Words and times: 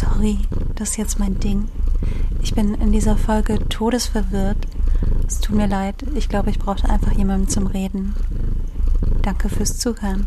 Sorry, 0.00 0.38
das 0.76 0.90
ist 0.90 0.96
jetzt 0.96 1.18
mein 1.18 1.38
Ding. 1.40 1.68
Ich 2.42 2.54
bin 2.54 2.72
in 2.74 2.90
dieser 2.90 3.18
Folge 3.18 3.58
todesverwirrt. 3.68 4.56
Es 5.26 5.40
tut 5.40 5.54
mir 5.54 5.66
leid. 5.66 5.96
Ich 6.14 6.30
glaube, 6.30 6.48
ich 6.48 6.58
brauchte 6.58 6.88
einfach 6.88 7.12
jemanden 7.12 7.48
zum 7.48 7.66
Reden. 7.66 8.14
Danke 9.20 9.50
fürs 9.50 9.76
Zuhören. 9.76 10.26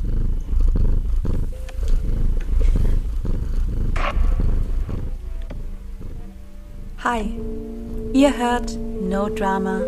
Hi, 7.03 7.33
ihr 8.13 8.37
hört 8.37 8.77
No 9.09 9.27
Drama, 9.27 9.81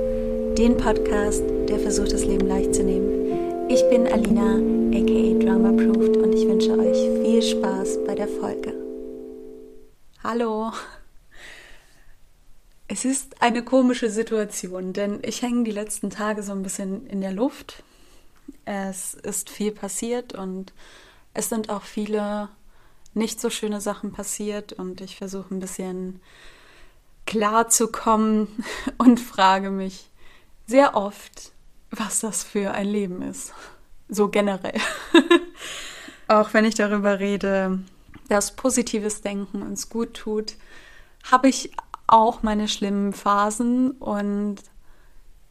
den 0.58 0.78
Podcast, 0.78 1.44
der 1.70 1.78
versucht, 1.78 2.12
das 2.12 2.26
Leben 2.26 2.48
leicht 2.48 2.74
zu 2.74 2.84
nehmen. 2.84 3.70
Ich 3.70 3.88
bin 3.92 4.08
Alina, 4.08 4.56
aka 4.98 5.46
Drama 5.46 5.72
Proofed, 5.74 6.18
und 6.18 6.34
ich 6.34 6.48
wünsche 6.48 6.72
euch 6.72 6.98
viel 7.24 7.42
Spaß 7.44 8.00
bei 8.08 8.16
der 8.16 8.28
Folge. 8.28 8.85
Hallo. 10.28 10.72
Es 12.88 13.06
ist 13.06 13.44
eine 13.44 13.64
komische 13.64 14.10
Situation, 14.10 14.92
denn 14.92 15.20
ich 15.22 15.44
hänge 15.44 15.66
die 15.66 15.72
letzten 15.72 16.10
Tage 16.10 16.42
so 16.42 16.52
ein 16.52 16.64
bisschen 16.64 17.06
in 17.06 17.22
der 17.22 17.32
Luft. 17.32 17.84
Es 18.66 19.14
ist 19.14 19.52
viel 19.52 19.72
passiert 19.72 20.34
und 20.34 20.74
es 21.36 21.50
sind 21.50 21.70
auch 21.70 21.84
viele 21.84 22.50
nicht 23.14 23.40
so 23.40 23.52
schöne 23.52 23.82
Sachen 23.82 24.14
passiert 24.14 24.74
und 24.74 25.00
ich 25.00 25.16
versuche 25.16 25.54
ein 25.54 25.60
bisschen 25.60 26.22
klar 27.28 27.70
zu 27.70 27.92
kommen 27.92 28.64
und 28.98 29.20
frage 29.20 29.70
mich 29.70 30.10
sehr 30.66 30.96
oft, 30.96 31.52
was 31.92 32.22
das 32.22 32.44
für 32.44 32.72
ein 32.72 32.88
Leben 32.88 33.22
ist. 33.22 33.54
So 34.10 34.30
generell. 34.30 34.82
auch 36.28 36.52
wenn 36.56 36.66
ich 36.66 36.74
darüber 36.74 37.20
rede, 37.20 37.78
dass 38.28 38.56
positives 38.56 39.22
Denken 39.22 39.62
uns 39.62 39.90
gut 39.90 40.14
tut, 40.14 40.56
habe 41.24 41.50
ich 41.50 41.72
auch 42.08 42.44
meine 42.44 42.68
schlimmen 42.68 43.14
Phasen 43.14 43.92
und 43.92 44.58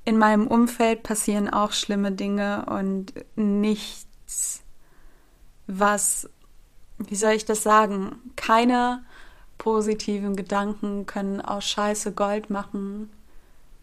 in 0.04 0.18
meinem 0.18 0.46
Umfeld 0.46 1.02
passieren 1.02 1.48
auch 1.48 1.72
schlimme 1.72 2.12
Dinge 2.12 2.66
und 2.66 3.14
nichts, 3.36 4.62
was, 5.66 6.28
wie 6.98 7.16
soll 7.16 7.32
ich 7.32 7.44
das 7.44 7.62
sagen, 7.62 8.16
keine 8.36 9.02
positiven 9.56 10.36
Gedanken 10.36 11.06
können 11.06 11.40
aus 11.40 11.64
Scheiße 11.64 12.12
Gold 12.12 12.50
machen. 12.50 13.10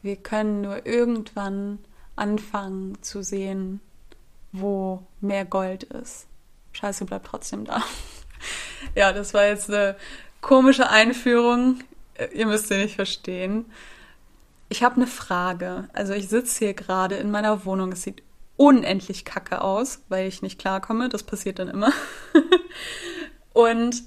Wir 0.02 0.16
können 0.16 0.62
nur 0.62 0.86
irgendwann 0.86 1.80
anfangen 2.16 3.02
zu 3.02 3.24
sehen, 3.24 3.82
wo 4.52 5.02
mehr 5.22 5.46
Gold 5.46 5.84
ist. 5.84 6.28
Scheiße 6.74 7.06
bleibt 7.06 7.28
trotzdem 7.28 7.66
da. 7.66 7.84
ja, 8.96 9.14
das 9.14 9.34
war 9.34 9.46
jetzt 9.46 9.70
eine 9.70 9.96
komische 10.42 10.90
Einführung. 10.90 11.80
Ihr 12.34 12.46
müsst 12.46 12.68
sie 12.68 12.78
nicht 12.78 12.96
verstehen. 12.96 13.66
Ich 14.70 14.84
habe 14.84 14.96
eine 14.96 15.08
Frage. 15.08 15.90
Also 15.94 16.14
ich 16.14 16.30
sitze 16.30 16.60
hier 16.60 16.74
gerade 16.74 17.16
in 17.16 17.32
meiner 17.32 17.66
Wohnung. 17.66 17.92
Es 17.92 18.04
sieht 18.04 18.24
unendlich 18.58 19.26
kacke 19.26 19.62
aus, 19.62 20.02
weil 20.10 20.28
ich 20.28 20.42
nicht 20.42 20.60
klarkomme. 20.60 21.10
Das 21.10 21.24
passiert 21.24 21.60
dann 21.60 21.68
immer. 21.68 21.92
Und 23.54 24.04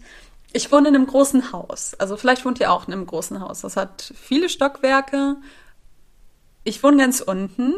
ich 0.52 0.70
wohne 0.70 0.88
in 0.88 0.94
einem 0.94 1.06
großen 1.06 1.52
Haus. 1.52 1.94
Also 1.94 2.16
vielleicht 2.16 2.44
wohnt 2.44 2.60
ihr 2.60 2.72
auch 2.72 2.86
in 2.86 2.92
einem 2.92 3.06
großen 3.06 3.40
Haus. 3.40 3.62
Das 3.62 3.76
hat 3.76 4.14
viele 4.14 4.48
Stockwerke. 4.48 5.36
Ich 6.62 6.82
wohne 6.82 6.98
ganz 6.98 7.20
unten 7.20 7.74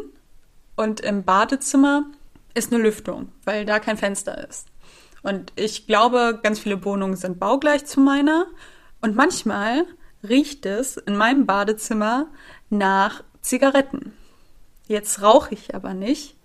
und 0.75 1.01
im 1.01 1.23
Badezimmer 1.23 2.05
ist 2.53 2.71
eine 2.71 2.81
Lüftung, 2.81 3.31
weil 3.43 3.65
da 3.65 3.79
kein 3.79 3.97
Fenster 3.97 4.47
ist. 4.47 4.67
Und 5.27 5.51
ich 5.57 5.87
glaube, 5.87 6.39
ganz 6.41 6.59
viele 6.59 6.85
Wohnungen 6.85 7.17
sind 7.17 7.37
baugleich 7.37 7.85
zu 7.85 7.99
meiner. 7.99 8.45
Und 9.01 9.17
manchmal 9.17 9.83
riecht 10.23 10.65
es 10.65 10.95
in 10.95 11.17
meinem 11.17 11.45
Badezimmer 11.45 12.27
nach 12.69 13.25
Zigaretten. 13.41 14.13
Jetzt 14.87 15.21
rauche 15.21 15.53
ich 15.53 15.75
aber 15.75 15.93
nicht. 15.93 16.37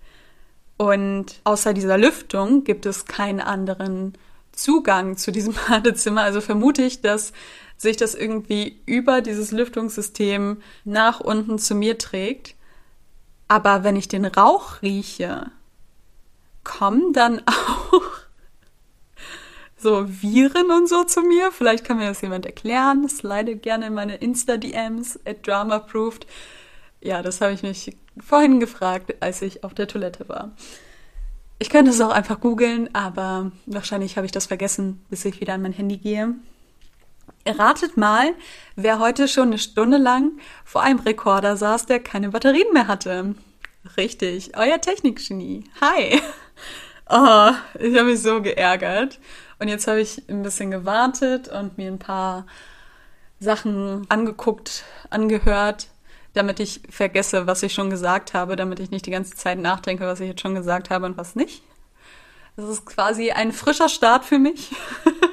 Und 0.75 1.39
außer 1.45 1.73
dieser 1.73 1.97
Lüftung 1.97 2.65
gibt 2.65 2.85
es 2.85 3.05
keinen 3.05 3.39
anderen 3.39 4.17
Zugang 4.51 5.15
zu 5.15 5.31
diesem 5.31 5.55
Badezimmer. 5.69 6.23
Also 6.23 6.41
vermute 6.41 6.81
ich, 6.81 6.99
dass 6.99 7.31
sich 7.77 7.95
das 7.95 8.15
irgendwie 8.15 8.81
über 8.85 9.21
dieses 9.21 9.51
Lüftungssystem 9.53 10.61
nach 10.83 11.21
unten 11.21 11.57
zu 11.57 11.73
mir 11.73 11.97
trägt. 11.97 12.55
Aber 13.47 13.85
wenn 13.85 13.95
ich 13.95 14.09
den 14.09 14.25
Rauch 14.25 14.81
rieche, 14.81 15.51
kommen 16.65 17.13
dann 17.13 17.41
auch 17.45 18.22
so 19.83 20.05
Viren 20.07 20.71
und 20.71 20.89
so 20.89 21.03
zu 21.03 21.21
mir. 21.21 21.51
Vielleicht 21.51 21.83
kann 21.83 21.97
mir 21.97 22.07
das 22.07 22.21
jemand 22.21 22.45
erklären. 22.45 23.07
Slide 23.07 23.57
gerne 23.57 23.87
in 23.87 23.93
meine 23.93 24.15
Insta-DMs 24.15 25.19
at 25.25 25.45
dramaproofed. 25.45 26.25
Ja, 27.01 27.21
das 27.21 27.41
habe 27.41 27.53
ich 27.53 27.61
mich 27.61 27.95
vorhin 28.19 28.59
gefragt, 28.59 29.13
als 29.19 29.41
ich 29.41 29.63
auf 29.63 29.73
der 29.73 29.87
Toilette 29.87 30.27
war. 30.29 30.51
Ich 31.59 31.69
könnte 31.69 31.91
es 31.91 32.01
auch 32.01 32.11
einfach 32.11 32.39
googeln, 32.39 32.89
aber 32.93 33.51
wahrscheinlich 33.65 34.17
habe 34.17 34.25
ich 34.25 34.31
das 34.31 34.47
vergessen, 34.47 35.05
bis 35.09 35.23
ich 35.25 35.39
wieder 35.39 35.53
an 35.53 35.61
mein 35.61 35.73
Handy 35.73 35.97
gehe. 35.97 36.33
Ratet 37.45 37.97
mal, 37.97 38.33
wer 38.75 38.99
heute 38.99 39.27
schon 39.27 39.47
eine 39.47 39.57
Stunde 39.57 39.97
lang 39.97 40.31
vor 40.65 40.81
einem 40.81 40.99
Rekorder 40.99 41.57
saß, 41.57 41.85
der 41.85 41.99
keine 41.99 42.29
Batterien 42.29 42.71
mehr 42.73 42.87
hatte. 42.87 43.35
Richtig, 43.97 44.57
euer 44.57 44.79
Technikgenie. 44.79 45.65
Hi. 45.81 46.21
Oh, 47.09 47.51
ich 47.79 47.95
habe 47.97 48.05
mich 48.05 48.21
so 48.21 48.41
geärgert. 48.41 49.19
Und 49.63 49.69
jetzt 49.69 49.87
habe 49.87 50.01
ich 50.01 50.21
ein 50.27 50.43
bisschen 50.43 50.71
gewartet 50.71 51.47
und 51.47 51.77
mir 51.77 51.89
ein 51.89 51.97
paar 51.97 52.45
Sachen 53.39 54.05
angeguckt, 54.09 54.83
angehört, 55.09 55.87
damit 56.33 56.59
ich 56.59 56.81
vergesse, 56.89 57.47
was 57.47 57.63
ich 57.63 57.73
schon 57.73 57.89
gesagt 57.89 58.33
habe, 58.33 58.57
damit 58.57 58.81
ich 58.81 58.91
nicht 58.91 59.05
die 59.05 59.11
ganze 59.11 59.37
Zeit 59.37 59.57
nachdenke, 59.57 60.05
was 60.05 60.19
ich 60.19 60.27
jetzt 60.27 60.41
schon 60.41 60.53
gesagt 60.53 60.89
habe 60.89 61.05
und 61.05 61.15
was 61.15 61.37
nicht. 61.37 61.63
Das 62.57 62.67
ist 62.67 62.85
quasi 62.85 63.31
ein 63.31 63.53
frischer 63.53 63.87
Start 63.87 64.25
für 64.25 64.37
mich. 64.37 64.69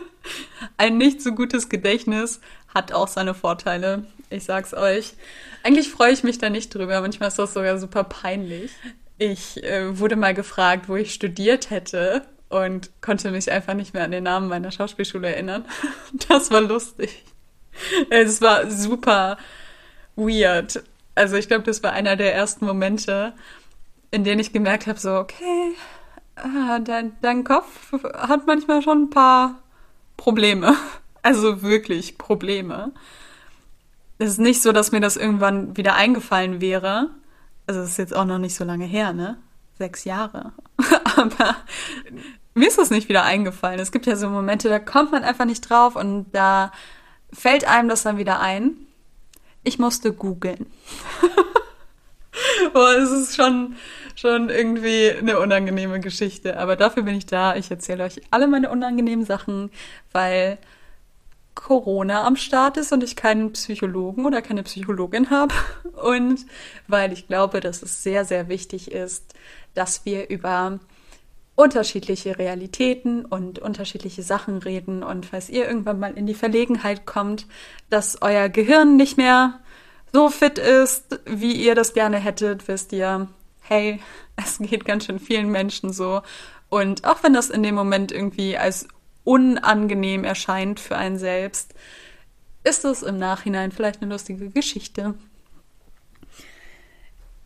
ein 0.76 0.96
nicht 0.96 1.22
so 1.22 1.32
gutes 1.32 1.68
Gedächtnis 1.68 2.40
hat 2.72 2.92
auch 2.92 3.08
seine 3.08 3.34
Vorteile. 3.34 4.06
Ich 4.30 4.44
sag's 4.44 4.74
euch. 4.74 5.14
Eigentlich 5.64 5.90
freue 5.90 6.12
ich 6.12 6.22
mich 6.22 6.38
da 6.38 6.50
nicht 6.50 6.72
drüber. 6.72 7.00
Manchmal 7.00 7.30
ist 7.30 7.38
das 7.40 7.52
sogar 7.52 7.78
super 7.78 8.04
peinlich. 8.04 8.70
Ich 9.18 9.60
äh, 9.64 9.98
wurde 9.98 10.14
mal 10.14 10.34
gefragt, 10.34 10.88
wo 10.88 10.94
ich 10.94 11.12
studiert 11.12 11.70
hätte 11.70 12.28
und 12.50 12.90
konnte 13.00 13.30
mich 13.30 13.50
einfach 13.50 13.74
nicht 13.74 13.94
mehr 13.94 14.04
an 14.04 14.10
den 14.10 14.24
Namen 14.24 14.48
meiner 14.48 14.70
Schauspielschule 14.70 15.28
erinnern. 15.28 15.64
Das 16.28 16.50
war 16.50 16.60
lustig. 16.60 17.24
Es 18.10 18.42
war 18.42 18.70
super 18.70 19.38
weird. 20.16 20.82
Also 21.14 21.36
ich 21.36 21.48
glaube, 21.48 21.64
das 21.64 21.82
war 21.82 21.92
einer 21.92 22.16
der 22.16 22.34
ersten 22.34 22.66
Momente, 22.66 23.32
in 24.10 24.24
denen 24.24 24.40
ich 24.40 24.52
gemerkt 24.52 24.86
habe, 24.86 24.98
so, 24.98 25.14
okay, 25.14 25.74
äh, 26.36 26.80
dein, 26.82 27.12
dein 27.22 27.44
Kopf 27.44 27.92
hat 27.92 28.46
manchmal 28.46 28.82
schon 28.82 29.04
ein 29.04 29.10
paar 29.10 29.58
Probleme. 30.16 30.76
Also 31.22 31.60
wirklich 31.60 32.16
Probleme. 32.16 32.92
Es 34.16 34.30
ist 34.30 34.38
nicht 34.38 34.62
so, 34.62 34.72
dass 34.72 34.90
mir 34.90 35.00
das 35.00 35.18
irgendwann 35.18 35.76
wieder 35.76 35.94
eingefallen 35.94 36.62
wäre. 36.62 37.10
Also 37.66 37.80
es 37.80 37.90
ist 37.90 37.98
jetzt 37.98 38.16
auch 38.16 38.24
noch 38.24 38.38
nicht 38.38 38.54
so 38.54 38.64
lange 38.64 38.86
her, 38.86 39.12
ne? 39.12 39.36
Sechs 39.76 40.04
Jahre. 40.04 40.54
Aber 41.16 41.56
mir 42.54 42.68
ist 42.68 42.78
das 42.78 42.90
nicht 42.90 43.08
wieder 43.08 43.24
eingefallen. 43.24 43.80
Es 43.80 43.92
gibt 43.92 44.06
ja 44.06 44.16
so 44.16 44.28
Momente, 44.28 44.68
da 44.68 44.78
kommt 44.78 45.12
man 45.12 45.22
einfach 45.22 45.44
nicht 45.44 45.68
drauf 45.68 45.96
und 45.96 46.26
da 46.32 46.72
fällt 47.32 47.64
einem 47.64 47.88
das 47.88 48.02
dann 48.02 48.18
wieder 48.18 48.40
ein. 48.40 48.72
Ich 49.62 49.78
musste 49.78 50.12
googeln. 50.12 50.66
Boah, 52.72 52.92
es 52.96 53.10
ist 53.10 53.36
schon, 53.36 53.76
schon 54.16 54.48
irgendwie 54.48 55.10
eine 55.10 55.38
unangenehme 55.38 56.00
Geschichte. 56.00 56.58
Aber 56.58 56.76
dafür 56.76 57.02
bin 57.02 57.14
ich 57.14 57.26
da. 57.26 57.56
Ich 57.56 57.70
erzähle 57.70 58.04
euch 58.04 58.20
alle 58.30 58.48
meine 58.48 58.70
unangenehmen 58.70 59.24
Sachen, 59.24 59.70
weil 60.12 60.58
Corona 61.54 62.24
am 62.24 62.36
Start 62.36 62.76
ist 62.76 62.92
und 62.92 63.02
ich 63.02 63.16
keinen 63.16 63.52
Psychologen 63.52 64.24
oder 64.24 64.40
keine 64.42 64.62
Psychologin 64.62 65.30
habe. 65.30 65.54
Und 66.02 66.46
weil 66.88 67.12
ich 67.12 67.26
glaube, 67.26 67.60
dass 67.60 67.82
es 67.82 68.02
sehr, 68.02 68.24
sehr 68.24 68.48
wichtig 68.48 68.90
ist, 68.90 69.34
dass 69.74 70.04
wir 70.04 70.30
über 70.30 70.78
unterschiedliche 71.60 72.38
Realitäten 72.38 73.26
und 73.26 73.58
unterschiedliche 73.58 74.22
Sachen 74.22 74.58
reden. 74.58 75.02
Und 75.02 75.26
falls 75.26 75.50
ihr 75.50 75.68
irgendwann 75.68 76.00
mal 76.00 76.16
in 76.16 76.26
die 76.26 76.34
Verlegenheit 76.34 77.04
kommt, 77.04 77.46
dass 77.90 78.22
euer 78.22 78.48
Gehirn 78.48 78.96
nicht 78.96 79.18
mehr 79.18 79.60
so 80.10 80.30
fit 80.30 80.58
ist, 80.58 81.20
wie 81.26 81.52
ihr 81.52 81.74
das 81.74 81.92
gerne 81.92 82.16
hättet, 82.16 82.66
wisst 82.66 82.92
ihr, 82.92 83.28
hey, 83.60 84.00
es 84.36 84.56
geht 84.58 84.86
ganz 84.86 85.04
schön 85.04 85.18
vielen 85.18 85.50
Menschen 85.50 85.92
so. 85.92 86.22
Und 86.70 87.04
auch 87.04 87.22
wenn 87.22 87.34
das 87.34 87.50
in 87.50 87.62
dem 87.62 87.74
Moment 87.74 88.10
irgendwie 88.10 88.56
als 88.56 88.88
unangenehm 89.24 90.24
erscheint 90.24 90.80
für 90.80 90.96
einen 90.96 91.18
selbst, 91.18 91.74
ist 92.64 92.86
es 92.86 93.02
im 93.02 93.18
Nachhinein 93.18 93.70
vielleicht 93.70 94.00
eine 94.00 94.10
lustige 94.10 94.48
Geschichte. 94.48 95.14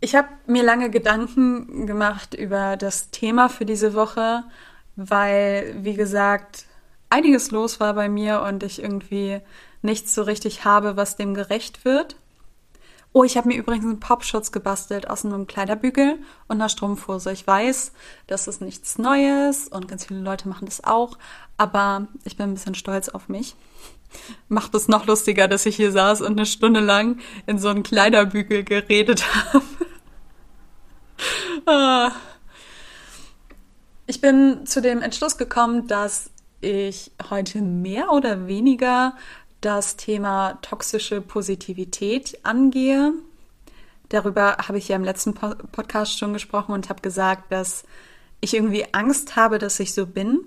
Ich 0.04 0.14
habe 0.14 0.28
mir 0.46 0.62
lange 0.62 0.90
Gedanken 0.90 1.86
gemacht 1.86 2.34
über 2.34 2.76
das 2.76 3.10
Thema 3.10 3.48
für 3.48 3.64
diese 3.64 3.94
Woche, 3.94 4.44
weil, 4.96 5.76
wie 5.78 5.94
gesagt, 5.94 6.66
einiges 7.08 7.50
los 7.50 7.80
war 7.80 7.94
bei 7.94 8.10
mir 8.10 8.42
und 8.42 8.62
ich 8.62 8.82
irgendwie 8.82 9.40
nichts 9.80 10.14
so 10.14 10.20
richtig 10.20 10.66
habe, 10.66 10.98
was 10.98 11.16
dem 11.16 11.32
gerecht 11.32 11.86
wird. 11.86 12.16
Oh, 13.14 13.24
ich 13.24 13.38
habe 13.38 13.48
mir 13.48 13.56
übrigens 13.56 13.86
einen 13.86 13.98
Popschutz 13.98 14.52
gebastelt 14.52 15.08
aus 15.08 15.24
einem 15.24 15.46
Kleiderbügel 15.46 16.18
und 16.48 16.56
einer 16.56 16.68
Strumpfhose. 16.68 17.32
Ich 17.32 17.46
weiß, 17.46 17.92
das 18.26 18.46
ist 18.46 18.60
nichts 18.60 18.98
Neues 18.98 19.68
und 19.68 19.88
ganz 19.88 20.04
viele 20.04 20.20
Leute 20.20 20.50
machen 20.50 20.66
das 20.66 20.84
auch, 20.84 21.16
aber 21.56 22.08
ich 22.24 22.36
bin 22.36 22.50
ein 22.50 22.54
bisschen 22.54 22.74
stolz 22.74 23.08
auf 23.08 23.30
mich. 23.30 23.56
Macht 24.48 24.74
es 24.74 24.86
noch 24.86 25.06
lustiger, 25.06 25.48
dass 25.48 25.64
ich 25.64 25.76
hier 25.76 25.92
saß 25.92 26.20
und 26.20 26.32
eine 26.32 26.44
Stunde 26.44 26.80
lang 26.80 27.20
in 27.46 27.58
so 27.58 27.68
einen 27.68 27.82
Kleiderbügel 27.82 28.64
geredet 28.64 29.24
habe. 29.54 29.64
Ich 34.06 34.20
bin 34.20 34.66
zu 34.66 34.82
dem 34.82 35.00
Entschluss 35.00 35.38
gekommen, 35.38 35.86
dass 35.86 36.30
ich 36.60 37.10
heute 37.30 37.62
mehr 37.62 38.10
oder 38.10 38.46
weniger 38.46 39.14
das 39.62 39.96
Thema 39.96 40.58
toxische 40.60 41.22
Positivität 41.22 42.38
angehe. 42.42 43.14
Darüber 44.10 44.58
habe 44.58 44.76
ich 44.76 44.88
ja 44.88 44.96
im 44.96 45.04
letzten 45.04 45.32
Podcast 45.32 46.18
schon 46.18 46.34
gesprochen 46.34 46.72
und 46.72 46.90
habe 46.90 47.00
gesagt, 47.00 47.50
dass 47.50 47.84
ich 48.40 48.54
irgendwie 48.54 48.92
Angst 48.92 49.36
habe, 49.36 49.58
dass 49.58 49.80
ich 49.80 49.94
so 49.94 50.06
bin. 50.06 50.40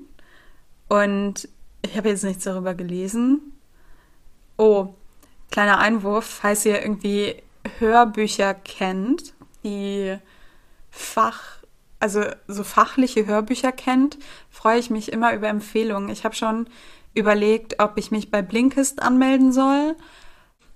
Und 0.88 1.50
ich 1.82 1.98
habe 1.98 2.10
jetzt 2.10 2.24
nichts 2.24 2.44
darüber 2.44 2.76
gelesen. 2.76 3.42
Oh, 4.56 4.94
kleiner 5.50 5.80
Einwurf, 5.80 6.26
falls 6.26 6.64
ihr 6.66 6.80
irgendwie 6.80 7.42
Hörbücher 7.80 8.54
kennt, 8.54 9.34
die 9.64 10.20
Fach, 10.98 11.60
also 12.00 12.24
so 12.48 12.64
fachliche 12.64 13.28
Hörbücher 13.28 13.72
kennt, 13.72 14.18
freue 14.50 14.80
ich 14.80 14.90
mich 14.90 15.12
immer 15.12 15.34
über 15.34 15.48
Empfehlungen. 15.48 16.10
Ich 16.10 16.26
habe 16.26 16.34
schon 16.36 16.68
überlegt, 17.14 17.80
ob 17.80 17.98
ich 17.98 18.10
mich 18.12 18.32
bei 18.32 18.42
Blinkist 18.42 19.02
anmelden 19.02 19.52
soll. 19.52 19.96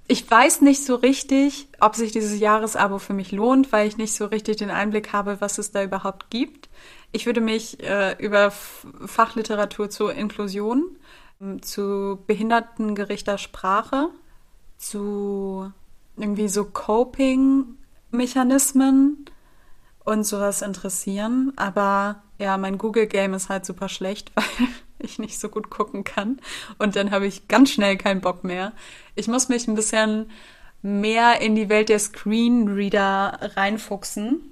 Ich 0.07 0.29
weiß 0.29 0.61
nicht 0.61 0.85
so 0.85 0.95
richtig, 0.95 1.69
ob 1.79 1.95
sich 1.95 2.11
dieses 2.11 2.39
Jahresabo 2.39 2.99
für 2.99 3.13
mich 3.13 3.31
lohnt, 3.31 3.71
weil 3.71 3.87
ich 3.87 3.97
nicht 3.97 4.13
so 4.13 4.25
richtig 4.25 4.57
den 4.57 4.69
Einblick 4.69 5.11
habe, 5.13 5.39
was 5.39 5.57
es 5.57 5.71
da 5.71 5.81
überhaupt 5.83 6.29
gibt. 6.29 6.69
Ich 7.11 7.25
würde 7.25 7.41
mich 7.41 7.81
äh, 7.81 8.15
über 8.19 8.51
Fachliteratur 8.51 9.89
zur 9.89 10.13
Inklusion, 10.13 10.97
ähm, 11.41 11.63
zu 11.63 12.19
behindertengerechter 12.27 13.37
Sprache, 13.37 14.09
zu 14.77 15.71
irgendwie 16.17 16.49
so 16.49 16.65
Coping-Mechanismen 16.65 19.25
und 20.03 20.23
sowas 20.23 20.61
interessieren. 20.61 21.53
Aber 21.55 22.23
ja, 22.37 22.57
mein 22.57 22.77
Google-Game 22.77 23.33
ist 23.33 23.49
halt 23.49 23.65
super 23.65 23.89
schlecht, 23.89 24.31
weil 24.35 24.45
ich 24.99 25.19
nicht 25.19 25.39
so 25.39 25.49
gut 25.49 25.69
gucken 25.69 26.03
kann. 26.03 26.39
Und 26.77 26.95
dann 26.95 27.11
habe 27.11 27.27
ich 27.27 27.47
ganz 27.47 27.71
schnell 27.71 27.97
keinen 27.97 28.21
Bock 28.21 28.43
mehr. 28.43 28.73
Ich 29.15 29.27
muss 29.27 29.49
mich 29.49 29.67
ein 29.67 29.75
bisschen 29.75 30.29
mehr 30.81 31.41
in 31.41 31.55
die 31.55 31.69
Welt 31.69 31.89
der 31.89 31.99
Screenreader 31.99 33.51
reinfuchsen. 33.55 34.51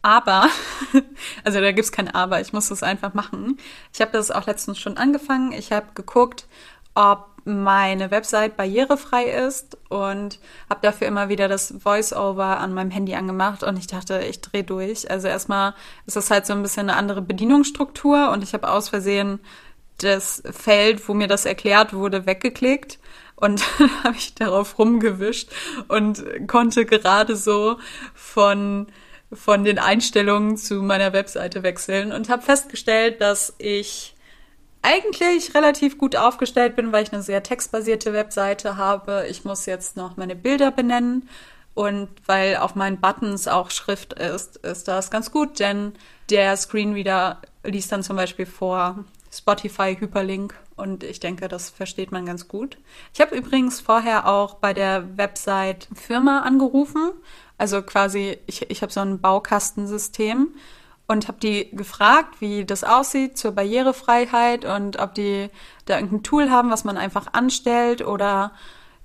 Aber, 0.00 0.48
also 1.44 1.60
da 1.60 1.72
gibt 1.72 1.84
es 1.84 1.92
kein 1.92 2.08
Aber, 2.08 2.40
ich 2.40 2.52
muss 2.52 2.68
das 2.68 2.82
einfach 2.82 3.14
machen. 3.14 3.58
Ich 3.92 4.00
habe 4.00 4.12
das 4.12 4.30
auch 4.30 4.46
letztens 4.46 4.78
schon 4.78 4.96
angefangen. 4.96 5.52
Ich 5.52 5.72
habe 5.72 5.88
geguckt, 5.94 6.46
ob 6.94 7.26
meine 7.44 8.10
Website 8.10 8.56
barrierefrei 8.56 9.24
ist 9.24 9.78
und 9.88 10.38
habe 10.68 10.80
dafür 10.82 11.06
immer 11.06 11.28
wieder 11.28 11.48
das 11.48 11.74
Voice-Over 11.78 12.58
an 12.58 12.74
meinem 12.74 12.90
Handy 12.90 13.14
angemacht 13.14 13.62
und 13.62 13.78
ich 13.78 13.86
dachte, 13.86 14.20
ich 14.20 14.40
drehe 14.40 14.64
durch. 14.64 15.10
Also 15.10 15.28
erstmal 15.28 15.74
ist 16.06 16.16
das 16.16 16.30
halt 16.30 16.46
so 16.46 16.52
ein 16.52 16.62
bisschen 16.62 16.90
eine 16.90 16.98
andere 16.98 17.22
Bedienungsstruktur 17.22 18.30
und 18.30 18.42
ich 18.42 18.54
habe 18.54 18.70
aus 18.70 18.88
Versehen 18.88 19.40
das 19.98 20.42
Feld, 20.50 21.08
wo 21.08 21.14
mir 21.14 21.26
das 21.26 21.44
erklärt 21.44 21.92
wurde, 21.92 22.26
weggeklickt 22.26 22.98
und 23.36 23.62
habe 24.04 24.16
ich 24.16 24.34
darauf 24.34 24.78
rumgewischt 24.78 25.50
und 25.88 26.24
konnte 26.46 26.84
gerade 26.86 27.36
so 27.36 27.78
von 28.14 28.86
von 29.30 29.62
den 29.62 29.78
Einstellungen 29.78 30.56
zu 30.56 30.76
meiner 30.76 31.12
Webseite 31.12 31.62
wechseln 31.62 32.12
und 32.12 32.30
habe 32.30 32.42
festgestellt, 32.42 33.20
dass 33.20 33.54
ich 33.58 34.14
eigentlich 34.82 35.54
relativ 35.54 35.98
gut 35.98 36.16
aufgestellt 36.16 36.76
bin, 36.76 36.92
weil 36.92 37.02
ich 37.02 37.12
eine 37.12 37.22
sehr 37.22 37.42
textbasierte 37.42 38.12
Webseite 38.12 38.76
habe. 38.76 39.26
Ich 39.28 39.44
muss 39.44 39.66
jetzt 39.66 39.96
noch 39.96 40.16
meine 40.16 40.36
Bilder 40.36 40.70
benennen 40.70 41.28
und 41.74 42.08
weil 42.26 42.56
auf 42.56 42.74
meinen 42.74 43.00
Buttons 43.00 43.46
auch 43.46 43.70
Schrift 43.70 44.12
ist, 44.14 44.56
ist 44.58 44.88
das 44.88 45.10
ganz 45.10 45.30
gut, 45.30 45.60
denn 45.60 45.92
der 46.30 46.56
Screenreader 46.56 47.40
liest 47.62 47.92
dann 47.92 48.02
zum 48.02 48.16
Beispiel 48.16 48.46
vor 48.46 49.04
Spotify 49.30 49.96
Hyperlink 49.98 50.54
und 50.76 51.04
ich 51.04 51.20
denke, 51.20 51.48
das 51.48 51.70
versteht 51.70 52.10
man 52.10 52.26
ganz 52.26 52.48
gut. 52.48 52.78
Ich 53.14 53.20
habe 53.20 53.36
übrigens 53.36 53.80
vorher 53.80 54.26
auch 54.26 54.54
bei 54.54 54.74
der 54.74 55.16
Website 55.16 55.88
Firma 55.94 56.40
angerufen, 56.40 57.12
also 57.58 57.82
quasi 57.82 58.38
ich, 58.46 58.70
ich 58.70 58.82
habe 58.82 58.92
so 58.92 59.00
ein 59.00 59.20
Baukastensystem 59.20 60.48
und 61.08 61.26
habe 61.26 61.38
die 61.40 61.74
gefragt, 61.74 62.40
wie 62.40 62.64
das 62.64 62.84
aussieht 62.84 63.38
zur 63.38 63.52
Barrierefreiheit 63.52 64.66
und 64.66 64.98
ob 64.98 65.14
die 65.14 65.48
da 65.86 65.96
irgendein 65.96 66.22
Tool 66.22 66.50
haben, 66.50 66.70
was 66.70 66.84
man 66.84 66.98
einfach 66.98 67.32
anstellt 67.32 68.06
oder 68.06 68.52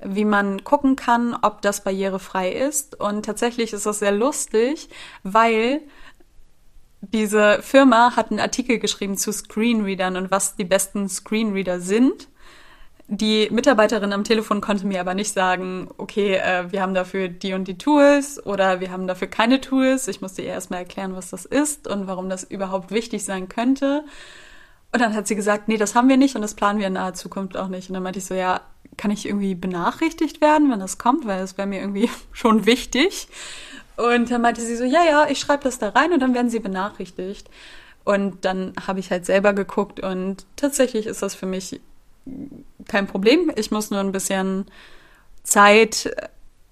wie 0.04 0.26
man 0.26 0.66
gucken 0.66 0.98
kann, 0.98 1.34
ob 1.42 1.62
das 1.62 1.84
barrierefrei 1.84 2.52
ist. 2.52 3.00
Und 3.00 3.26
tatsächlich 3.26 3.72
ist 3.72 3.86
das 3.86 4.00
sehr 4.00 4.12
lustig, 4.12 4.90
weil 5.24 5.82
diese 7.00 7.62
Firma 7.62 8.16
hat 8.18 8.32
einen 8.32 8.42
Artikel 8.42 8.80
geschrieben 8.80 9.18
zu 9.18 9.32
Screenreadern 9.32 10.18
und 10.18 10.30
was 10.30 10.58
die 10.58 10.66
besten 10.66 11.08
Screenreader 11.08 11.80
sind. 11.80 12.28
Die 13.08 13.50
Mitarbeiterin 13.52 14.14
am 14.14 14.24
Telefon 14.24 14.62
konnte 14.62 14.88
mir 14.88 15.02
aber 15.02 15.14
nicht 15.14 15.34
sagen, 15.34 15.90
okay, 15.98 16.36
äh, 16.36 16.72
wir 16.72 16.82
haben 16.82 16.94
dafür 16.94 17.28
die 17.28 17.54
und 17.54 17.68
die 17.68 17.78
Tools 17.78 18.44
oder 18.46 18.80
wir 18.80 18.92
haben 18.92 19.08
dafür 19.08 19.28
keine 19.28 19.60
Tools. 19.60 20.08
Ich 20.08 20.22
musste 20.22 20.42
ihr 20.42 20.50
erstmal 20.50 20.80
erklären, 20.80 21.16
was 21.16 21.30
das 21.30 21.46
ist 21.46 21.88
und 21.88 22.08
warum 22.08 22.30
das 22.30 22.44
überhaupt 22.44 22.92
wichtig 22.92 23.26
sein 23.26 23.50
könnte. 23.50 24.06
Und 24.94 25.02
dann 25.02 25.16
hat 25.16 25.28
sie 25.28 25.36
gesagt, 25.36 25.68
nee, 25.68 25.78
das 25.78 25.96
haben 25.96 26.08
wir 26.08 26.18
nicht 26.18 26.36
und 26.36 26.44
das 26.44 26.54
planen 26.54 26.80
wir 26.80 26.88
in 26.88 26.94
naher 26.94 27.14
Zukunft 27.14 27.58
auch 27.58 27.68
nicht. 27.68 27.90
Und 27.90 27.96
dann 27.96 28.04
meinte 28.04 28.20
ich 28.20 28.26
so, 28.26 28.36
ja, 28.36 28.62
kann 28.96 29.12
ich 29.12 29.26
irgendwie 29.26 29.56
benachrichtigt 29.56 30.40
werden, 30.40 30.72
wenn 30.72 30.80
das 30.80 30.98
kommt, 30.98 31.26
weil 31.26 31.40
das 31.40 31.58
wäre 31.58 31.68
mir 31.68 31.82
irgendwie 31.82 32.10
schon 32.32 32.66
wichtig. 32.66 33.28
Und 33.98 34.32
dann 34.32 34.42
meinte 34.42 34.62
sie 34.62 34.76
so, 34.76 34.86
ja, 34.86 35.04
ja, 35.04 35.28
ich 35.30 35.40
schreibe 35.40 35.64
das 35.64 35.78
da 35.78 35.90
rein 35.90 36.14
und 36.14 36.22
dann 36.22 36.34
werden 36.34 36.50
sie 36.50 36.60
benachrichtigt. 36.60 37.50
Und 38.06 38.46
dann 38.46 38.74
habe 38.88 39.00
ich 39.00 39.12
halt 39.12 39.26
selber 39.26 39.54
geguckt 39.54 40.00
und 40.00 40.46
tatsächlich 40.56 41.06
ist 41.06 41.22
das 41.22 41.36
für 41.36 41.46
mich 41.46 41.80
kein 42.88 43.08
Problem. 43.08 43.52
Ich 43.56 43.72
muss 43.72 43.92
nur 43.92 44.00
ein 44.00 44.12
bisschen 44.12 44.66
Zeit 45.44 46.14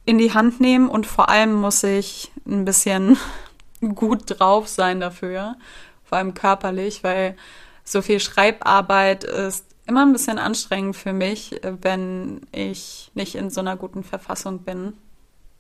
in 0.06 0.18
die 0.18 0.34
Hand 0.34 0.60
nehmen 0.60 0.90
und 0.90 1.06
vor 1.06 1.30
allem 1.30 1.54
muss 1.54 1.84
ich 1.84 2.32
ein 2.46 2.66
bisschen 2.66 3.18
gut 3.96 4.40
drauf 4.40 4.68
sein 4.68 5.00
dafür, 5.00 5.56
vor 6.04 6.18
allem 6.18 6.34
körperlich, 6.34 7.04
weil 7.04 7.36
so 7.84 8.02
viel 8.02 8.20
Schreibarbeit 8.20 9.24
ist 9.24 9.66
immer 9.88 10.06
ein 10.06 10.14
bisschen 10.14 10.38
anstrengend 10.38 10.96
für 10.96 11.14
mich, 11.14 11.60
wenn 11.64 12.42
ich 12.52 13.12
nicht 13.14 13.36
in 13.36 13.50
so 13.50 13.62
einer 13.62 13.76
guten 13.76 14.04
Verfassung 14.04 14.60
bin. 14.60 14.94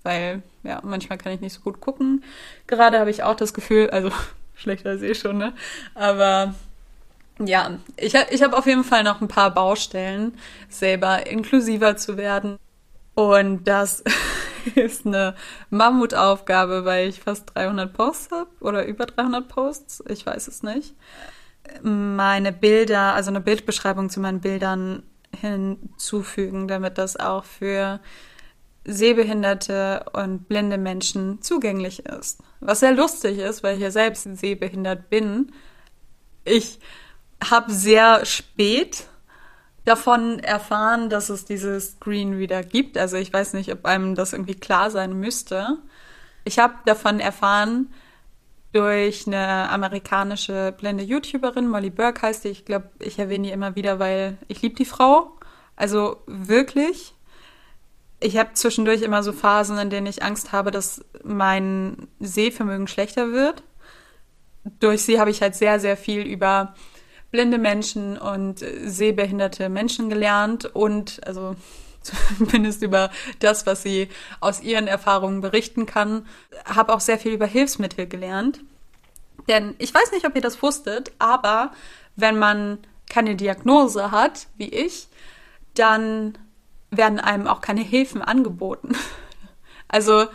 Weil, 0.04 0.42
ja, 0.64 0.80
manchmal 0.84 1.18
kann 1.18 1.34
ich 1.34 1.42
nicht 1.42 1.54
so 1.54 1.62
gut 1.62 1.80
gucken. 1.80 2.24
Gerade 2.66 3.00
habe 3.00 3.12
ich 3.12 3.24
auch 3.24 3.36
das 3.36 3.54
Gefühl, 3.54 3.90
also 3.90 4.10
schlechter 4.56 4.92
als 4.92 5.02
eh 5.02 5.14
schon, 5.14 5.38
ne? 5.38 5.54
Aber 5.94 6.56
ja, 7.48 7.80
ich, 7.98 8.14
ich 8.14 8.42
habe 8.42 8.58
auf 8.58 8.66
jeden 8.66 8.84
Fall 8.84 9.04
noch 9.04 9.22
ein 9.22 9.28
paar 9.28 9.52
Baustellen, 9.52 10.38
selber 10.70 11.28
inklusiver 11.28 11.98
zu 11.98 12.18
werden. 12.18 12.58
Und 13.14 13.66
das 13.66 14.04
ist 14.76 15.06
eine 15.06 15.36
Mammutaufgabe, 15.70 16.86
weil 16.86 17.10
ich 17.10 17.22
fast 17.22 17.56
300 17.56 17.92
Posts 17.92 18.32
habe 18.32 18.50
oder 18.60 18.86
über 18.86 19.06
300 19.06 19.48
Posts, 19.48 20.04
ich 20.08 20.26
weiß 20.26 20.48
es 20.48 20.64
nicht. 20.64 20.96
Meine 21.84 22.52
Bilder, 22.52 23.14
also 23.14 23.30
eine 23.30 23.42
Bildbeschreibung 23.42 24.10
zu 24.10 24.20
meinen 24.20 24.42
Bildern 24.42 25.04
hinzufügen, 25.40 26.68
damit 26.68 26.98
das 26.98 27.18
auch 27.18 27.46
für 27.46 28.00
sehbehinderte 28.84 30.06
und 30.14 30.48
blinde 30.48 30.78
Menschen 30.78 31.42
zugänglich 31.42 32.06
ist. 32.06 32.40
Was 32.60 32.80
sehr 32.80 32.94
lustig 32.94 33.38
ist, 33.38 33.64
weil 33.64 33.76
ich 33.76 33.82
ja 33.82 33.92
selbst 33.92 34.24
sehbehindert 34.38 35.10
bin. 35.10 35.52
Ich 36.44 36.80
habe 37.50 37.72
sehr 37.72 38.26
spät 38.26 39.08
davon 39.86 40.40
erfahren, 40.40 41.10
dass 41.10 41.30
es 41.30 41.46
dieses 41.46 41.94
Screenreader 41.94 42.64
gibt. 42.64 42.98
Also 42.98 43.18
ich 43.18 43.34
weiß 43.34 43.54
nicht, 43.54 43.72
ob 43.72 43.86
einem 43.86 44.16
das 44.16 44.34
irgendwie 44.34 44.56
klar 44.56 44.92
sein 44.92 45.20
müsste. 45.20 45.78
Ich 46.44 46.60
habe 46.60 46.76
davon 46.86 47.20
erfahren 47.20 47.92
durch 48.72 49.28
eine 49.28 49.70
amerikanische 49.70 50.74
blinde 50.78 51.04
YouTuberin, 51.04 51.68
Molly 51.68 51.90
Burke 51.90 52.22
heißt 52.22 52.46
die. 52.46 52.50
Ich 52.50 52.64
glaube, 52.64 52.90
ich 53.00 53.20
erwähne 53.20 53.48
die 53.48 53.54
immer 53.54 53.76
wieder, 53.76 54.00
weil 54.00 54.38
ich 54.48 54.62
liebe 54.62 54.76
die 54.76 54.86
Frau. 54.86 55.38
Also 55.76 56.24
wirklich. 56.28 57.14
Ich 58.20 58.38
habe 58.38 58.54
zwischendurch 58.54 59.02
immer 59.02 59.24
so 59.24 59.34
Phasen, 59.34 59.78
in 59.78 59.90
denen 59.90 60.08
ich 60.08 60.24
Angst 60.24 60.52
habe, 60.52 60.72
dass 60.72 61.04
mein 61.24 62.08
Sehvermögen 62.20 62.88
schlechter 62.88 63.32
wird. 63.32 63.64
Durch 64.80 65.02
sie 65.02 65.20
habe 65.20 65.32
ich 65.32 65.42
halt 65.42 65.56
sehr, 65.56 65.80
sehr 65.80 65.98
viel 65.98 66.22
über 66.22 66.76
blinde 67.32 67.58
Menschen 67.58 68.18
und 68.18 68.60
sehbehinderte 68.60 69.70
Menschen 69.70 70.10
gelernt 70.10 70.66
und 70.66 71.26
also 71.26 71.56
zumindest 72.38 72.82
über 72.82 73.12
das, 73.40 73.66
was 73.66 73.84
sie 73.84 74.10
aus 74.40 74.62
ihren 74.62 74.88
Erfahrungen 74.88 75.42
berichten 75.42 75.86
kann. 75.86 76.26
Habe 76.66 76.94
auch 76.94 77.00
sehr 77.00 77.20
viel 77.20 77.34
über 77.34 77.46
Hilfsmittel 77.46 78.08
gelernt. 78.08 78.60
Denn 79.48 79.76
ich 79.80 79.94
weiß 79.94 80.12
nicht, 80.12 80.26
ob 80.26 80.36
ihr 80.36 80.42
das 80.42 80.62
wusstet, 80.62 81.12
aber 81.20 81.72
wenn 82.16 82.38
man 82.38 82.80
keine 83.10 83.36
Diagnose 83.36 84.12
hat, 84.12 84.48
wie 84.58 84.70
ich, 84.70 85.08
dann 85.74 86.38
werden 86.92 87.20
einem 87.20 87.48
auch 87.48 87.62
keine 87.62 87.82
Hilfen 87.82 88.22
angeboten. 88.22 88.96
Also 89.94 90.28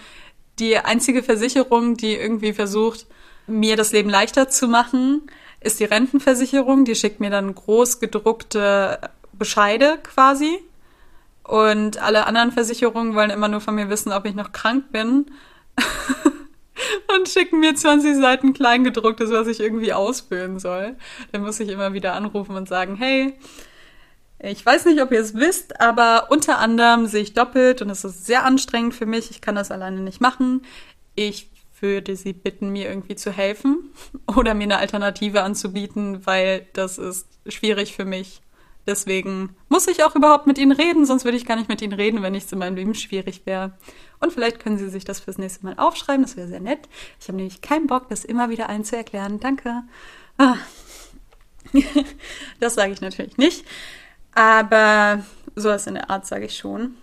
die 0.58 0.76
einzige 0.76 1.22
Versicherung, 1.22 1.96
die 1.96 2.14
irgendwie 2.14 2.52
versucht, 2.52 3.06
mir 3.46 3.74
das 3.74 3.92
Leben 3.92 4.10
leichter 4.10 4.50
zu 4.50 4.68
machen, 4.68 5.30
ist 5.66 5.80
die 5.80 5.84
Rentenversicherung. 5.84 6.84
Die 6.84 6.94
schickt 6.94 7.20
mir 7.20 7.30
dann 7.30 7.54
groß 7.54 8.00
gedruckte 8.00 8.98
Bescheide 9.32 9.98
quasi. 10.02 10.58
Und 11.42 11.98
alle 11.98 12.26
anderen 12.26 12.52
Versicherungen 12.52 13.14
wollen 13.14 13.30
immer 13.30 13.48
nur 13.48 13.60
von 13.60 13.74
mir 13.74 13.88
wissen, 13.88 14.12
ob 14.12 14.24
ich 14.24 14.34
noch 14.34 14.52
krank 14.52 14.90
bin. 14.90 15.26
und 17.16 17.28
schicken 17.28 17.60
mir 17.60 17.74
20 17.74 18.16
Seiten 18.16 18.52
Kleingedrucktes, 18.52 19.30
was 19.30 19.46
ich 19.46 19.60
irgendwie 19.60 19.92
ausfüllen 19.92 20.58
soll. 20.58 20.96
Dann 21.32 21.42
muss 21.42 21.60
ich 21.60 21.68
immer 21.68 21.92
wieder 21.92 22.14
anrufen 22.14 22.56
und 22.56 22.68
sagen, 22.68 22.96
hey, 22.96 23.38
ich 24.38 24.64
weiß 24.64 24.84
nicht, 24.86 25.00
ob 25.00 25.12
ihr 25.12 25.20
es 25.20 25.34
wisst, 25.34 25.80
aber 25.80 26.28
unter 26.30 26.58
anderem 26.58 27.06
sehe 27.06 27.22
ich 27.22 27.32
doppelt 27.32 27.80
und 27.80 27.90
es 27.90 28.04
ist 28.04 28.26
sehr 28.26 28.44
anstrengend 28.44 28.94
für 28.94 29.06
mich. 29.06 29.30
Ich 29.30 29.40
kann 29.40 29.54
das 29.54 29.70
alleine 29.70 30.00
nicht 30.00 30.20
machen. 30.20 30.62
Ich 31.14 31.48
würde 31.80 32.16
Sie 32.16 32.32
bitten, 32.32 32.70
mir 32.70 32.88
irgendwie 32.88 33.16
zu 33.16 33.30
helfen 33.30 33.90
oder 34.26 34.54
mir 34.54 34.64
eine 34.64 34.78
Alternative 34.78 35.42
anzubieten, 35.42 36.26
weil 36.26 36.66
das 36.72 36.98
ist 36.98 37.26
schwierig 37.46 37.94
für 37.94 38.04
mich. 38.04 38.40
Deswegen 38.86 39.56
muss 39.68 39.88
ich 39.88 40.04
auch 40.04 40.14
überhaupt 40.14 40.46
mit 40.46 40.58
Ihnen 40.58 40.70
reden, 40.70 41.06
sonst 41.06 41.24
würde 41.24 41.36
ich 41.36 41.44
gar 41.44 41.56
nicht 41.56 41.68
mit 41.68 41.82
Ihnen 41.82 41.92
reden, 41.92 42.22
wenn 42.22 42.32
nichts 42.32 42.52
in 42.52 42.60
meinem 42.60 42.76
Leben 42.76 42.94
schwierig 42.94 43.42
wäre. 43.44 43.72
Und 44.20 44.32
vielleicht 44.32 44.60
können 44.60 44.78
Sie 44.78 44.88
sich 44.88 45.04
das 45.04 45.18
fürs 45.18 45.38
nächste 45.38 45.64
Mal 45.64 45.74
aufschreiben, 45.76 46.22
das 46.22 46.36
wäre 46.36 46.46
sehr 46.46 46.60
nett. 46.60 46.88
Ich 47.20 47.26
habe 47.26 47.36
nämlich 47.36 47.60
keinen 47.62 47.88
Bock, 47.88 48.08
das 48.08 48.24
immer 48.24 48.48
wieder 48.48 48.68
allen 48.68 48.84
zu 48.84 48.96
erklären. 48.96 49.40
Danke. 49.40 49.82
Ah. 50.38 50.56
das 52.60 52.74
sage 52.74 52.92
ich 52.92 53.00
natürlich 53.00 53.36
nicht. 53.38 53.66
Aber 54.34 55.24
sowas 55.56 55.88
in 55.88 55.94
der 55.94 56.10
Art 56.10 56.26
sage 56.26 56.44
ich 56.46 56.56
schon. 56.56 56.94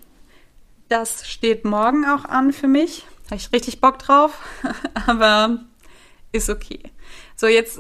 Das 0.88 1.28
steht 1.28 1.66
morgen 1.66 2.06
auch 2.06 2.24
an 2.24 2.54
für 2.54 2.68
mich. 2.68 3.06
Habe 3.26 3.36
ich 3.36 3.52
richtig 3.52 3.82
Bock 3.82 4.00
drauf. 4.00 4.40
Aber 5.08 5.60
ist 6.32 6.50
okay. 6.50 6.82
So, 7.36 7.48
jetzt 7.48 7.80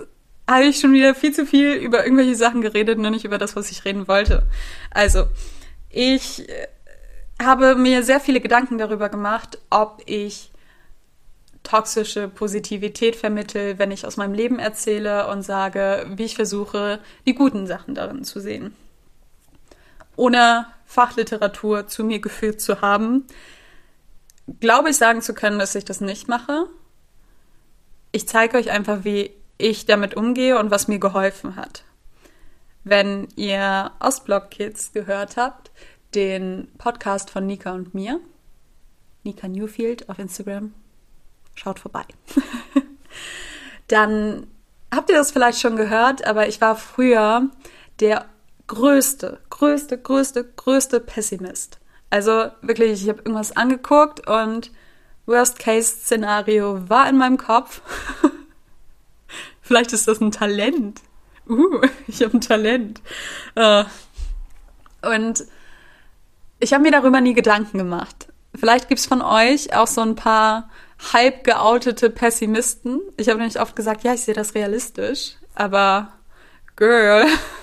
habe 0.50 0.66
ich 0.66 0.80
schon 0.80 0.94
wieder 0.94 1.16
viel 1.16 1.34
zu 1.34 1.46
viel 1.46 1.74
über 1.74 2.04
irgendwelche 2.04 2.36
Sachen 2.36 2.62
geredet, 2.62 3.00
nur 3.00 3.12
nicht 3.12 3.26
über 3.26 3.38
das, 3.38 3.56
was 3.56 3.72
ich 3.72 3.86
reden 3.86 4.08
wollte. 4.08 4.44
Also, 4.92 5.26
ich 5.90 6.48
äh, 6.50 6.68
habe 7.42 7.76
mir 7.76 8.04
sehr 8.04 8.20
viele 8.20 8.42
Gedanken 8.42 8.78
darüber 8.78 9.10
gemacht, 9.10 9.60
ob 9.70 10.02
ich 10.06 10.52
toxische 11.64 12.28
Positivität 12.28 13.16
vermittel, 13.16 13.80
wenn 13.80 13.92
ich 13.92 14.06
aus 14.06 14.18
meinem 14.18 14.34
Leben 14.34 14.60
erzähle 14.60 15.28
und 15.30 15.44
sage, 15.44 16.06
wie 16.10 16.26
ich 16.26 16.36
versuche, 16.36 17.00
die 17.26 17.36
guten 17.36 17.68
Sachen 17.68 17.96
darin 17.96 18.26
zu 18.26 18.42
sehen 18.42 18.76
ohne 20.16 20.68
Fachliteratur 20.86 21.88
zu 21.88 22.04
mir 22.04 22.20
geführt 22.20 22.62
zu 22.62 22.82
haben, 22.82 23.26
glaube 24.60 24.90
ich 24.90 24.98
sagen 24.98 25.22
zu 25.22 25.34
können, 25.34 25.60
dass 25.60 25.76
ich 25.76 25.86
das 25.86 26.02
nicht 26.02 26.28
mache. 26.28 26.68
Ich 28.12 28.28
zeige 28.28 28.58
euch 28.58 28.72
einfach, 28.72 29.04
wie 29.04 29.32
ich 29.58 29.86
damit 29.86 30.16
umgehe 30.16 30.60
und 30.60 30.72
was 30.72 30.88
mir 30.88 31.00
geholfen 31.00 31.56
hat. 31.56 31.84
Wenn 32.84 33.28
ihr 33.36 33.92
Ostblock 34.00 34.52
Kids 34.52 34.92
gehört 34.92 35.38
habt, 35.38 35.72
den 36.16 36.68
Podcast 36.78 37.30
von 37.30 37.46
Nika 37.46 37.72
und 37.72 37.94
mir, 37.94 38.20
Nika 39.24 39.48
Newfield 39.48 40.10
auf 40.10 40.20
Instagram, 40.20 40.74
schaut 41.56 41.80
vorbei. 41.80 42.04
Dann 43.88 44.48
habt 44.94 45.10
ihr 45.10 45.16
das 45.16 45.32
vielleicht 45.32 45.60
schon 45.60 45.78
gehört, 45.78 46.26
aber 46.26 46.48
ich 46.48 46.60
war 46.62 46.76
früher 46.76 47.50
der 48.00 48.26
größte, 48.68 49.40
größte, 49.50 49.98
größte, 49.98 50.44
größte 50.44 51.00
Pessimist. 51.00 51.80
Also 52.14 52.52
wirklich, 52.62 53.02
ich 53.02 53.10
habe 53.10 53.24
irgendwas 53.24 53.58
angeguckt 53.58 54.28
und 54.28 54.70
Worst-Case-Szenario 55.26 56.88
war 56.88 57.10
in 57.10 57.18
meinem 57.18 57.38
Kopf. 57.38 57.82
Vielleicht 59.64 59.94
ist 59.94 60.08
das 60.08 60.22
ein 60.22 60.30
Talent. 60.30 61.02
Uh, 61.50 61.82
ich 62.08 62.22
habe 62.22 62.38
ein 62.38 62.42
Talent. 62.42 63.02
Uh. 63.58 63.86
Und 65.02 65.44
ich 66.60 66.72
habe 66.72 66.84
mir 66.84 66.92
darüber 66.92 67.20
nie 67.20 67.34
Gedanken 67.34 67.80
gemacht. 67.80 68.28
Vielleicht 68.54 68.90
gibt 68.90 69.00
es 69.00 69.08
von 69.08 69.24
euch 69.24 69.76
auch 69.76 69.88
so 69.88 70.02
ein 70.02 70.14
paar 70.14 70.70
halb 71.14 71.44
geoutete 71.44 72.12
Pessimisten. 72.12 73.02
Ich 73.18 73.28
habe 73.28 73.40
nämlich 73.40 73.60
oft 73.60 73.76
gesagt, 73.76 74.04
ja, 74.04 74.14
ich 74.14 74.22
sehe 74.22 74.36
das 74.36 74.54
realistisch. 74.54 75.38
Aber, 75.56 76.14
Girl, 76.76 77.26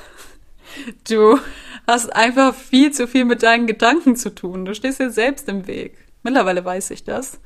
Du 1.09 1.39
hast 1.87 2.15
einfach 2.15 2.55
viel 2.55 2.93
zu 2.93 3.07
viel 3.07 3.25
mit 3.25 3.43
deinen 3.43 3.67
Gedanken 3.67 4.17
zu 4.17 4.35
tun. 4.35 4.65
Du 4.65 4.75
stehst 4.75 5.01
dir 5.01 5.11
selbst 5.11 5.49
im 5.49 5.67
Weg. 5.67 5.97
Mittlerweile 6.23 6.65
weiß 6.65 6.91
ich 6.91 7.05
das. 7.05 7.41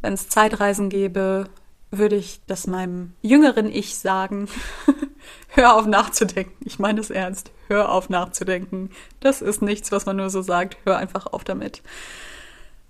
Wenn 0.00 0.14
es 0.14 0.28
Zeitreisen 0.28 0.88
gäbe, 0.88 1.48
würde 1.90 2.16
ich 2.16 2.40
das 2.46 2.66
meinem 2.66 3.14
jüngeren 3.20 3.70
Ich 3.70 3.96
sagen. 3.96 4.48
Hör 5.48 5.74
auf 5.76 5.86
nachzudenken. 5.86 6.54
Ich 6.64 6.78
meine 6.78 7.00
es 7.00 7.10
ernst. 7.10 7.50
Hör 7.68 7.90
auf 7.90 8.08
nachzudenken. 8.08 8.90
Das 9.18 9.42
ist 9.42 9.62
nichts, 9.62 9.90
was 9.92 10.06
man 10.06 10.16
nur 10.16 10.30
so 10.30 10.42
sagt. 10.42 10.78
Hör 10.84 10.96
einfach 10.96 11.26
auf 11.26 11.44
damit. 11.44 11.82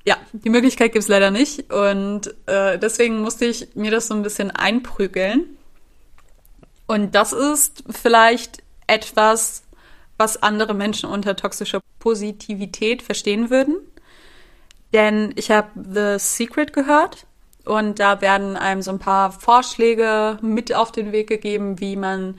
Ja, 0.04 0.16
die 0.32 0.50
Möglichkeit 0.50 0.92
gibt 0.92 1.02
es 1.02 1.08
leider 1.08 1.30
nicht. 1.30 1.72
Und 1.72 2.34
äh, 2.46 2.78
deswegen 2.78 3.22
musste 3.22 3.46
ich 3.46 3.74
mir 3.74 3.90
das 3.90 4.06
so 4.06 4.14
ein 4.14 4.22
bisschen 4.22 4.50
einprügeln. 4.50 5.56
Und 6.86 7.14
das 7.14 7.32
ist 7.32 7.84
vielleicht 7.88 8.62
etwas, 8.90 9.62
was 10.18 10.42
andere 10.42 10.74
Menschen 10.74 11.08
unter 11.08 11.36
toxischer 11.36 11.80
Positivität 11.98 13.02
verstehen 13.02 13.48
würden. 13.48 13.76
Denn 14.92 15.32
ich 15.36 15.50
habe 15.50 15.68
The 15.74 16.16
Secret 16.18 16.72
gehört 16.72 17.26
und 17.64 18.00
da 18.00 18.20
werden 18.20 18.56
einem 18.56 18.82
so 18.82 18.90
ein 18.90 18.98
paar 18.98 19.32
Vorschläge 19.32 20.38
mit 20.42 20.74
auf 20.74 20.92
den 20.92 21.12
Weg 21.12 21.28
gegeben, 21.28 21.80
wie 21.80 21.96
man 21.96 22.38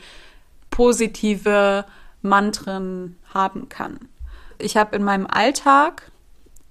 positive 0.69 1.85
Mantren 2.21 3.17
haben 3.33 3.69
kann. 3.69 4.09
Ich 4.57 4.77
habe 4.77 4.95
in 4.95 5.03
meinem 5.03 5.27
Alltag 5.27 6.11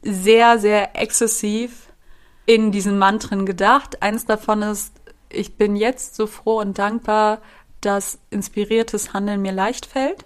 sehr, 0.02 0.58
sehr 0.58 0.96
exzessiv 0.96 1.88
in 2.46 2.72
diesen 2.72 2.98
Mantren 2.98 3.46
gedacht. 3.46 4.02
Eins 4.02 4.26
davon 4.26 4.62
ist, 4.62 4.92
ich 5.28 5.56
bin 5.56 5.76
jetzt 5.76 6.14
so 6.16 6.26
froh 6.26 6.60
und 6.60 6.78
dankbar, 6.78 7.40
dass 7.80 8.18
inspiriertes 8.30 9.12
Handeln 9.12 9.42
mir 9.42 9.52
leicht 9.52 9.86
fällt. 9.86 10.24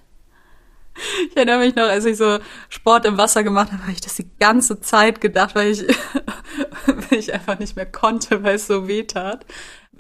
Ich 1.29 1.37
erinnere 1.37 1.59
mich 1.59 1.75
noch, 1.75 1.89
als 1.89 2.05
ich 2.05 2.17
so 2.17 2.39
Sport 2.69 3.05
im 3.05 3.19
Wasser 3.19 3.43
gemacht 3.43 3.73
habe, 3.73 3.83
habe 3.83 3.93
ich 3.93 4.01
das 4.01 4.15
die 4.15 4.31
ganze 4.39 4.81
Zeit 4.81 5.21
gedacht, 5.21 5.55
weil 5.55 5.73
ich, 5.73 5.81
weil 6.87 7.19
ich 7.19 7.35
einfach 7.35 7.59
nicht 7.59 7.75
mehr 7.75 7.87
konnte, 7.87 8.45
weil 8.45 8.57
es 8.57 8.69
so 8.69 8.87
weh 8.87 9.03
tat. 9.03 9.45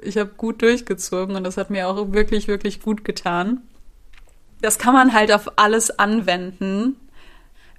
Ich 0.00 0.18
habe 0.18 0.30
gut 0.36 0.62
durchgezogen 0.62 1.34
und 1.34 1.44
das 1.44 1.56
hat 1.56 1.70
mir 1.70 1.88
auch 1.88 2.12
wirklich, 2.12 2.46
wirklich 2.46 2.80
gut 2.80 3.04
getan. 3.04 3.62
Das 4.60 4.78
kann 4.78 4.94
man 4.94 5.12
halt 5.12 5.32
auf 5.32 5.58
alles 5.58 5.98
anwenden, 5.98 6.96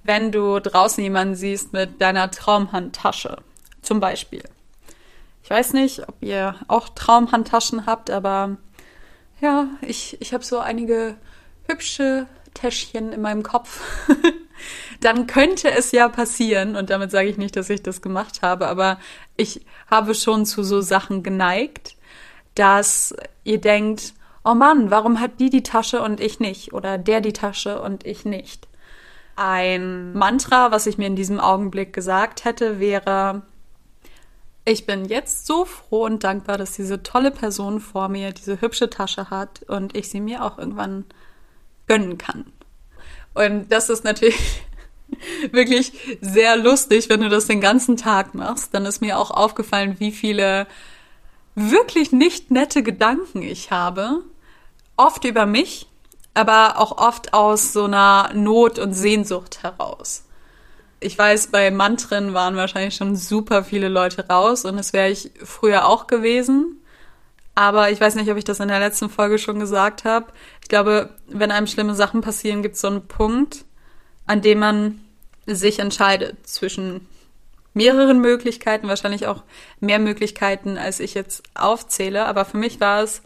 wenn 0.04 0.30
du 0.30 0.60
draußen 0.60 1.02
jemanden 1.02 1.34
siehst 1.34 1.72
mit 1.72 2.00
deiner 2.00 2.30
Traumhandtasche, 2.30 3.38
zum 3.82 3.98
Beispiel. 3.98 4.44
Ich 5.42 5.50
weiß 5.50 5.72
nicht, 5.72 6.08
ob 6.08 6.16
ihr 6.20 6.56
auch 6.68 6.88
Traumhandtaschen 6.88 7.86
habt, 7.86 8.10
aber 8.10 8.56
ja, 9.40 9.68
ich, 9.82 10.20
ich 10.20 10.32
habe 10.32 10.44
so 10.44 10.58
einige 10.58 11.16
hübsche 11.68 12.26
Täschchen 12.54 13.12
in 13.12 13.20
meinem 13.20 13.42
Kopf. 13.42 13.82
Dann 15.00 15.26
könnte 15.26 15.70
es 15.70 15.92
ja 15.92 16.08
passieren, 16.08 16.76
und 16.76 16.88
damit 16.90 17.10
sage 17.10 17.28
ich 17.28 17.36
nicht, 17.36 17.56
dass 17.56 17.68
ich 17.68 17.82
das 17.82 18.00
gemacht 18.00 18.40
habe, 18.42 18.66
aber 18.66 18.98
ich 19.36 19.60
habe 19.90 20.14
schon 20.14 20.46
zu 20.46 20.62
so 20.62 20.80
Sachen 20.80 21.22
geneigt, 21.22 21.96
dass 22.54 23.14
ihr 23.44 23.60
denkt, 23.60 24.14
oh 24.44 24.54
Mann, 24.54 24.90
warum 24.90 25.20
hat 25.20 25.40
die 25.40 25.50
die 25.50 25.62
Tasche 25.62 26.02
und 26.02 26.20
ich 26.20 26.40
nicht? 26.40 26.72
Oder 26.72 26.96
der 26.96 27.20
die 27.20 27.34
Tasche 27.34 27.82
und 27.82 28.06
ich 28.06 28.24
nicht? 28.24 28.66
Ein 29.36 30.14
Mantra, 30.14 30.70
was 30.70 30.86
ich 30.86 30.96
mir 30.96 31.08
in 31.08 31.16
diesem 31.16 31.40
Augenblick 31.40 31.92
gesagt 31.92 32.46
hätte, 32.46 32.80
wäre, 32.80 33.42
ich 34.66 34.84
bin 34.84 35.06
jetzt 35.06 35.46
so 35.46 35.64
froh 35.64 36.04
und 36.04 36.24
dankbar, 36.24 36.58
dass 36.58 36.72
diese 36.72 37.02
tolle 37.02 37.30
Person 37.30 37.80
vor 37.80 38.08
mir 38.08 38.32
diese 38.32 38.60
hübsche 38.60 38.90
Tasche 38.90 39.30
hat 39.30 39.62
und 39.68 39.96
ich 39.96 40.10
sie 40.10 40.20
mir 40.20 40.44
auch 40.44 40.58
irgendwann 40.58 41.04
gönnen 41.86 42.18
kann. 42.18 42.52
Und 43.32 43.70
das 43.70 43.88
ist 43.88 44.04
natürlich 44.04 44.62
wirklich 45.52 45.92
sehr 46.20 46.56
lustig, 46.56 47.08
wenn 47.08 47.20
du 47.20 47.28
das 47.28 47.46
den 47.46 47.60
ganzen 47.60 47.96
Tag 47.96 48.34
machst. 48.34 48.74
Dann 48.74 48.84
ist 48.84 49.00
mir 49.00 49.18
auch 49.18 49.30
aufgefallen, 49.30 49.96
wie 49.98 50.12
viele 50.12 50.66
wirklich 51.54 52.12
nicht 52.12 52.50
nette 52.50 52.82
Gedanken 52.82 53.40
ich 53.42 53.70
habe. 53.70 54.22
Oft 54.96 55.24
über 55.24 55.46
mich 55.46 55.88
aber 56.36 56.78
auch 56.78 56.98
oft 56.98 57.32
aus 57.32 57.72
so 57.72 57.84
einer 57.84 58.30
Not 58.34 58.78
und 58.78 58.92
Sehnsucht 58.92 59.62
heraus. 59.62 60.25
Ich 61.00 61.18
weiß, 61.18 61.48
bei 61.48 61.70
Mantren 61.70 62.32
waren 62.34 62.56
wahrscheinlich 62.56 62.96
schon 62.96 63.16
super 63.16 63.64
viele 63.64 63.88
Leute 63.88 64.26
raus 64.28 64.64
und 64.64 64.76
das 64.76 64.92
wäre 64.92 65.10
ich 65.10 65.30
früher 65.44 65.86
auch 65.86 66.06
gewesen. 66.06 66.80
Aber 67.54 67.90
ich 67.90 68.00
weiß 68.00 68.16
nicht, 68.16 68.30
ob 68.30 68.36
ich 68.36 68.44
das 68.44 68.60
in 68.60 68.68
der 68.68 68.80
letzten 68.80 69.08
Folge 69.08 69.38
schon 69.38 69.58
gesagt 69.58 70.04
habe. 70.04 70.26
Ich 70.62 70.68
glaube, 70.68 71.10
wenn 71.26 71.50
einem 71.50 71.66
schlimme 71.66 71.94
Sachen 71.94 72.20
passieren, 72.20 72.62
gibt 72.62 72.74
es 72.74 72.82
so 72.82 72.88
einen 72.88 73.08
Punkt, 73.08 73.64
an 74.26 74.42
dem 74.42 74.58
man 74.58 75.00
sich 75.46 75.78
entscheidet 75.78 76.46
zwischen 76.46 77.06
mehreren 77.72 78.20
Möglichkeiten, 78.20 78.88
wahrscheinlich 78.88 79.26
auch 79.26 79.42
mehr 79.80 79.98
Möglichkeiten, 79.98 80.76
als 80.76 81.00
ich 81.00 81.14
jetzt 81.14 81.42
aufzähle. 81.54 82.26
Aber 82.26 82.44
für 82.44 82.56
mich 82.56 82.80
war 82.80 83.02
es 83.02 83.22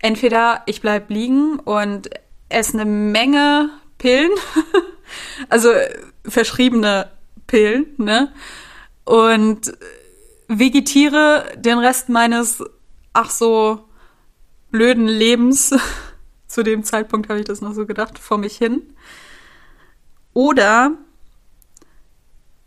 entweder 0.00 0.62
ich 0.66 0.80
bleib 0.80 1.10
liegen 1.10 1.58
und 1.60 2.10
esse 2.48 2.74
eine 2.74 2.84
Menge 2.84 3.70
Pillen, 3.98 4.30
also 5.48 5.70
verschriebene 6.24 7.10
Pillen, 7.46 7.86
ne? 7.96 8.32
Und 9.04 9.72
vegetiere 10.48 11.52
den 11.56 11.78
Rest 11.78 12.08
meines 12.08 12.62
ach 13.12 13.30
so 13.30 13.88
blöden 14.70 15.06
Lebens. 15.06 15.74
Zu 16.46 16.64
dem 16.64 16.82
Zeitpunkt 16.82 17.28
habe 17.28 17.38
ich 17.38 17.46
das 17.46 17.60
noch 17.60 17.74
so 17.74 17.86
gedacht, 17.86 18.18
vor 18.18 18.38
mich 18.38 18.56
hin. 18.56 18.82
Oder 20.32 20.92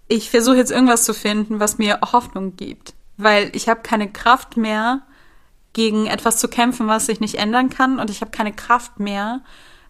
ich 0.07 0.29
versuche 0.29 0.55
jetzt 0.55 0.72
irgendwas 0.72 1.03
zu 1.03 1.13
finden, 1.13 1.60
was 1.60 1.77
mir 1.77 2.00
Hoffnung 2.13 2.55
gibt, 2.55 2.93
weil 3.17 3.51
ich 3.53 3.67
habe 3.67 3.81
keine 3.81 4.10
Kraft 4.12 4.55
mehr, 4.57 5.01
gegen 5.74 6.05
etwas 6.05 6.38
zu 6.38 6.48
kämpfen, 6.48 6.88
was 6.88 7.07
sich 7.07 7.19
nicht 7.19 7.36
ändern 7.36 7.69
kann 7.69 8.00
und 8.00 8.10
ich 8.10 8.22
habe 8.22 8.31
keine 8.31 8.53
Kraft 8.53 9.00
mehr, 9.00 9.41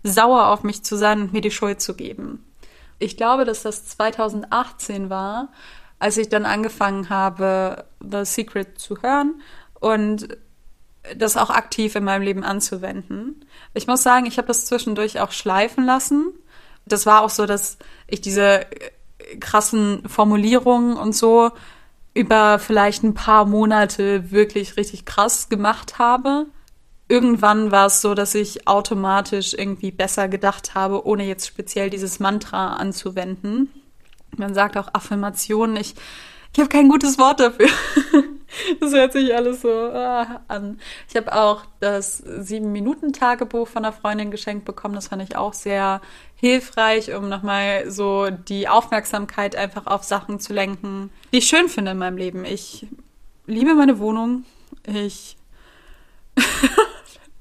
sauer 0.01 0.47
auf 0.47 0.63
mich 0.63 0.83
zu 0.83 0.95
sein 0.95 1.21
und 1.21 1.33
mir 1.33 1.41
die 1.41 1.51
Schuld 1.51 1.81
zu 1.81 1.93
geben. 1.93 2.43
Ich 2.99 3.17
glaube, 3.17 3.45
dass 3.45 3.63
das 3.63 3.85
2018 3.85 5.09
war, 5.09 5.49
als 5.99 6.17
ich 6.17 6.29
dann 6.29 6.45
angefangen 6.45 7.09
habe, 7.09 7.85
The 7.99 8.25
Secret 8.25 8.79
zu 8.79 9.01
hören 9.01 9.41
und 9.79 10.27
das 11.17 11.37
auch 11.37 11.49
aktiv 11.49 11.95
in 11.95 12.03
meinem 12.03 12.21
Leben 12.21 12.43
anzuwenden. 12.43 13.45
Ich 13.73 13.87
muss 13.87 14.03
sagen, 14.03 14.25
ich 14.25 14.37
habe 14.37 14.47
das 14.47 14.65
zwischendurch 14.65 15.19
auch 15.19 15.31
schleifen 15.31 15.85
lassen. 15.85 16.33
Das 16.85 17.05
war 17.05 17.21
auch 17.21 17.29
so, 17.29 17.45
dass 17.45 17.77
ich 18.07 18.21
diese 18.21 18.65
krassen 19.39 20.07
Formulierungen 20.07 20.97
und 20.97 21.13
so 21.13 21.51
über 22.13 22.59
vielleicht 22.59 23.03
ein 23.03 23.13
paar 23.13 23.45
Monate 23.45 24.31
wirklich 24.31 24.77
richtig 24.77 25.05
krass 25.05 25.49
gemacht 25.49 25.99
habe. 25.99 26.45
Irgendwann 27.07 27.71
war 27.71 27.87
es 27.87 28.01
so, 28.01 28.13
dass 28.13 28.33
ich 28.33 28.67
automatisch 28.67 29.53
irgendwie 29.53 29.91
besser 29.91 30.27
gedacht 30.27 30.73
habe, 30.73 31.05
ohne 31.05 31.25
jetzt 31.25 31.47
speziell 31.47 31.89
dieses 31.89 32.19
Mantra 32.19 32.75
anzuwenden. 32.75 33.69
Man 34.37 34.53
sagt 34.53 34.77
auch 34.77 34.89
Affirmationen. 34.93 35.75
Ich, 35.75 35.95
ich 36.53 36.59
habe 36.59 36.69
kein 36.69 36.89
gutes 36.89 37.17
Wort 37.17 37.39
dafür. 37.39 37.69
Das 38.79 38.93
hört 38.93 39.13
sich 39.13 39.35
alles 39.35 39.61
so 39.61 39.69
ah, 39.69 40.41
an. 40.47 40.79
Ich 41.09 41.15
habe 41.15 41.33
auch 41.33 41.63
das 41.79 42.17
Sieben-Minuten-Tagebuch 42.17 43.67
von 43.67 43.83
einer 43.83 43.93
Freundin 43.93 44.31
geschenkt 44.31 44.65
bekommen. 44.65 44.95
Das 44.95 45.07
fand 45.07 45.23
ich 45.23 45.35
auch 45.35 45.53
sehr 45.53 46.01
hilfreich, 46.35 47.15
um 47.15 47.29
nochmal 47.29 47.89
so 47.89 48.29
die 48.29 48.67
Aufmerksamkeit 48.67 49.55
einfach 49.55 49.87
auf 49.87 50.03
Sachen 50.03 50.39
zu 50.39 50.53
lenken, 50.53 51.09
die 51.31 51.39
ich 51.39 51.47
schön 51.47 51.67
finde 51.67 51.91
in 51.91 51.97
meinem 51.97 52.17
Leben. 52.17 52.45
Ich 52.45 52.85
liebe 53.45 53.73
meine 53.73 53.99
Wohnung. 53.99 54.45
Ich. 54.85 55.37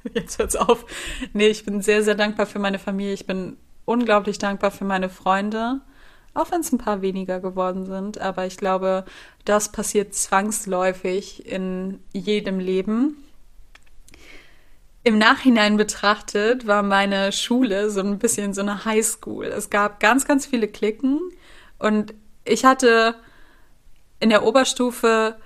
Jetzt 0.14 0.38
hört's 0.38 0.56
auf. 0.56 0.84
Nee, 1.32 1.48
ich 1.48 1.64
bin 1.64 1.80
sehr, 1.82 2.02
sehr 2.02 2.14
dankbar 2.14 2.46
für 2.46 2.58
meine 2.58 2.78
Familie. 2.78 3.14
Ich 3.14 3.26
bin 3.26 3.56
unglaublich 3.84 4.38
dankbar 4.38 4.70
für 4.70 4.84
meine 4.84 5.08
Freunde. 5.08 5.80
Auch 6.34 6.50
wenn 6.50 6.60
es 6.60 6.72
ein 6.72 6.78
paar 6.78 7.02
weniger 7.02 7.40
geworden 7.40 7.86
sind. 7.86 8.20
Aber 8.20 8.46
ich 8.46 8.56
glaube, 8.56 9.04
das 9.44 9.70
passiert 9.70 10.14
zwangsläufig 10.14 11.46
in 11.46 12.00
jedem 12.12 12.58
Leben. 12.58 13.16
Im 15.04 15.18
Nachhinein 15.18 15.76
betrachtet 15.76 16.66
war 16.66 16.82
meine 16.82 17.32
Schule 17.32 17.90
so 17.90 18.00
ein 18.00 18.18
bisschen 18.18 18.54
so 18.54 18.60
eine 18.60 18.84
Highschool. 18.84 19.46
Es 19.46 19.68
gab 19.68 19.98
ganz, 19.98 20.26
ganz 20.26 20.46
viele 20.46 20.68
Klicken 20.68 21.20
und 21.78 22.14
ich 22.44 22.64
hatte 22.64 23.16
in 24.20 24.30
der 24.30 24.44
Oberstufe 24.44 25.36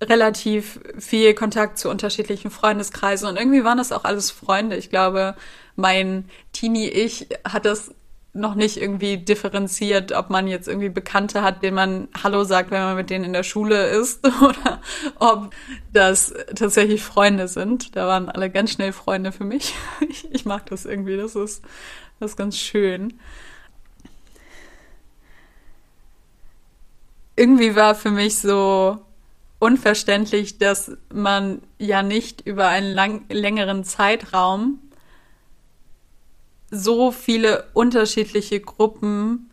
relativ 0.00 0.80
viel 0.98 1.34
Kontakt 1.34 1.78
zu 1.78 1.88
unterschiedlichen 1.88 2.50
Freundeskreisen 2.50 3.28
und 3.28 3.36
irgendwie 3.36 3.64
waren 3.64 3.78
das 3.78 3.92
auch 3.92 4.04
alles 4.04 4.30
Freunde. 4.30 4.76
Ich 4.76 4.90
glaube, 4.90 5.34
mein 5.74 6.28
Teenie-Ich 6.52 7.28
hat 7.44 7.64
das 7.64 7.94
noch 8.36 8.54
nicht 8.54 8.76
irgendwie 8.76 9.16
differenziert, 9.16 10.12
ob 10.12 10.30
man 10.30 10.46
jetzt 10.46 10.68
irgendwie 10.68 10.90
Bekannte 10.90 11.42
hat, 11.42 11.62
denen 11.62 11.74
man 11.74 12.08
Hallo 12.22 12.44
sagt, 12.44 12.70
wenn 12.70 12.82
man 12.82 12.96
mit 12.96 13.10
denen 13.10 13.24
in 13.24 13.32
der 13.32 13.42
Schule 13.42 13.88
ist, 13.88 14.26
oder 14.42 14.80
ob 15.18 15.54
das 15.92 16.34
tatsächlich 16.54 17.02
Freunde 17.02 17.48
sind. 17.48 17.96
Da 17.96 18.06
waren 18.06 18.28
alle 18.28 18.50
ganz 18.50 18.72
schnell 18.72 18.92
Freunde 18.92 19.32
für 19.32 19.44
mich. 19.44 19.74
Ich, 20.08 20.28
ich 20.30 20.44
mag 20.44 20.66
das 20.66 20.84
irgendwie, 20.84 21.16
das 21.16 21.34
ist, 21.34 21.64
das 22.20 22.32
ist 22.32 22.36
ganz 22.36 22.58
schön. 22.58 23.14
Irgendwie 27.34 27.76
war 27.76 27.94
für 27.94 28.10
mich 28.10 28.38
so 28.38 28.98
unverständlich, 29.58 30.58
dass 30.58 30.92
man 31.12 31.62
ja 31.78 32.02
nicht 32.02 32.42
über 32.46 32.68
einen 32.68 32.92
lang, 32.92 33.24
längeren 33.28 33.84
Zeitraum 33.84 34.80
so 36.70 37.10
viele 37.12 37.68
unterschiedliche 37.72 38.60
Gruppen 38.60 39.50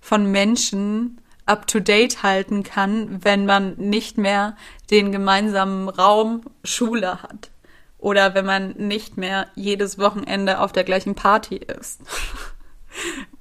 von 0.00 0.30
Menschen 0.30 1.20
up-to-date 1.46 2.22
halten 2.22 2.62
kann, 2.62 3.24
wenn 3.24 3.46
man 3.46 3.76
nicht 3.76 4.18
mehr 4.18 4.56
den 4.90 5.12
gemeinsamen 5.12 5.88
Raum 5.88 6.42
Schule 6.62 7.22
hat. 7.22 7.50
Oder 7.96 8.34
wenn 8.34 8.44
man 8.44 8.72
nicht 8.72 9.16
mehr 9.16 9.48
jedes 9.54 9.98
Wochenende 9.98 10.60
auf 10.60 10.72
der 10.72 10.84
gleichen 10.84 11.14
Party 11.14 11.56
ist. 11.56 12.00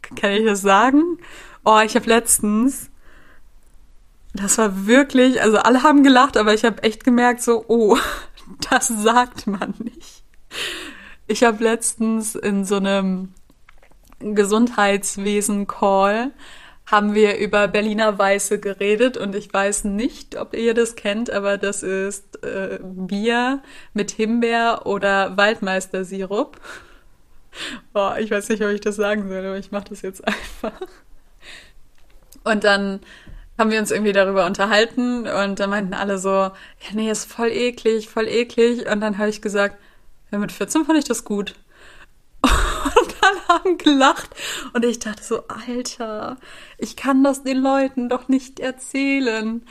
kann 0.15 0.32
ich 0.32 0.46
das 0.46 0.62
sagen? 0.62 1.20
Oh, 1.63 1.80
ich 1.86 1.96
habe 1.96 2.08
letztens, 2.08 2.89
das 4.39 4.58
war 4.58 4.88
wirklich, 4.88 5.41
also 5.41 5.58
alle 5.58 5.84
haben 5.84 6.04
gelacht, 6.04 6.38
aber 6.38 6.54
ich 6.54 6.65
habe 6.65 6.84
echt 6.84 7.04
gemerkt, 7.04 7.41
so, 7.41 7.65
oh, 7.67 7.97
das 8.69 8.88
sagt 8.88 9.47
man 9.47 9.73
nicht. 9.80 10.23
Ich 11.28 11.43
habe 11.43 11.63
letztens 11.63 12.36
in 12.36 12.65
so 12.65 12.78
einem 12.78 13.34
Gesundheitswesen-Call 14.19 16.32
haben 16.86 17.13
wir 17.13 17.38
über 17.38 17.67
Berliner 17.67 18.17
Weiße 18.17 18.60
geredet 18.60 19.17
und 19.17 19.36
ich 19.36 19.54
weiß 19.54 19.84
nicht, 19.84 20.38
ob 20.38 20.56
ihr 20.56 20.73
das 20.73 20.95
kennt, 20.95 21.30
aber 21.30 21.58
das 21.58 21.84
ist 21.84 22.41
äh, 22.43 22.80
Bier 22.82 23.62
mit 23.93 24.12
Himbeer 24.12 24.84
oder 24.86 25.36
Waldmeistersirup. 25.36 26.62
Boah, 27.91 28.17
ich 28.19 28.32
weiß 28.32 28.47
nicht, 28.50 28.63
ob 28.63 28.69
ich 28.69 28.80
das 28.80 28.95
sagen 28.95 29.28
soll, 29.28 29.45
aber 29.45 29.58
ich 29.58 29.71
mache 29.71 29.89
das 29.89 30.02
jetzt 30.02 30.26
einfach. 30.28 30.80
Und 32.45 32.63
dann 32.63 33.02
haben 33.58 33.72
wir 33.72 33.80
uns 33.80 33.91
irgendwie 33.91 34.13
darüber 34.13 34.46
unterhalten 34.46 35.28
und 35.28 35.60
dann 35.60 35.70
meinten 35.70 35.93
alle 35.93 36.20
so, 36.20 36.30
ja, 36.30 36.54
nee, 36.93 37.10
ist 37.10 37.32
voll 37.32 37.50
eklig, 37.50 38.10
voll 38.10 38.28
eklig. 38.28 38.88
Und 38.89 39.02
dann 39.02 39.17
habe 39.17 39.30
ich 39.30 39.41
gesagt, 39.41 39.78
ja, 40.32 40.38
mit 40.38 40.52
14 40.52 40.86
fand 40.86 41.00
ich 41.00 41.06
das 41.06 41.24
gut. 41.24 41.56
Und 42.43 43.15
dann 43.22 43.36
haben 43.48 43.78
gelacht. 43.78 44.30
Und 44.74 44.86
ich 44.86 45.00
dachte 45.00 45.24
so, 45.24 45.43
Alter, 45.48 46.38
ich 46.78 46.96
kann 46.96 47.24
das 47.24 47.43
den 47.43 47.58
Leuten 47.58 48.10
doch 48.10 48.28
nicht 48.28 48.60
erzählen. 48.60 49.63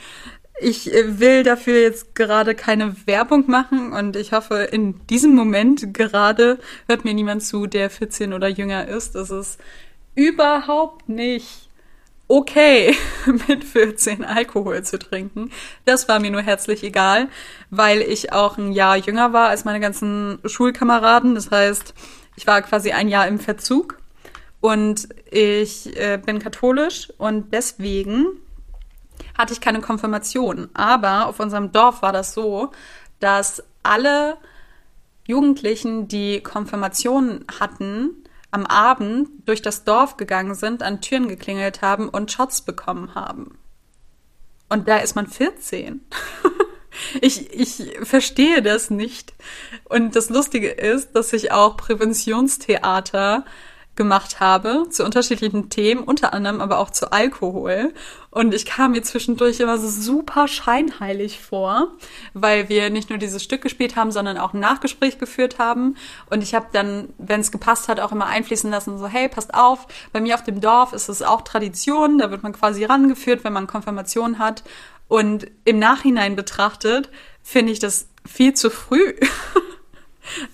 Ich 0.59 0.93
äh, 0.93 1.19
will 1.19 1.43
dafür 1.43 1.81
jetzt 1.81 2.13
gerade 2.15 2.55
keine 2.55 2.95
Werbung 3.05 3.49
machen 3.49 3.93
und 3.93 4.15
ich 4.15 4.31
hoffe, 4.33 4.55
in 4.71 5.05
diesem 5.07 5.35
Moment 5.35 5.93
gerade 5.93 6.59
hört 6.87 7.05
mir 7.05 7.13
niemand 7.13 7.43
zu, 7.43 7.67
der 7.67 7.89
14 7.89 8.33
oder 8.33 8.47
jünger 8.47 8.87
ist. 8.87 9.15
Das 9.15 9.29
ist 9.29 9.59
überhaupt 10.15 11.09
nicht 11.09 11.66
okay, 12.27 12.95
mit 13.47 13.63
14 13.63 14.25
Alkohol 14.25 14.83
zu 14.83 14.99
trinken. 14.99 15.51
Das 15.85 16.07
war 16.07 16.19
mir 16.19 16.31
nur 16.31 16.41
herzlich 16.41 16.83
egal, 16.83 17.29
weil 17.69 18.01
ich 18.01 18.33
auch 18.33 18.57
ein 18.57 18.71
Jahr 18.71 18.97
jünger 18.97 19.33
war 19.33 19.49
als 19.49 19.65
meine 19.65 19.79
ganzen 19.79 20.39
Schulkameraden. 20.45 21.35
Das 21.35 21.51
heißt, 21.51 21.93
ich 22.35 22.47
war 22.47 22.61
quasi 22.61 22.91
ein 22.91 23.07
Jahr 23.07 23.27
im 23.27 23.39
Verzug 23.39 23.97
und 24.59 25.07
ich 25.31 25.97
äh, 25.97 26.17
bin 26.23 26.39
katholisch 26.39 27.11
und 27.17 27.53
deswegen 27.53 28.25
hatte 29.37 29.53
ich 29.53 29.61
keine 29.61 29.81
Konfirmation. 29.81 30.69
Aber 30.73 31.27
auf 31.27 31.39
unserem 31.39 31.71
Dorf 31.71 32.01
war 32.01 32.11
das 32.11 32.33
so, 32.33 32.71
dass 33.19 33.63
alle 33.83 34.37
Jugendlichen, 35.25 36.07
die 36.07 36.41
Konfirmation 36.41 37.45
hatten, 37.59 38.23
am 38.51 38.65
Abend 38.65 39.29
durch 39.45 39.61
das 39.61 39.83
Dorf 39.83 40.17
gegangen 40.17 40.55
sind, 40.55 40.83
an 40.83 41.01
Türen 41.01 41.27
geklingelt 41.27 41.81
haben 41.81 42.09
und 42.09 42.31
Shots 42.31 42.61
bekommen 42.61 43.15
haben. 43.15 43.57
Und 44.69 44.87
da 44.87 44.97
ist 44.97 45.15
man 45.15 45.27
14. 45.27 46.01
Ich, 47.21 47.53
ich 47.53 47.99
verstehe 48.01 48.63
das 48.63 48.89
nicht. 48.89 49.35
Und 49.83 50.15
das 50.15 50.29
Lustige 50.29 50.69
ist, 50.69 51.15
dass 51.15 51.31
ich 51.31 51.51
auch 51.51 51.77
Präventionstheater 51.77 53.45
gemacht 53.97 54.39
habe 54.39 54.85
zu 54.89 55.03
unterschiedlichen 55.03 55.69
Themen, 55.69 56.03
unter 56.03 56.33
anderem 56.33 56.61
aber 56.61 56.79
auch 56.79 56.91
zu 56.91 57.11
Alkohol. 57.11 57.93
Und 58.29 58.53
ich 58.53 58.65
kam 58.65 58.91
mir 58.91 59.01
zwischendurch 59.01 59.59
immer 59.59 59.77
so 59.77 59.89
super 59.89 60.47
scheinheilig 60.47 61.41
vor, 61.41 61.89
weil 62.33 62.69
wir 62.69 62.89
nicht 62.89 63.09
nur 63.09 63.19
dieses 63.19 63.43
Stück 63.43 63.61
gespielt 63.61 63.95
haben, 63.95 64.11
sondern 64.11 64.37
auch 64.37 64.53
ein 64.53 64.59
Nachgespräch 64.59 65.17
geführt 65.17 65.59
haben. 65.59 65.97
Und 66.29 66.43
ich 66.43 66.55
habe 66.55 66.67
dann, 66.71 67.09
wenn 67.17 67.41
es 67.41 67.51
gepasst 67.51 67.89
hat, 67.89 67.99
auch 67.99 68.11
immer 68.11 68.27
einfließen 68.27 68.71
lassen, 68.71 68.97
so 68.97 69.07
hey, 69.07 69.27
passt 69.27 69.53
auf, 69.53 69.87
bei 70.13 70.21
mir 70.21 70.35
auf 70.35 70.43
dem 70.43 70.61
Dorf 70.61 70.93
ist 70.93 71.09
es 71.09 71.21
auch 71.21 71.41
Tradition, 71.41 72.19
da 72.19 72.31
wird 72.31 72.43
man 72.43 72.53
quasi 72.53 72.85
rangeführt, 72.85 73.43
wenn 73.43 73.53
man 73.53 73.67
Konfirmation 73.67 74.39
hat. 74.39 74.63
Und 75.07 75.47
im 75.65 75.79
Nachhinein 75.79 76.35
betrachtet 76.35 77.09
finde 77.41 77.71
ich 77.71 77.79
das 77.79 78.07
viel 78.25 78.53
zu 78.53 78.69
früh. 78.69 79.13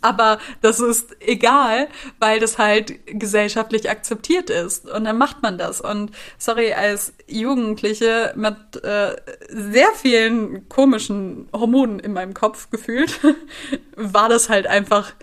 Aber 0.02 0.40
das 0.62 0.80
ist 0.80 1.16
egal, 1.20 1.88
weil 2.20 2.40
das 2.40 2.58
halt 2.58 2.94
gesellschaftlich 3.06 3.90
akzeptiert 3.90 4.50
ist. 4.50 4.90
Und 4.90 5.06
dann 5.06 5.18
macht 5.18 5.42
man 5.42 5.58
das. 5.58 5.82
Und 5.82 6.12
sorry, 6.38 6.74
als 6.74 7.14
Jugendliche 7.28 8.34
mit 8.36 8.84
äh, 8.84 9.16
sehr 9.50 9.92
vielen 9.96 10.68
komischen 10.70 11.48
Hormonen 11.54 12.00
in 12.00 12.14
meinem 12.14 12.34
Kopf 12.34 12.70
gefühlt, 12.70 13.20
war 13.96 14.30
das 14.30 14.50
halt 14.50 14.68
einfach 14.68 15.14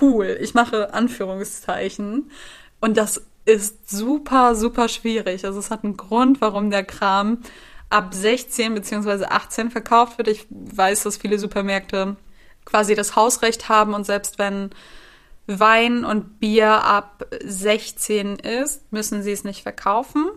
cool. 0.00 0.38
Ich 0.40 0.54
mache 0.54 0.94
Anführungszeichen. 0.94 2.30
Und 2.80 2.96
das 2.96 3.22
ist 3.44 3.90
super, 3.90 4.54
super 4.54 4.88
schwierig. 4.88 5.44
Also 5.44 5.58
es 5.58 5.70
hat 5.70 5.84
einen 5.84 5.96
Grund, 5.96 6.40
warum 6.40 6.70
der 6.70 6.84
Kram 6.84 7.38
ab 7.88 8.14
16 8.14 8.74
beziehungsweise 8.74 9.30
18 9.30 9.70
verkauft 9.70 10.18
wird. 10.18 10.28
Ich 10.28 10.46
weiß, 10.50 11.02
dass 11.02 11.16
viele 11.16 11.38
Supermärkte 11.38 12.16
quasi 12.70 12.94
das 12.94 13.16
Hausrecht 13.16 13.68
haben 13.68 13.94
und 13.94 14.04
selbst 14.04 14.38
wenn 14.38 14.70
Wein 15.46 16.04
und 16.04 16.38
Bier 16.38 16.84
ab 16.84 17.26
16 17.44 18.36
ist, 18.36 18.92
müssen 18.92 19.22
sie 19.22 19.32
es 19.32 19.44
nicht 19.44 19.62
verkaufen. 19.62 20.30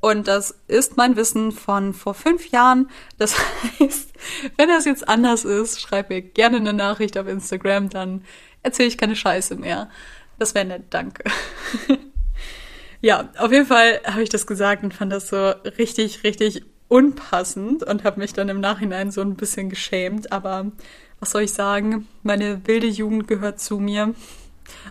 Und 0.00 0.28
das 0.28 0.58
ist 0.66 0.96
mein 0.96 1.14
Wissen 1.16 1.52
von 1.52 1.92
vor 1.92 2.14
fünf 2.14 2.50
Jahren. 2.50 2.90
Das 3.18 3.36
heißt, 3.80 4.12
wenn 4.56 4.68
das 4.68 4.86
jetzt 4.86 5.08
anders 5.08 5.44
ist, 5.44 5.80
schreib 5.80 6.08
mir 6.08 6.22
gerne 6.22 6.56
eine 6.56 6.72
Nachricht 6.72 7.18
auf 7.18 7.26
Instagram, 7.26 7.90
dann 7.90 8.24
erzähle 8.62 8.88
ich 8.88 8.98
keine 8.98 9.14
Scheiße 9.14 9.56
mehr. 9.56 9.90
Das 10.38 10.54
wäre 10.54 10.64
nett, 10.64 10.84
danke. 10.90 11.24
ja, 13.02 13.28
auf 13.36 13.52
jeden 13.52 13.66
Fall 13.66 14.00
habe 14.04 14.22
ich 14.22 14.30
das 14.30 14.46
gesagt 14.46 14.82
und 14.82 14.94
fand 14.94 15.12
das 15.12 15.28
so 15.28 15.50
richtig, 15.78 16.24
richtig 16.24 16.64
unpassend 16.90 17.84
und 17.84 18.02
habe 18.02 18.18
mich 18.18 18.32
dann 18.32 18.48
im 18.48 18.60
Nachhinein 18.60 19.12
so 19.12 19.20
ein 19.22 19.36
bisschen 19.36 19.70
geschämt. 19.70 20.32
Aber 20.32 20.66
was 21.20 21.30
soll 21.30 21.42
ich 21.42 21.52
sagen? 21.52 22.08
Meine 22.24 22.66
wilde 22.66 22.88
Jugend 22.88 23.28
gehört 23.28 23.60
zu 23.60 23.78
mir. 23.78 24.12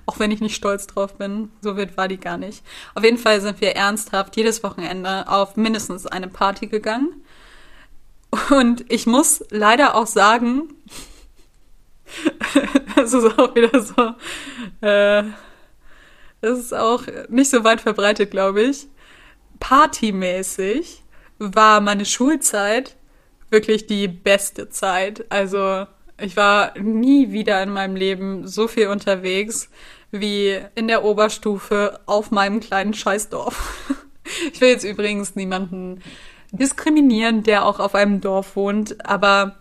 Auch 0.06 0.18
wenn 0.18 0.32
ich 0.32 0.40
nicht 0.40 0.56
stolz 0.56 0.88
drauf 0.88 1.16
bin. 1.16 1.52
So 1.62 1.76
wild 1.76 1.98
war 1.98 2.08
die 2.08 2.20
gar 2.20 2.38
nicht. 2.38 2.64
Auf 2.96 3.04
jeden 3.04 3.18
Fall 3.18 3.42
sind 3.42 3.60
wir 3.60 3.76
ernsthaft 3.76 4.38
jedes 4.38 4.64
Wochenende 4.64 5.28
auf 5.28 5.58
mindestens 5.58 6.08
eine 6.08 6.30
Party 6.30 6.68
gegangen. 6.68 7.22
Und 8.50 8.86
ich 8.90 9.06
muss 9.06 9.44
leider 9.50 9.96
auch 9.96 10.08
sagen, 10.08 10.70
das 12.96 13.14
ist 13.14 13.38
auch 13.38 13.54
wieder 13.56 13.82
so, 13.82 14.14
äh, 14.88 15.24
das 16.40 16.60
ist 16.60 16.74
auch 16.74 17.04
nicht 17.28 17.50
so 17.50 17.66
weit 17.66 17.82
verbreitet, 17.82 18.32
glaube 18.32 18.62
ich. 18.62 18.88
Partymäßig 19.60 21.04
war 21.40 21.82
meine 21.82 22.06
Schulzeit 22.06 22.96
wirklich 23.50 23.88
die 23.88 24.08
beste 24.08 24.70
Zeit. 24.70 25.26
Also 25.30 25.88
ich 26.22 26.36
war 26.38 26.78
nie 26.78 27.32
wieder 27.32 27.64
in 27.64 27.72
meinem 27.72 27.96
Leben 27.96 28.48
so 28.48 28.68
viel 28.68 28.88
unterwegs 28.88 29.70
wie 30.12 30.60
in 30.76 30.88
der 30.88 31.04
Oberstufe 31.04 32.00
auf 32.06 32.32
meinem 32.32 32.60
kleinen 32.60 32.94
Scheißdorf. 32.94 33.96
Ich 34.54 34.62
will 34.62 34.70
jetzt 34.70 34.84
übrigens 34.84 35.36
niemanden 35.36 36.04
diskriminieren, 36.52 37.42
der 37.42 37.66
auch 37.66 37.80
auf 37.80 37.96
einem 37.96 38.22
Dorf 38.22 38.56
wohnt, 38.56 39.04
aber 39.04 39.56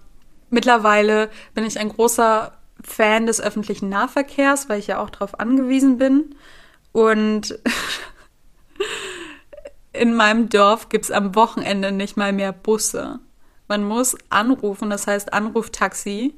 mittlerweile 0.51 1.31
bin 1.55 1.65
ich 1.65 1.79
ein 1.79 1.89
großer 1.89 2.53
Fan 2.83 3.25
des 3.25 3.41
öffentlichen 3.41 3.89
Nahverkehrs, 3.89 4.69
weil 4.69 4.79
ich 4.79 4.89
ja 4.89 5.01
auch 5.01 5.09
darauf 5.09 5.41
angewiesen 5.41 5.97
bin. 5.97 6.35
Und 6.93 7.59
in 9.99 10.15
meinem 10.15 10.49
Dorf 10.49 10.89
gibt's 10.89 11.11
am 11.11 11.35
Wochenende 11.35 11.93
nicht 11.93 12.17
mal 12.17 12.33
mehr 12.33 12.53
Busse. 12.53 13.21
Man 13.67 13.85
muss 13.85 14.17
anrufen, 14.31 14.91
das 14.91 15.07
heißt 15.07 15.33
Anruftaxi 15.33 16.35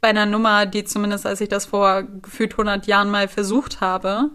bei 0.00 0.10
einer 0.10 0.26
Nummer, 0.26 0.66
die 0.66 0.84
zumindest 0.84 1.26
als 1.26 1.40
ich 1.40 1.48
das 1.48 1.66
vor 1.66 2.04
gefühlt 2.04 2.52
100 2.52 2.86
Jahren 2.86 3.10
mal 3.10 3.28
versucht 3.28 3.80
habe, 3.80 4.30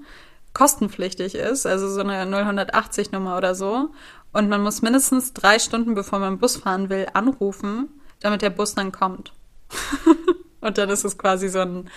kostenpflichtig 0.54 1.36
ist, 1.36 1.66
also 1.66 1.88
so 1.88 2.02
eine 2.02 2.26
080 2.74 3.12
Nummer 3.12 3.38
oder 3.38 3.56
so. 3.56 3.92
Und 4.34 4.50
man 4.50 4.62
muss 4.62 4.82
mindestens 4.82 5.34
drei 5.34 5.60
Stunden, 5.60 5.94
bevor 5.94 6.20
man 6.20 6.40
Bus 6.40 6.58
fahren 6.58 6.90
will, 6.90 7.08
anrufen, 7.14 7.90
damit 8.20 8.42
der 8.42 8.50
Bus 8.50 8.76
dann 8.76 8.92
kommt. 8.92 9.34
und 10.62 10.78
dann 10.78 10.90
ist 10.90 11.06
es 11.06 11.18
quasi 11.18 11.48
so 11.48 11.60
ein, 11.60 11.90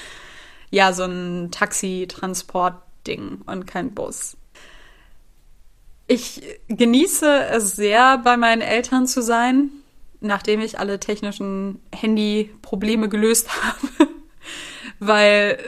ja, 0.70 0.92
so 0.92 1.04
ein 1.04 1.50
Taxitransport-Ding 1.50 3.42
und 3.46 3.66
kein 3.66 3.94
Bus. 3.94 4.36
Ich 6.14 6.42
genieße 6.68 7.46
es 7.50 7.76
sehr, 7.76 8.18
bei 8.18 8.36
meinen 8.36 8.62
Eltern 8.62 9.06
zu 9.06 9.22
sein 9.22 9.70
nachdem 10.24 10.60
ich 10.60 10.78
alle 10.78 10.98
technischen 10.98 11.80
Handy-Probleme 11.94 13.08
gelöst 13.08 13.48
habe, 13.62 14.10
weil 14.98 15.58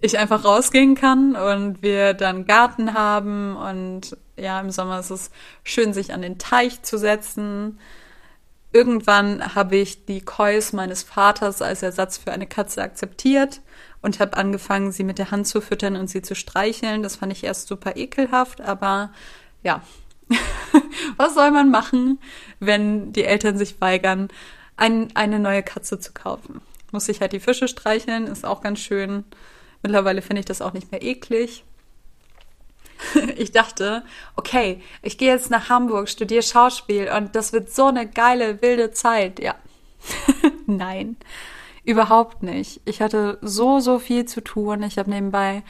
ich 0.00 0.18
einfach 0.18 0.44
rausgehen 0.44 0.94
kann 0.94 1.34
und 1.34 1.82
wir 1.82 2.14
dann 2.14 2.46
Garten 2.46 2.94
haben 2.94 3.56
und 3.56 4.16
ja, 4.36 4.60
im 4.60 4.70
Sommer 4.70 5.00
ist 5.00 5.10
es 5.10 5.30
schön, 5.62 5.92
sich 5.92 6.12
an 6.12 6.22
den 6.22 6.38
Teich 6.38 6.82
zu 6.82 6.98
setzen. 6.98 7.78
Irgendwann 8.72 9.54
habe 9.54 9.76
ich 9.76 10.04
die 10.06 10.20
Kois 10.20 10.72
meines 10.72 11.04
Vaters 11.04 11.62
als 11.62 11.82
Ersatz 11.82 12.18
für 12.18 12.32
eine 12.32 12.46
Katze 12.46 12.82
akzeptiert 12.82 13.60
und 14.02 14.18
habe 14.18 14.36
angefangen, 14.36 14.90
sie 14.90 15.04
mit 15.04 15.18
der 15.18 15.30
Hand 15.30 15.46
zu 15.46 15.60
füttern 15.60 15.96
und 15.96 16.10
sie 16.10 16.20
zu 16.20 16.34
streicheln. 16.34 17.02
Das 17.02 17.16
fand 17.16 17.32
ich 17.32 17.44
erst 17.44 17.68
super 17.68 17.96
ekelhaft, 17.96 18.60
aber 18.60 19.12
ja, 19.64 19.82
Was 21.16 21.34
soll 21.34 21.50
man 21.50 21.70
machen, 21.70 22.18
wenn 22.60 23.12
die 23.12 23.24
Eltern 23.24 23.56
sich 23.56 23.80
weigern, 23.80 24.28
ein, 24.76 25.14
eine 25.14 25.38
neue 25.38 25.62
Katze 25.62 25.98
zu 25.98 26.12
kaufen? 26.12 26.60
Muss 26.92 27.08
ich 27.08 27.20
halt 27.20 27.32
die 27.32 27.40
Fische 27.40 27.68
streicheln, 27.68 28.26
ist 28.26 28.44
auch 28.44 28.60
ganz 28.60 28.80
schön. 28.80 29.24
Mittlerweile 29.82 30.22
finde 30.22 30.40
ich 30.40 30.46
das 30.46 30.62
auch 30.62 30.72
nicht 30.72 30.92
mehr 30.92 31.02
eklig. 31.02 31.64
Ich 33.36 33.50
dachte, 33.50 34.04
okay, 34.36 34.80
ich 35.02 35.18
gehe 35.18 35.32
jetzt 35.32 35.50
nach 35.50 35.68
Hamburg, 35.68 36.08
studiere 36.08 36.42
Schauspiel 36.42 37.10
und 37.14 37.34
das 37.34 37.52
wird 37.52 37.68
so 37.68 37.86
eine 37.86 38.08
geile, 38.08 38.62
wilde 38.62 38.92
Zeit. 38.92 39.40
Ja. 39.40 39.56
Nein, 40.66 41.16
überhaupt 41.84 42.44
nicht. 42.44 42.80
Ich 42.84 43.02
hatte 43.02 43.38
so, 43.42 43.80
so 43.80 43.98
viel 43.98 44.26
zu 44.26 44.42
tun. 44.42 44.84
Ich 44.84 44.96
habe 44.96 45.10
nebenbei 45.10 45.64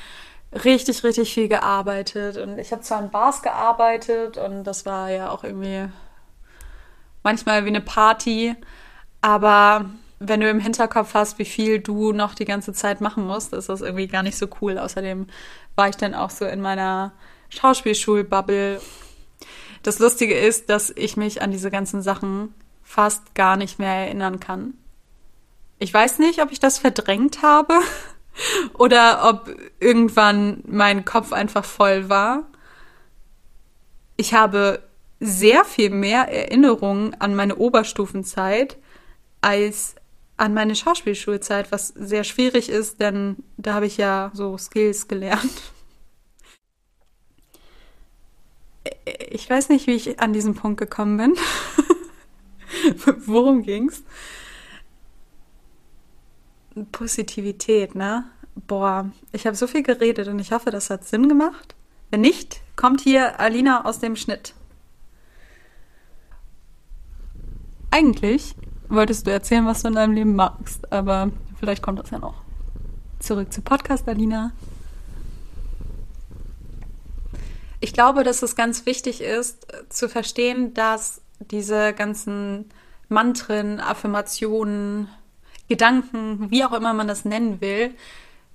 richtig, 0.54 1.02
richtig 1.04 1.32
viel 1.34 1.48
gearbeitet. 1.48 2.36
Und 2.36 2.58
ich 2.58 2.72
habe 2.72 2.82
zwar 2.82 3.02
in 3.02 3.10
Bars 3.10 3.42
gearbeitet 3.42 4.36
und 4.38 4.64
das 4.64 4.86
war 4.86 5.10
ja 5.10 5.30
auch 5.30 5.44
irgendwie 5.44 5.88
manchmal 7.22 7.64
wie 7.64 7.68
eine 7.68 7.80
Party, 7.80 8.54
aber 9.20 9.86
wenn 10.20 10.40
du 10.40 10.48
im 10.48 10.60
Hinterkopf 10.60 11.14
hast, 11.14 11.38
wie 11.38 11.44
viel 11.44 11.80
du 11.80 12.12
noch 12.12 12.34
die 12.34 12.44
ganze 12.44 12.72
Zeit 12.72 13.00
machen 13.00 13.26
musst, 13.26 13.52
ist 13.52 13.68
das 13.68 13.80
irgendwie 13.80 14.06
gar 14.06 14.22
nicht 14.22 14.38
so 14.38 14.46
cool. 14.60 14.78
Außerdem 14.78 15.26
war 15.74 15.88
ich 15.88 15.96
dann 15.96 16.14
auch 16.14 16.30
so 16.30 16.44
in 16.44 16.60
meiner 16.60 17.12
Schauspielschulbubble. 17.48 18.80
Das 19.82 19.98
Lustige 19.98 20.38
ist, 20.38 20.70
dass 20.70 20.90
ich 20.90 21.16
mich 21.16 21.42
an 21.42 21.50
diese 21.50 21.70
ganzen 21.70 22.00
Sachen 22.00 22.54
fast 22.82 23.34
gar 23.34 23.56
nicht 23.56 23.78
mehr 23.78 23.92
erinnern 23.92 24.40
kann. 24.40 24.74
Ich 25.78 25.92
weiß 25.92 26.20
nicht, 26.20 26.40
ob 26.40 26.52
ich 26.52 26.60
das 26.60 26.78
verdrängt 26.78 27.42
habe 27.42 27.80
oder 28.74 29.28
ob 29.28 29.54
irgendwann 29.80 30.62
mein 30.66 31.04
Kopf 31.04 31.32
einfach 31.32 31.64
voll 31.64 32.08
war. 32.08 32.44
Ich 34.16 34.34
habe 34.34 34.82
sehr 35.20 35.64
viel 35.64 35.90
mehr 35.90 36.28
Erinnerungen 36.28 37.14
an 37.20 37.34
meine 37.34 37.56
Oberstufenzeit 37.56 38.76
als 39.40 39.94
an 40.36 40.52
meine 40.52 40.74
Schauspielschulzeit, 40.74 41.70
was 41.70 41.88
sehr 41.88 42.24
schwierig 42.24 42.68
ist, 42.68 43.00
denn 43.00 43.36
da 43.56 43.74
habe 43.74 43.86
ich 43.86 43.96
ja 43.96 44.30
so 44.34 44.58
Skills 44.58 45.06
gelernt. 45.06 45.62
Ich 49.30 49.48
weiß 49.48 49.68
nicht, 49.68 49.86
wie 49.86 49.92
ich 49.92 50.20
an 50.20 50.32
diesen 50.32 50.54
Punkt 50.54 50.78
gekommen 50.78 51.16
bin. 51.16 51.34
Worum 53.26 53.62
ging's? 53.62 54.02
Positivität, 56.92 57.94
ne? 57.94 58.24
Boah, 58.66 59.10
ich 59.32 59.46
habe 59.46 59.56
so 59.56 59.66
viel 59.66 59.82
geredet 59.82 60.28
und 60.28 60.38
ich 60.38 60.52
hoffe, 60.52 60.70
das 60.70 60.90
hat 60.90 61.04
Sinn 61.04 61.28
gemacht. 61.28 61.74
Wenn 62.10 62.20
nicht, 62.20 62.60
kommt 62.76 63.00
hier 63.00 63.40
Alina 63.40 63.84
aus 63.84 63.98
dem 63.98 64.16
Schnitt. 64.16 64.54
Eigentlich 67.90 68.54
wolltest 68.88 69.26
du 69.26 69.32
erzählen, 69.32 69.66
was 69.66 69.82
du 69.82 69.88
in 69.88 69.94
deinem 69.94 70.12
Leben 70.12 70.34
magst, 70.36 70.92
aber 70.92 71.30
vielleicht 71.58 71.82
kommt 71.82 71.98
das 71.98 72.10
ja 72.10 72.18
noch. 72.18 72.42
Zurück 73.18 73.52
zu 73.52 73.62
Podcast, 73.62 74.08
Alina. 74.08 74.52
Ich 77.80 77.92
glaube, 77.92 78.24
dass 78.24 78.42
es 78.42 78.56
ganz 78.56 78.86
wichtig 78.86 79.20
ist, 79.20 79.66
zu 79.88 80.08
verstehen, 80.08 80.74
dass 80.74 81.20
diese 81.38 81.92
ganzen 81.92 82.70
Mantren, 83.08 83.80
Affirmationen, 83.80 85.08
Gedanken, 85.68 86.50
wie 86.50 86.64
auch 86.64 86.72
immer 86.72 86.92
man 86.92 87.08
das 87.08 87.24
nennen 87.24 87.60
will, 87.60 87.94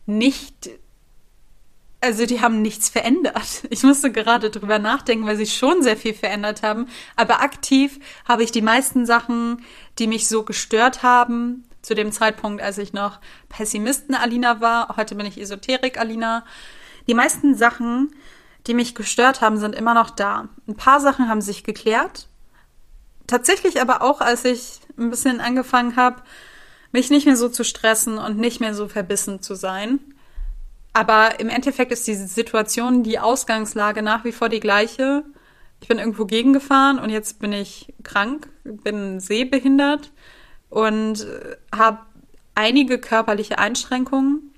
nicht, 0.05 0.69
also 2.01 2.25
die 2.25 2.41
haben 2.41 2.61
nichts 2.61 2.89
verändert. 2.89 3.63
Ich 3.69 3.83
musste 3.83 4.11
gerade 4.11 4.49
drüber 4.49 4.79
nachdenken, 4.79 5.25
weil 5.25 5.37
sie 5.37 5.45
schon 5.45 5.83
sehr 5.83 5.97
viel 5.97 6.13
verändert 6.13 6.63
haben. 6.63 6.87
Aber 7.15 7.41
aktiv 7.41 7.99
habe 8.27 8.43
ich 8.43 8.51
die 8.51 8.61
meisten 8.61 9.05
Sachen, 9.05 9.63
die 9.97 10.07
mich 10.07 10.27
so 10.27 10.43
gestört 10.43 11.03
haben, 11.03 11.65
zu 11.81 11.95
dem 11.95 12.11
Zeitpunkt, 12.11 12.61
als 12.61 12.77
ich 12.77 12.93
noch 12.93 13.19
Pessimisten-Alina 13.49 14.59
war, 14.59 14.97
heute 14.97 15.15
bin 15.15 15.25
ich 15.25 15.39
Esoterik-Alina, 15.39 16.45
die 17.07 17.13
meisten 17.13 17.55
Sachen, 17.55 18.13
die 18.67 18.73
mich 18.73 18.95
gestört 18.95 19.41
haben, 19.41 19.57
sind 19.57 19.75
immer 19.75 19.93
noch 19.93 20.09
da. 20.09 20.49
Ein 20.67 20.75
paar 20.75 20.99
Sachen 20.99 21.29
haben 21.29 21.41
sich 21.41 21.63
geklärt. 21.63 22.27
Tatsächlich 23.27 23.81
aber 23.81 24.01
auch, 24.01 24.21
als 24.21 24.43
ich 24.45 24.79
ein 24.97 25.09
bisschen 25.09 25.39
angefangen 25.39 25.95
habe, 25.95 26.21
mich 26.91 27.09
nicht 27.09 27.25
mehr 27.25 27.37
so 27.37 27.49
zu 27.49 27.63
stressen 27.63 28.17
und 28.17 28.37
nicht 28.37 28.59
mehr 28.59 28.73
so 28.73 28.87
verbissen 28.87 29.41
zu 29.41 29.55
sein. 29.55 29.99
Aber 30.93 31.39
im 31.39 31.49
Endeffekt 31.49 31.91
ist 31.91 32.07
diese 32.07 32.27
Situation, 32.27 33.03
die 33.03 33.19
Ausgangslage 33.19 34.01
nach 34.01 34.23
wie 34.23 34.31
vor 34.31 34.49
die 34.49 34.59
gleiche. 34.59 35.23
Ich 35.81 35.87
bin 35.87 35.99
irgendwo 35.99 36.25
gegengefahren 36.25 36.99
und 36.99 37.09
jetzt 37.09 37.39
bin 37.39 37.53
ich 37.53 37.93
krank, 38.03 38.49
bin 38.63 39.19
sehbehindert 39.19 40.11
und 40.69 41.25
habe 41.73 41.99
einige 42.55 42.99
körperliche 42.99 43.59
Einschränkungen 43.59 44.53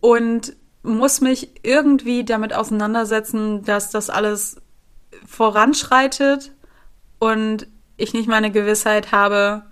und 0.00 0.54
muss 0.82 1.20
mich 1.20 1.50
irgendwie 1.64 2.24
damit 2.24 2.54
auseinandersetzen, 2.54 3.64
dass 3.64 3.90
das 3.90 4.08
alles 4.08 4.60
voranschreitet 5.26 6.52
und 7.18 7.66
ich 7.96 8.12
nicht 8.12 8.28
mal 8.28 8.36
eine 8.36 8.50
Gewissheit 8.50 9.12
habe, 9.12 9.62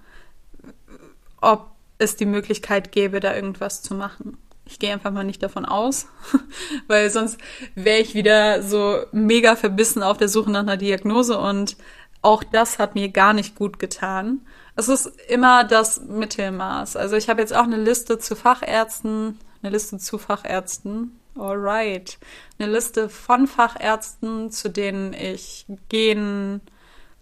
ob 1.40 1.70
es 1.98 2.16
die 2.16 2.26
Möglichkeit 2.26 2.92
gäbe, 2.92 3.20
da 3.20 3.34
irgendwas 3.34 3.82
zu 3.82 3.94
machen. 3.94 4.38
Ich 4.66 4.78
gehe 4.78 4.92
einfach 4.92 5.10
mal 5.10 5.24
nicht 5.24 5.42
davon 5.42 5.66
aus, 5.66 6.06
weil 6.86 7.10
sonst 7.10 7.38
wäre 7.74 8.00
ich 8.00 8.14
wieder 8.14 8.62
so 8.62 9.04
mega 9.12 9.56
verbissen 9.56 10.02
auf 10.02 10.16
der 10.16 10.28
Suche 10.28 10.50
nach 10.50 10.60
einer 10.60 10.78
Diagnose 10.78 11.38
und 11.38 11.76
auch 12.22 12.42
das 12.42 12.78
hat 12.78 12.94
mir 12.94 13.10
gar 13.10 13.34
nicht 13.34 13.54
gut 13.54 13.78
getan. 13.78 14.40
Es 14.76 14.88
ist 14.88 15.06
immer 15.28 15.64
das 15.64 16.00
Mittelmaß. 16.00 16.96
Also 16.96 17.16
ich 17.16 17.28
habe 17.28 17.42
jetzt 17.42 17.54
auch 17.54 17.64
eine 17.64 17.76
Liste 17.76 18.18
zu 18.18 18.34
Fachärzten, 18.34 19.38
eine 19.62 19.72
Liste 19.72 19.98
zu 19.98 20.16
Fachärzten. 20.16 21.20
Alright. 21.36 22.18
Eine 22.58 22.72
Liste 22.72 23.10
von 23.10 23.46
Fachärzten, 23.46 24.50
zu 24.50 24.70
denen 24.70 25.12
ich 25.12 25.66
gehen 25.90 26.62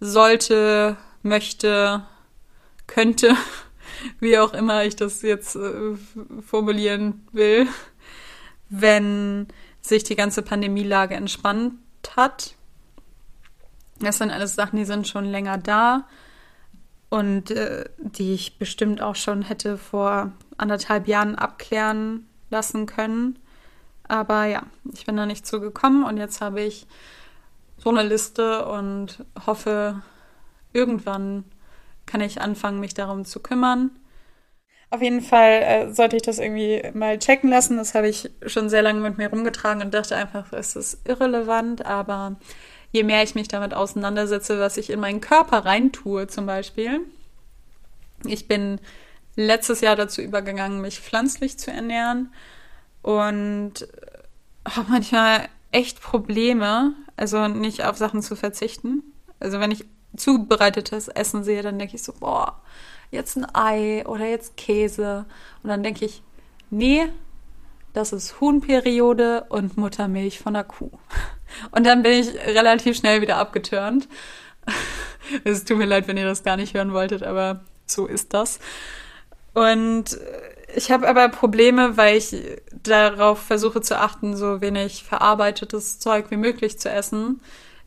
sollte, 0.03 0.97
möchte, 1.21 2.05
könnte, 2.87 3.35
wie 4.19 4.37
auch 4.37 4.53
immer 4.53 4.83
ich 4.83 4.95
das 4.95 5.21
jetzt 5.21 5.55
äh, 5.55 5.95
formulieren 6.45 7.25
will, 7.31 7.67
wenn 8.69 9.47
sich 9.81 10.03
die 10.03 10.15
ganze 10.15 10.41
Pandemielage 10.41 11.15
entspannt 11.15 11.75
hat. 12.15 12.55
Das 13.99 14.17
sind 14.17 14.31
alles 14.31 14.55
Sachen, 14.55 14.77
die 14.77 14.85
sind 14.85 15.07
schon 15.07 15.25
länger 15.25 15.57
da 15.57 16.05
und 17.09 17.51
äh, 17.51 17.85
die 17.97 18.33
ich 18.33 18.57
bestimmt 18.57 19.01
auch 19.01 19.15
schon 19.15 19.41
hätte 19.43 19.77
vor 19.77 20.33
anderthalb 20.57 21.07
Jahren 21.07 21.35
abklären 21.35 22.27
lassen 22.49 22.87
können. 22.87 23.39
Aber 24.07 24.45
ja, 24.45 24.63
ich 24.91 25.05
bin 25.05 25.15
da 25.15 25.25
nicht 25.25 25.47
zugekommen 25.47 26.03
und 26.03 26.17
jetzt 26.17 26.41
habe 26.41 26.61
ich 26.61 26.87
so 27.83 27.89
eine 27.89 28.03
Liste 28.03 28.65
und 28.65 29.25
hoffe, 29.45 30.01
irgendwann 30.71 31.43
kann 32.05 32.21
ich 32.21 32.39
anfangen, 32.39 32.79
mich 32.79 32.93
darum 32.93 33.25
zu 33.25 33.41
kümmern. 33.41 33.91
Auf 34.89 35.01
jeden 35.01 35.21
Fall 35.21 35.51
äh, 35.63 35.93
sollte 35.93 36.15
ich 36.15 36.21
das 36.21 36.39
irgendwie 36.39 36.81
mal 36.93 37.19
checken 37.19 37.49
lassen. 37.49 37.75
Das 37.77 37.93
habe 37.93 38.07
ich 38.07 38.29
schon 38.45 38.69
sehr 38.69 38.83
lange 38.83 39.01
mit 39.01 39.17
mir 39.17 39.29
rumgetragen 39.29 39.81
und 39.81 39.93
dachte 39.93 40.15
einfach, 40.15 40.53
es 40.53 40.77
ist 40.77 41.05
irrelevant. 41.07 41.85
Aber 41.85 42.37
je 42.91 43.03
mehr 43.03 43.23
ich 43.23 43.35
mich 43.35 43.49
damit 43.49 43.73
auseinandersetze, 43.73 44.59
was 44.59 44.77
ich 44.77 44.89
in 44.89 44.99
meinen 45.01 45.19
Körper 45.19 45.65
reintue, 45.65 46.27
zum 46.27 46.45
Beispiel. 46.45 47.01
Ich 48.25 48.47
bin 48.47 48.79
letztes 49.35 49.81
Jahr 49.81 49.97
dazu 49.97 50.21
übergegangen, 50.21 50.79
mich 50.79 51.01
pflanzlich 51.01 51.57
zu 51.57 51.71
ernähren 51.71 52.31
und 53.01 53.87
habe 54.65 54.91
manchmal 54.91 55.49
echt 55.71 56.01
Probleme, 56.01 56.93
also 57.17 57.47
nicht 57.47 57.85
auf 57.85 57.97
Sachen 57.97 58.21
zu 58.21 58.35
verzichten. 58.35 59.03
Also 59.39 59.59
wenn 59.59 59.71
ich 59.71 59.85
zubereitetes 60.15 61.07
Essen 61.07 61.43
sehe, 61.43 61.61
dann 61.61 61.79
denke 61.79 61.95
ich 61.95 62.03
so, 62.03 62.13
boah, 62.13 62.61
jetzt 63.11 63.35
ein 63.35 63.47
Ei 63.53 64.05
oder 64.05 64.25
jetzt 64.27 64.57
Käse. 64.57 65.25
Und 65.61 65.69
dann 65.69 65.83
denke 65.83 66.05
ich, 66.05 66.23
nee, 66.69 67.07
das 67.93 68.11
ist 68.11 68.39
Huhnperiode 68.41 69.45
und 69.49 69.77
Muttermilch 69.77 70.39
von 70.39 70.53
der 70.53 70.63
Kuh. 70.63 70.91
Und 71.71 71.85
dann 71.85 72.01
bin 72.01 72.13
ich 72.13 72.33
relativ 72.47 72.97
schnell 72.97 73.21
wieder 73.21 73.37
abgeturnt. 73.37 74.07
Es 75.45 75.63
tut 75.63 75.77
mir 75.77 75.85
leid, 75.85 76.07
wenn 76.09 76.17
ihr 76.17 76.25
das 76.25 76.43
gar 76.43 76.57
nicht 76.57 76.73
hören 76.73 76.91
wolltet, 76.91 77.23
aber 77.23 77.63
so 77.85 78.07
ist 78.07 78.33
das. 78.33 78.59
Und 79.53 80.17
ich 80.75 80.91
habe 80.91 81.07
aber 81.07 81.29
Probleme, 81.29 81.95
weil 81.95 82.17
ich 82.17 82.35
darauf 82.83 83.39
versuche 83.39 83.81
zu 83.81 83.99
achten, 83.99 84.35
so 84.35 84.61
wenig 84.61 85.03
verarbeitetes 85.03 85.99
Zeug 85.99 86.29
wie 86.29 86.37
möglich 86.37 86.79
zu 86.79 86.89
essen, 86.89 87.41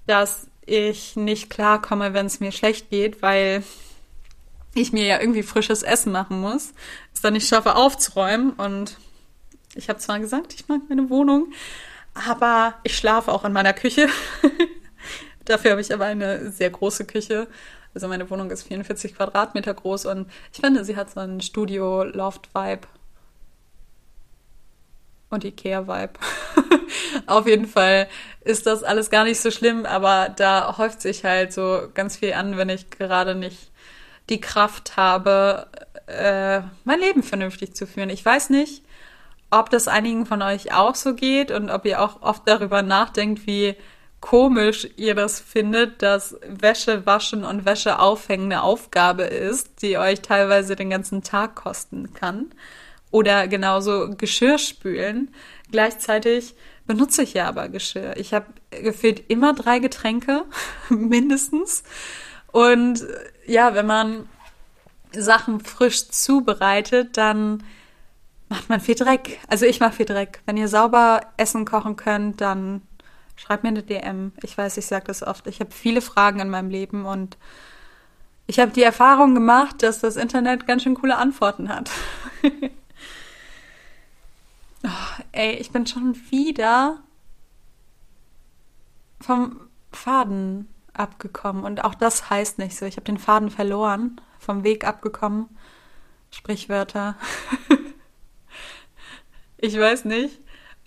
dass 0.06 0.48
ich 0.64 1.16
nicht 1.16 1.50
klarkomme, 1.50 2.14
wenn 2.14 2.26
es 2.26 2.40
mir 2.40 2.52
schlecht 2.52 2.90
geht, 2.90 3.22
weil 3.22 3.62
ich 4.74 4.92
mir 4.92 5.06
ja 5.06 5.20
irgendwie 5.20 5.42
frisches 5.42 5.82
Essen 5.82 6.12
machen 6.12 6.40
muss, 6.40 6.72
es 7.14 7.20
dann 7.20 7.32
nicht 7.32 7.48
schaffe 7.48 7.76
aufzuräumen. 7.76 8.52
Und 8.52 8.98
ich 9.74 9.88
habe 9.88 9.98
zwar 9.98 10.18
gesagt, 10.18 10.54
ich 10.54 10.68
mag 10.68 10.80
meine 10.88 11.08
Wohnung, 11.08 11.52
aber 12.14 12.74
ich 12.82 12.96
schlafe 12.96 13.32
auch 13.32 13.44
in 13.44 13.52
meiner 13.52 13.72
Küche. 13.72 14.08
Dafür 15.44 15.72
habe 15.72 15.80
ich 15.80 15.94
aber 15.94 16.06
eine 16.06 16.50
sehr 16.50 16.70
große 16.70 17.04
Küche 17.04 17.46
also 17.96 18.08
meine 18.08 18.28
Wohnung 18.28 18.50
ist 18.50 18.64
44 18.64 19.14
Quadratmeter 19.14 19.72
groß 19.72 20.04
und 20.04 20.30
ich 20.52 20.60
finde, 20.60 20.84
sie 20.84 20.96
hat 20.96 21.10
so 21.10 21.18
einen 21.18 21.40
Studio-Loft-Vibe. 21.40 22.86
Und 25.28 25.44
Ikea-Vibe. 25.44 26.14
Auf 27.26 27.46
jeden 27.46 27.66
Fall 27.66 28.08
ist 28.42 28.66
das 28.66 28.84
alles 28.84 29.10
gar 29.10 29.24
nicht 29.24 29.40
so 29.40 29.50
schlimm, 29.50 29.84
aber 29.84 30.28
da 30.36 30.78
häuft 30.78 31.02
sich 31.02 31.24
halt 31.24 31.52
so 31.52 31.88
ganz 31.94 32.16
viel 32.16 32.32
an, 32.34 32.56
wenn 32.56 32.68
ich 32.68 32.90
gerade 32.90 33.34
nicht 33.34 33.70
die 34.28 34.40
Kraft 34.40 34.96
habe, 34.96 35.66
äh, 36.06 36.60
mein 36.84 37.00
Leben 37.00 37.22
vernünftig 37.22 37.74
zu 37.74 37.86
führen. 37.86 38.10
Ich 38.10 38.24
weiß 38.24 38.50
nicht, 38.50 38.82
ob 39.50 39.70
das 39.70 39.88
einigen 39.88 40.26
von 40.26 40.42
euch 40.42 40.72
auch 40.72 40.94
so 40.94 41.14
geht 41.14 41.50
und 41.50 41.70
ob 41.70 41.84
ihr 41.84 42.00
auch 42.02 42.22
oft 42.22 42.42
darüber 42.46 42.82
nachdenkt, 42.82 43.46
wie 43.46 43.76
komisch 44.20 44.88
ihr 44.96 45.14
das 45.14 45.38
findet, 45.38 46.02
dass 46.02 46.36
Wäsche 46.46 47.06
waschen 47.06 47.44
und 47.44 47.64
Wäsche 47.64 47.98
aufhängen 47.98 48.52
eine 48.52 48.62
Aufgabe 48.62 49.24
ist, 49.24 49.82
die 49.82 49.98
euch 49.98 50.20
teilweise 50.20 50.74
den 50.74 50.90
ganzen 50.90 51.22
Tag 51.22 51.54
kosten 51.54 52.12
kann. 52.14 52.52
Oder 53.16 53.48
genauso 53.48 54.10
Geschirr 54.16 54.58
spülen. 54.58 55.32
Gleichzeitig 55.70 56.54
benutze 56.86 57.22
ich 57.22 57.32
ja 57.32 57.48
aber 57.48 57.68
Geschirr. 57.68 58.16
Ich 58.16 58.34
habe 58.34 58.46
gefühlt 58.70 59.30
immer 59.30 59.54
drei 59.54 59.78
Getränke, 59.78 60.44
mindestens. 60.90 61.82
Und 62.52 63.06
ja, 63.46 63.74
wenn 63.74 63.86
man 63.86 64.28
Sachen 65.12 65.60
frisch 65.60 66.08
zubereitet, 66.08 67.16
dann 67.16 67.62
macht 68.50 68.68
man 68.68 68.80
viel 68.80 68.94
Dreck. 68.94 69.38
Also 69.48 69.64
ich 69.64 69.80
mache 69.80 69.94
viel 69.94 70.06
Dreck. 70.06 70.42
Wenn 70.44 70.58
ihr 70.58 70.68
sauber 70.68 71.22
Essen 71.38 71.64
kochen 71.64 71.96
könnt, 71.96 72.40
dann 72.42 72.82
Schreib 73.36 73.62
mir 73.62 73.68
eine 73.68 73.82
DM. 73.82 74.32
Ich 74.42 74.56
weiß, 74.56 74.78
ich 74.78 74.86
sage 74.86 75.04
das 75.08 75.22
oft. 75.22 75.46
Ich 75.46 75.60
habe 75.60 75.70
viele 75.70 76.00
Fragen 76.00 76.40
in 76.40 76.48
meinem 76.48 76.70
Leben 76.70 77.04
und 77.04 77.36
ich 78.46 78.58
habe 78.58 78.72
die 78.72 78.82
Erfahrung 78.82 79.34
gemacht, 79.34 79.82
dass 79.82 80.00
das 80.00 80.16
Internet 80.16 80.66
ganz 80.66 80.82
schön 80.82 80.94
coole 80.94 81.18
Antworten 81.18 81.68
hat. 81.68 81.90
oh, 84.86 85.22
ey, 85.32 85.54
ich 85.56 85.70
bin 85.70 85.86
schon 85.86 86.16
wieder 86.30 87.02
vom 89.20 89.60
Faden 89.92 90.68
abgekommen. 90.92 91.64
Und 91.64 91.84
auch 91.84 91.94
das 91.94 92.30
heißt 92.30 92.58
nicht 92.58 92.76
so. 92.76 92.86
Ich 92.86 92.96
habe 92.96 93.04
den 93.04 93.18
Faden 93.18 93.50
verloren, 93.50 94.20
vom 94.38 94.64
Weg 94.64 94.86
abgekommen. 94.86 95.48
Sprichwörter. 96.30 97.16
ich 99.58 99.78
weiß 99.78 100.04
nicht, 100.04 100.40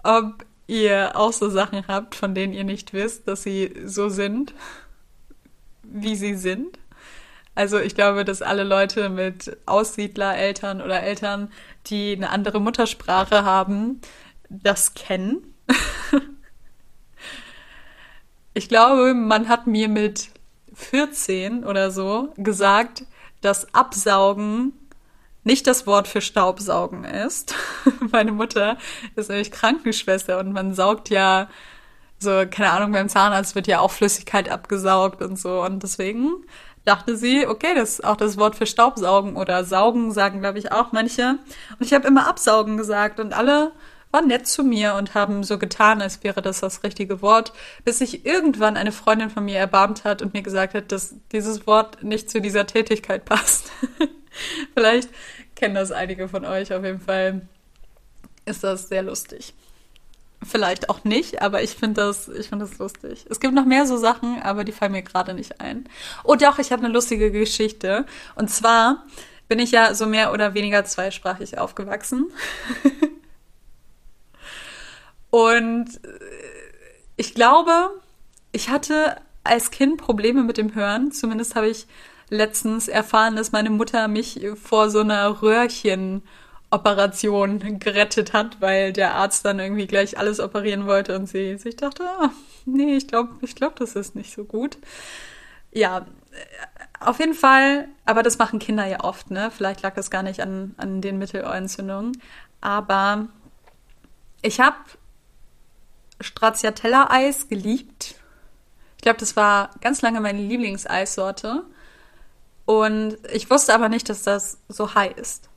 ob 0.03 0.45
ihr 0.67 1.15
auch 1.15 1.33
so 1.33 1.49
Sachen 1.49 1.87
habt, 1.87 2.15
von 2.15 2.35
denen 2.35 2.53
ihr 2.53 2.63
nicht 2.63 2.93
wisst, 2.93 3.27
dass 3.27 3.43
sie 3.43 3.73
so 3.85 4.09
sind. 4.09 4.53
wie 5.83 6.15
sie 6.15 6.35
sind. 6.35 6.78
Also 7.55 7.79
ich 7.79 7.95
glaube, 7.95 8.23
dass 8.25 8.41
alle 8.41 8.63
Leute 8.63 9.09
mit 9.09 9.57
Aussiedlereltern 9.65 10.81
oder 10.81 11.01
Eltern, 11.01 11.51
die 11.87 12.13
eine 12.15 12.29
andere 12.29 12.61
Muttersprache 12.61 13.43
haben, 13.43 13.99
das 14.49 14.93
kennen. 14.93 15.53
ich 18.53 18.69
glaube, 18.69 19.13
man 19.13 19.49
hat 19.49 19.67
mir 19.67 19.89
mit 19.89 20.29
14 20.73 21.65
oder 21.65 21.91
so 21.91 22.33
gesagt, 22.37 23.03
dass 23.41 23.73
Absaugen 23.73 24.73
nicht 25.43 25.67
das 25.67 25.87
Wort 25.87 26.07
für 26.07 26.21
Staubsaugen 26.21 27.03
ist. 27.03 27.55
Meine 28.11 28.31
Mutter 28.31 28.77
ist 29.15 29.29
nämlich 29.29 29.51
Krankenschwester 29.51 30.39
und 30.39 30.53
man 30.53 30.73
saugt 30.73 31.09
ja 31.09 31.49
so, 32.21 32.43
keine 32.49 32.71
Ahnung, 32.71 32.91
beim 32.91 33.07
Zahnarzt 33.07 33.55
wird 33.55 33.67
ja 33.67 33.79
auch 33.79 33.91
Flüssigkeit 33.91 34.49
abgesaugt 34.49 35.21
und 35.21 35.39
so. 35.39 35.63
Und 35.63 35.83
deswegen 35.83 36.43
dachte 36.89 37.15
sie, 37.15 37.45
okay, 37.45 37.75
das 37.75 37.91
ist 37.91 38.03
auch 38.03 38.17
das 38.17 38.37
Wort 38.37 38.55
für 38.55 38.65
Staubsaugen 38.65 39.35
oder 39.35 39.63
Saugen 39.63 40.11
sagen, 40.11 40.39
glaube 40.39 40.57
ich, 40.57 40.71
auch 40.71 40.91
manche. 40.91 41.37
Und 41.77 41.85
ich 41.85 41.93
habe 41.93 42.07
immer 42.07 42.27
Absaugen 42.27 42.77
gesagt 42.77 43.19
und 43.19 43.31
alle 43.31 43.71
waren 44.11 44.27
nett 44.27 44.47
zu 44.47 44.63
mir 44.63 44.95
und 44.95 45.13
haben 45.13 45.43
so 45.43 45.59
getan, 45.59 46.01
als 46.01 46.23
wäre 46.23 46.41
das 46.41 46.61
das 46.61 46.83
richtige 46.83 47.21
Wort, 47.21 47.53
bis 47.85 47.99
sich 47.99 48.25
irgendwann 48.25 48.75
eine 48.75 48.91
Freundin 48.91 49.29
von 49.29 49.45
mir 49.45 49.59
erbarmt 49.59 50.03
hat 50.03 50.23
und 50.23 50.33
mir 50.33 50.41
gesagt 50.41 50.73
hat, 50.73 50.91
dass 50.91 51.13
dieses 51.31 51.67
Wort 51.67 52.03
nicht 52.03 52.31
zu 52.31 52.41
dieser 52.41 52.65
Tätigkeit 52.65 53.23
passt. 53.23 53.71
Vielleicht 54.73 55.11
kennen 55.55 55.75
das 55.75 55.91
einige 55.91 56.27
von 56.27 56.43
euch. 56.43 56.73
Auf 56.73 56.83
jeden 56.83 57.01
Fall 57.01 57.41
ist 58.45 58.63
das 58.63 58.89
sehr 58.89 59.03
lustig. 59.03 59.53
Vielleicht 60.41 60.89
auch 60.89 61.03
nicht, 61.03 61.41
aber 61.41 61.63
ich 61.63 61.71
finde 61.71 62.01
das, 62.01 62.29
ich 62.29 62.49
das 62.49 62.77
lustig. 62.77 63.25
Es 63.29 63.41
gibt 63.41 63.53
noch 63.53 63.65
mehr 63.65 63.85
so 63.85 63.97
Sachen, 63.97 64.41
aber 64.41 64.63
die 64.63 64.71
fallen 64.71 64.93
mir 64.93 65.01
gerade 65.01 65.33
nicht 65.33 65.59
ein. 65.59 65.89
Oh 66.23 66.35
doch, 66.35 66.59
ich 66.59 66.71
habe 66.71 66.83
eine 66.83 66.93
lustige 66.93 67.29
Geschichte. 67.29 68.05
Und 68.35 68.49
zwar 68.49 69.05
bin 69.49 69.59
ich 69.59 69.71
ja 69.71 69.93
so 69.93 70.05
mehr 70.05 70.31
oder 70.31 70.53
weniger 70.53 70.85
zweisprachig 70.85 71.57
aufgewachsen. 71.57 72.31
Und 75.29 75.87
äh, 76.05 76.19
ich 77.17 77.33
glaube, 77.33 77.91
ich 78.53 78.69
hatte 78.69 79.17
als 79.43 79.71
Kind 79.71 79.97
Probleme 79.97 80.43
mit 80.43 80.57
dem 80.57 80.73
Hören. 80.73 81.11
Zumindest 81.11 81.55
habe 81.55 81.67
ich 81.67 81.85
letztens 82.29 82.87
erfahren, 82.87 83.35
dass 83.35 83.51
meine 83.51 83.69
Mutter 83.69 84.07
mich 84.07 84.39
vor 84.63 84.89
so 84.89 85.01
einer 85.01 85.41
Röhrchenoperation 86.71 87.79
gerettet 87.79 88.33
hat, 88.33 88.61
weil 88.61 88.93
der 88.93 89.15
Arzt 89.15 89.45
dann 89.45 89.59
irgendwie 89.59 89.87
gleich 89.87 90.17
alles 90.17 90.39
operieren 90.39 90.85
wollte 90.85 91.15
und 91.15 91.27
sie 91.27 91.57
sich 91.57 91.75
dachte, 91.75 92.03
ah, 92.03 92.31
nee, 92.65 92.95
ich 92.95 93.07
glaube, 93.07 93.33
ich 93.41 93.55
glaube, 93.55 93.75
das 93.79 93.95
ist 93.95 94.15
nicht 94.15 94.33
so 94.33 94.43
gut. 94.43 94.77
Ja, 95.71 96.05
auf 96.99 97.19
jeden 97.19 97.33
Fall, 97.33 97.87
aber 98.05 98.23
das 98.23 98.37
machen 98.37 98.59
Kinder 98.59 98.85
ja 98.85 99.03
oft, 99.03 99.31
ne? 99.31 99.51
Vielleicht 99.51 99.81
lag 99.81 99.93
das 99.95 100.09
gar 100.09 100.23
nicht 100.23 100.41
an, 100.41 100.75
an 100.77 101.01
den 101.01 101.17
Mittelohrentzündungen. 101.17 102.21
Aber 102.61 103.27
ich 104.41 104.59
habe 104.59 104.77
Stracciatella-Eis 106.19 107.47
geliebt. 107.47 108.15
Ich 108.97 109.01
glaube, 109.01 109.19
das 109.19 109.35
war 109.35 109.71
ganz 109.81 110.01
lange 110.01 110.19
meine 110.19 110.41
Lieblingseissorte. 110.41 111.63
Und 112.65 113.17
ich 113.31 113.49
wusste 113.49 113.73
aber 113.73 113.89
nicht, 113.89 114.09
dass 114.09 114.23
das 114.23 114.59
so 114.67 114.93
heißt. 114.93 115.48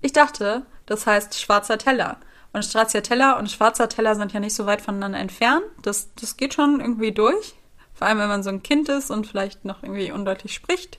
Ich 0.00 0.12
dachte, 0.12 0.64
das 0.86 1.06
heißt 1.06 1.40
schwarzer 1.40 1.78
Teller. 1.78 2.18
Und 2.52 2.64
Stracciatella 2.64 3.38
und 3.38 3.50
schwarzer 3.50 3.88
Teller 3.88 4.16
sind 4.16 4.32
ja 4.32 4.40
nicht 4.40 4.54
so 4.54 4.66
weit 4.66 4.80
voneinander 4.80 5.18
entfernt. 5.18 5.64
Das, 5.82 6.14
das 6.14 6.36
geht 6.36 6.54
schon 6.54 6.80
irgendwie 6.80 7.12
durch. 7.12 7.54
Vor 7.94 8.06
allem, 8.06 8.18
wenn 8.18 8.28
man 8.28 8.42
so 8.42 8.50
ein 8.50 8.62
Kind 8.62 8.88
ist 8.88 9.10
und 9.10 9.26
vielleicht 9.26 9.64
noch 9.64 9.82
irgendwie 9.82 10.12
undeutlich 10.12 10.54
spricht. 10.54 10.98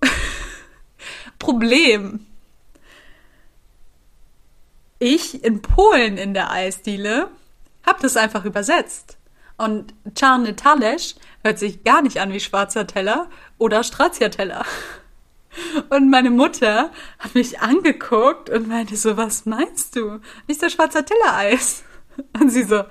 Problem. 1.38 2.26
Ich 4.98 5.42
in 5.42 5.62
Polen 5.62 6.16
in 6.18 6.34
der 6.34 6.50
Eisdiele 6.50 7.28
habe 7.86 8.02
das 8.02 8.16
einfach 8.16 8.44
übersetzt. 8.44 9.18
Und 9.56 9.94
Czarny 10.14 10.54
Talerz 10.54 11.16
hört 11.42 11.58
sich 11.58 11.84
gar 11.84 12.02
nicht 12.02 12.18
an 12.18 12.32
wie 12.32 12.40
schwarzer 12.40 12.86
Teller 12.86 13.28
oder 13.58 13.82
Stracciatella. 13.82 14.64
Und 15.90 16.10
meine 16.10 16.30
Mutter 16.30 16.90
hat 17.18 17.34
mich 17.34 17.60
angeguckt 17.60 18.50
und 18.50 18.68
meinte 18.68 18.96
so, 18.96 19.16
was 19.16 19.46
meinst 19.46 19.96
du? 19.96 20.20
Nicht 20.48 20.62
der 20.62 20.70
schwarzer 20.70 21.04
Teller-Eis. 21.04 21.84
Und 22.40 22.50
sie 22.50 22.64
so, 22.64 22.84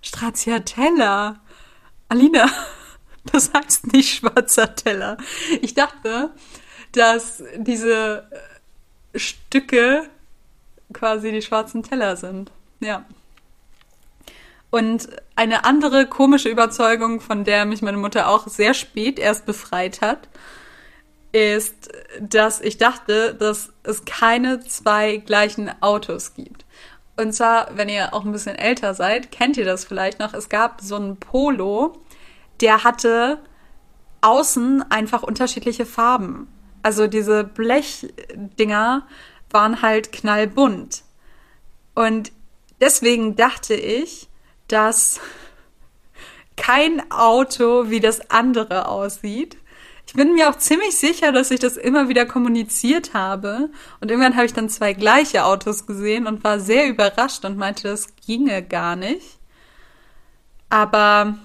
Stracciatella. 0.00 1.40
Alina, 2.08 2.48
das 3.32 3.52
heißt 3.52 3.92
nicht 3.92 4.16
schwarzer 4.16 4.74
Teller. 4.74 5.16
Ich 5.62 5.74
dachte, 5.74 6.30
dass 6.92 7.42
diese 7.56 8.28
Stücke 9.14 10.08
quasi 10.92 11.32
die 11.32 11.42
schwarzen 11.42 11.82
Teller 11.82 12.16
sind. 12.16 12.52
Ja. 12.80 13.04
Und 14.70 15.08
eine 15.36 15.64
andere 15.64 16.06
komische 16.06 16.48
Überzeugung, 16.48 17.20
von 17.20 17.44
der 17.44 17.64
mich 17.64 17.82
meine 17.82 17.96
Mutter 17.96 18.28
auch 18.28 18.48
sehr 18.48 18.74
spät 18.74 19.18
erst 19.18 19.46
befreit 19.46 20.00
hat, 20.00 20.28
ist, 21.34 21.90
dass 22.20 22.60
ich 22.60 22.78
dachte, 22.78 23.34
dass 23.34 23.72
es 23.82 24.04
keine 24.04 24.60
zwei 24.60 25.16
gleichen 25.16 25.70
Autos 25.82 26.34
gibt. 26.34 26.64
Und 27.16 27.32
zwar, 27.32 27.76
wenn 27.76 27.88
ihr 27.88 28.14
auch 28.14 28.24
ein 28.24 28.30
bisschen 28.32 28.56
älter 28.56 28.94
seid, 28.94 29.32
kennt 29.32 29.56
ihr 29.56 29.64
das 29.64 29.84
vielleicht 29.84 30.20
noch. 30.20 30.32
Es 30.32 30.48
gab 30.48 30.80
so 30.80 30.94
einen 30.94 31.16
Polo, 31.16 31.98
der 32.60 32.84
hatte 32.84 33.40
außen 34.20 34.90
einfach 34.90 35.24
unterschiedliche 35.24 35.86
Farben. 35.86 36.46
Also 36.82 37.08
diese 37.08 37.42
Blechdinger 37.42 39.06
waren 39.50 39.82
halt 39.82 40.12
knallbunt. 40.12 41.02
Und 41.94 42.30
deswegen 42.80 43.34
dachte 43.34 43.74
ich, 43.74 44.28
dass 44.68 45.20
kein 46.56 47.10
Auto 47.10 47.90
wie 47.90 48.00
das 48.00 48.30
andere 48.30 48.88
aussieht. 48.88 49.56
Ich 50.06 50.12
bin 50.12 50.34
mir 50.34 50.50
auch 50.50 50.58
ziemlich 50.58 50.96
sicher, 50.96 51.32
dass 51.32 51.50
ich 51.50 51.60
das 51.60 51.76
immer 51.76 52.08
wieder 52.08 52.26
kommuniziert 52.26 53.14
habe. 53.14 53.70
Und 54.00 54.10
irgendwann 54.10 54.36
habe 54.36 54.46
ich 54.46 54.52
dann 54.52 54.68
zwei 54.68 54.92
gleiche 54.92 55.44
Autos 55.44 55.86
gesehen 55.86 56.26
und 56.26 56.44
war 56.44 56.60
sehr 56.60 56.88
überrascht 56.88 57.44
und 57.44 57.56
meinte, 57.56 57.88
das 57.88 58.14
ginge 58.16 58.62
gar 58.62 58.96
nicht. 58.96 59.38
Aber 60.68 61.38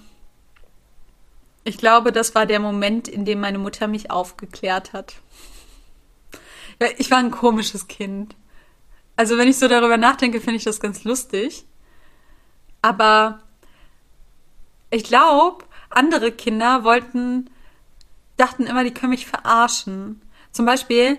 ich 1.64 1.78
glaube, 1.78 2.12
das 2.12 2.36
war 2.36 2.46
der 2.46 2.60
Moment, 2.60 3.08
in 3.08 3.26
dem 3.26 3.40
meine 3.40 3.60
Mutter 3.60 3.88
mich 3.88 4.12
aufgeklärt 4.12 4.94
hat. 4.94 5.16
Ich 6.98 7.12
war 7.12 7.18
ein 7.18 7.32
komisches 7.32 7.88
Kind. 7.88 8.36
Also 9.16 9.38
wenn 9.38 9.50
ich 9.50 9.58
so 9.58 9.68
darüber 9.68 9.98
nachdenke, 9.98 10.40
finde 10.40 10.56
ich 10.56 10.64
das 10.64 10.80
ganz 10.80 11.04
lustig. 11.04 11.66
Aber 12.82 13.40
ich 14.90 15.04
glaube, 15.04 15.66
andere 15.90 16.32
Kinder 16.32 16.84
wollten, 16.84 17.50
dachten 18.40 18.66
immer, 18.66 18.84
die 18.84 18.94
können 18.94 19.12
mich 19.12 19.28
verarschen. 19.28 20.22
Zum 20.52 20.66
Beispiel 20.66 21.18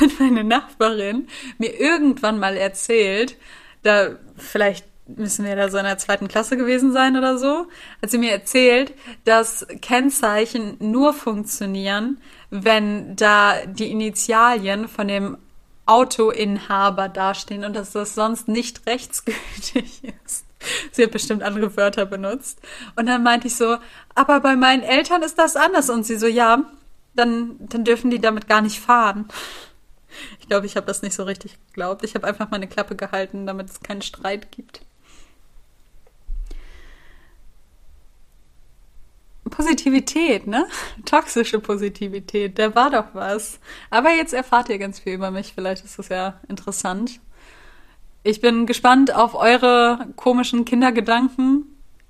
hat 0.00 0.10
meine 0.20 0.44
Nachbarin 0.44 1.28
mir 1.58 1.78
irgendwann 1.78 2.38
mal 2.38 2.56
erzählt, 2.56 3.36
da 3.82 4.16
vielleicht 4.36 4.86
müssen 5.08 5.44
wir 5.46 5.56
da 5.56 5.70
so 5.70 5.78
in 5.78 5.84
der 5.84 5.98
zweiten 5.98 6.28
Klasse 6.28 6.56
gewesen 6.56 6.92
sein 6.92 7.16
oder 7.16 7.38
so, 7.38 7.66
hat 8.02 8.10
sie 8.10 8.18
mir 8.18 8.30
erzählt, 8.30 8.92
dass 9.24 9.66
Kennzeichen 9.80 10.76
nur 10.80 11.14
funktionieren, 11.14 12.20
wenn 12.50 13.16
da 13.16 13.64
die 13.66 13.90
Initialien 13.90 14.86
von 14.86 15.08
dem 15.08 15.38
Autoinhaber 15.86 17.08
dastehen 17.08 17.64
und 17.64 17.74
dass 17.74 17.92
das 17.92 18.14
sonst 18.14 18.48
nicht 18.48 18.82
rechtsgültig 18.86 20.02
ist. 20.24 20.44
Sie 20.92 21.02
hat 21.02 21.10
bestimmt 21.10 21.42
andere 21.42 21.76
Wörter 21.76 22.06
benutzt. 22.06 22.60
Und 22.96 23.06
dann 23.06 23.22
meinte 23.22 23.46
ich 23.46 23.56
so, 23.56 23.78
aber 24.14 24.40
bei 24.40 24.56
meinen 24.56 24.82
Eltern 24.82 25.22
ist 25.22 25.38
das 25.38 25.56
anders. 25.56 25.90
Und 25.90 26.04
sie 26.04 26.16
so, 26.16 26.26
ja, 26.26 26.64
dann, 27.14 27.56
dann 27.60 27.84
dürfen 27.84 28.10
die 28.10 28.20
damit 28.20 28.48
gar 28.48 28.60
nicht 28.60 28.80
fahren. 28.80 29.28
Ich 30.40 30.48
glaube, 30.48 30.66
ich 30.66 30.76
habe 30.76 30.86
das 30.86 31.02
nicht 31.02 31.14
so 31.14 31.24
richtig 31.24 31.58
geglaubt. 31.68 32.04
Ich 32.04 32.14
habe 32.14 32.26
einfach 32.26 32.50
meine 32.50 32.66
Klappe 32.66 32.96
gehalten, 32.96 33.46
damit 33.46 33.70
es 33.70 33.80
keinen 33.80 34.02
Streit 34.02 34.50
gibt. 34.52 34.80
Positivität, 39.50 40.46
ne? 40.46 40.66
Toxische 41.04 41.58
Positivität, 41.58 42.58
da 42.58 42.74
war 42.74 42.90
doch 42.90 43.14
was. 43.14 43.58
Aber 43.90 44.10
jetzt 44.10 44.34
erfahrt 44.34 44.68
ihr 44.68 44.78
ganz 44.78 45.00
viel 45.00 45.14
über 45.14 45.30
mich. 45.30 45.52
Vielleicht 45.54 45.84
ist 45.84 45.98
das 45.98 46.08
ja 46.08 46.40
interessant. 46.48 47.20
Ich 48.28 48.42
bin 48.42 48.66
gespannt 48.66 49.14
auf 49.14 49.34
eure 49.34 50.06
komischen 50.16 50.66
Kindergedanken. 50.66 51.64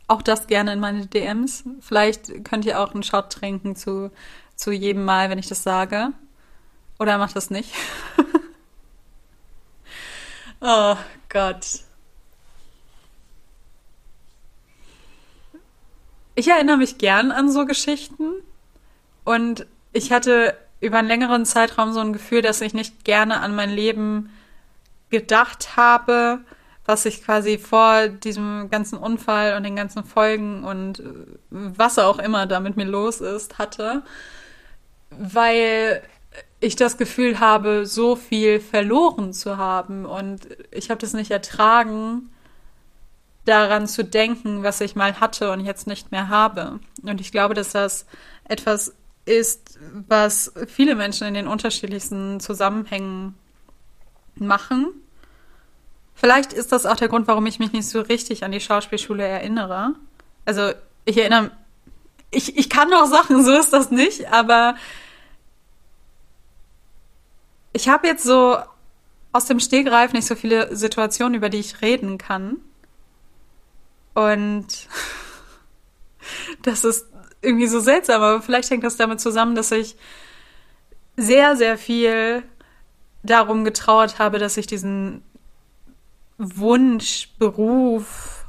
Auch 0.08 0.20
das 0.20 0.48
gerne 0.48 0.72
in 0.72 0.80
meine 0.80 1.06
DMs. 1.06 1.62
Vielleicht 1.78 2.44
könnt 2.44 2.64
ihr 2.64 2.80
auch 2.80 2.92
einen 2.92 3.04
Shot 3.04 3.30
trinken 3.30 3.76
zu, 3.76 4.10
zu 4.56 4.72
jedem 4.72 5.04
Mal, 5.04 5.30
wenn 5.30 5.38
ich 5.38 5.46
das 5.46 5.62
sage. 5.62 6.08
Oder 6.98 7.18
macht 7.18 7.36
das 7.36 7.50
nicht? 7.50 7.72
oh 10.60 10.96
Gott. 11.28 11.64
ich 16.34 16.48
erinnere 16.48 16.78
mich 16.78 16.98
gern 16.98 17.30
an 17.30 17.48
so 17.48 17.64
Geschichten 17.64 18.32
und 19.24 19.66
ich 19.92 20.10
hatte 20.10 20.56
über 20.80 20.98
einen 20.98 21.06
längeren 21.06 21.46
Zeitraum 21.46 21.92
so 21.92 22.00
ein 22.00 22.12
Gefühl, 22.12 22.42
dass 22.42 22.60
ich 22.60 22.74
nicht 22.74 23.04
gerne 23.04 23.38
an 23.38 23.54
mein 23.54 23.70
Leben 23.70 24.30
gedacht 25.10 25.76
habe, 25.76 26.40
was 26.84 27.04
ich 27.04 27.22
quasi 27.22 27.58
vor 27.58 28.08
diesem 28.08 28.70
ganzen 28.70 28.98
Unfall 28.98 29.56
und 29.56 29.62
den 29.62 29.76
ganzen 29.76 30.04
Folgen 30.04 30.64
und 30.64 31.02
was 31.50 31.98
auch 31.98 32.18
immer 32.18 32.46
da 32.46 32.60
mit 32.60 32.76
mir 32.76 32.86
los 32.86 33.20
ist, 33.20 33.58
hatte, 33.58 34.02
weil 35.10 36.02
ich 36.60 36.76
das 36.76 36.96
Gefühl 36.96 37.40
habe, 37.40 37.86
so 37.86 38.16
viel 38.16 38.60
verloren 38.60 39.32
zu 39.32 39.58
haben 39.58 40.06
und 40.06 40.48
ich 40.70 40.90
habe 40.90 41.00
das 41.00 41.12
nicht 41.12 41.30
ertragen, 41.30 42.30
daran 43.44 43.86
zu 43.86 44.04
denken, 44.04 44.62
was 44.62 44.80
ich 44.80 44.94
mal 44.94 45.20
hatte 45.20 45.50
und 45.52 45.60
jetzt 45.60 45.86
nicht 45.86 46.12
mehr 46.12 46.28
habe. 46.28 46.80
Und 47.02 47.20
ich 47.20 47.32
glaube, 47.32 47.54
dass 47.54 47.70
das 47.70 48.06
etwas 48.44 48.94
ist, 49.24 49.78
was 50.08 50.52
viele 50.66 50.94
Menschen 50.94 51.26
in 51.26 51.34
den 51.34 51.48
unterschiedlichsten 51.48 52.40
Zusammenhängen 52.40 53.34
machen. 54.40 54.86
Vielleicht 56.14 56.52
ist 56.52 56.72
das 56.72 56.86
auch 56.86 56.96
der 56.96 57.08
Grund, 57.08 57.28
warum 57.28 57.46
ich 57.46 57.58
mich 57.58 57.72
nicht 57.72 57.88
so 57.88 58.00
richtig 58.00 58.44
an 58.44 58.52
die 58.52 58.60
Schauspielschule 58.60 59.24
erinnere. 59.24 59.94
Also 60.44 60.72
ich 61.04 61.16
erinnere, 61.16 61.52
ich, 62.30 62.56
ich 62.56 62.68
kann 62.68 62.90
noch 62.90 63.06
Sachen, 63.06 63.44
so 63.44 63.52
ist 63.52 63.72
das 63.72 63.90
nicht, 63.90 64.30
aber 64.32 64.74
ich 67.72 67.88
habe 67.88 68.06
jetzt 68.06 68.24
so 68.24 68.58
aus 69.32 69.44
dem 69.46 69.60
Stegreif 69.60 70.12
nicht 70.12 70.26
so 70.26 70.34
viele 70.34 70.74
Situationen, 70.74 71.34
über 71.34 71.48
die 71.48 71.58
ich 71.58 71.80
reden 71.82 72.18
kann. 72.18 72.56
Und 74.14 74.66
das 76.62 76.84
ist 76.84 77.06
irgendwie 77.40 77.68
so 77.68 77.78
seltsam, 77.78 78.22
aber 78.22 78.42
vielleicht 78.42 78.70
hängt 78.70 78.84
das 78.84 78.96
damit 78.96 79.20
zusammen, 79.20 79.54
dass 79.54 79.70
ich 79.70 79.96
sehr, 81.16 81.56
sehr 81.56 81.78
viel 81.78 82.42
darum 83.22 83.64
getrauert 83.64 84.18
habe, 84.18 84.38
dass 84.38 84.56
ich 84.56 84.66
diesen 84.66 85.22
Wunsch, 86.38 87.30
Beruf, 87.38 88.46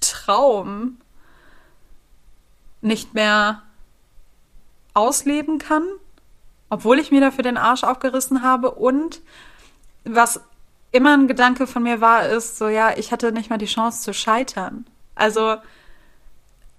Traum 0.00 0.98
nicht 2.82 3.14
mehr 3.14 3.62
ausleben 4.92 5.58
kann, 5.58 5.84
obwohl 6.68 6.98
ich 6.98 7.10
mir 7.10 7.20
dafür 7.20 7.42
den 7.42 7.56
Arsch 7.56 7.84
aufgerissen 7.84 8.42
habe. 8.42 8.70
Und 8.72 9.22
was 10.04 10.40
immer 10.92 11.16
ein 11.16 11.28
Gedanke 11.28 11.66
von 11.66 11.82
mir 11.82 12.00
war, 12.00 12.28
ist 12.28 12.58
so, 12.58 12.68
ja, 12.68 12.96
ich 12.96 13.12
hatte 13.12 13.32
nicht 13.32 13.50
mal 13.50 13.58
die 13.58 13.66
Chance 13.66 14.02
zu 14.02 14.12
scheitern. 14.12 14.86
Also 15.14 15.56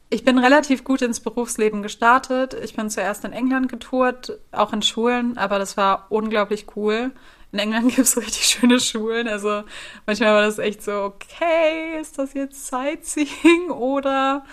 ich 0.10 0.24
bin 0.24 0.38
relativ 0.38 0.84
gut 0.84 1.02
ins 1.02 1.20
Berufsleben 1.20 1.82
gestartet. 1.82 2.54
Ich 2.54 2.76
bin 2.76 2.90
zuerst 2.90 3.26
in 3.26 3.34
England 3.34 3.70
getourt, 3.70 4.40
auch 4.52 4.72
in 4.72 4.82
Schulen, 4.82 5.38
aber 5.38 5.60
das 5.60 5.76
war 5.76 6.08
unglaublich 6.10 6.68
cool. 6.76 7.12
In 7.52 7.60
England 7.60 7.90
gibt 7.96 8.08
es 8.08 8.18
richtig 8.18 8.46
schöne 8.46 8.80
Schulen. 8.80 9.28
Also 9.28 9.64
manchmal 10.06 10.34
war 10.34 10.42
das 10.42 10.60
echt 10.60 10.82
so, 10.82 10.94
okay, 11.04 12.00
ist 12.00 12.18
das 12.18 12.34
jetzt 12.34 12.68
Sightseeing 12.68 13.70
oder 13.70 14.46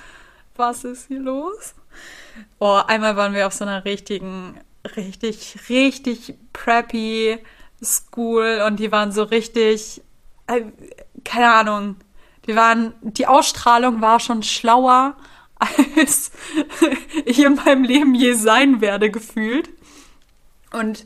was 0.56 0.84
ist 0.84 1.08
hier 1.08 1.20
los? 1.20 1.74
Oh, 2.58 2.80
einmal 2.86 3.16
waren 3.16 3.34
wir 3.34 3.46
auf 3.46 3.52
so 3.52 3.64
einer 3.64 3.84
richtigen, 3.84 4.60
richtig, 4.96 5.56
richtig 5.68 6.34
preppy 6.52 7.38
School 7.82 8.62
und 8.66 8.80
die 8.80 8.90
waren 8.90 9.12
so 9.12 9.22
richtig, 9.22 10.02
äh, 10.46 10.62
keine 11.24 11.52
Ahnung, 11.52 11.96
die 12.46 12.56
waren, 12.56 12.94
die 13.02 13.26
Ausstrahlung 13.26 14.00
war 14.00 14.20
schon 14.20 14.42
schlauer 14.42 15.16
als 15.58 16.30
ich 17.24 17.38
in 17.38 17.54
meinem 17.54 17.84
Leben 17.84 18.14
je 18.14 18.34
sein 18.34 18.80
werde, 18.80 19.10
gefühlt. 19.10 19.70
Und 20.72 21.04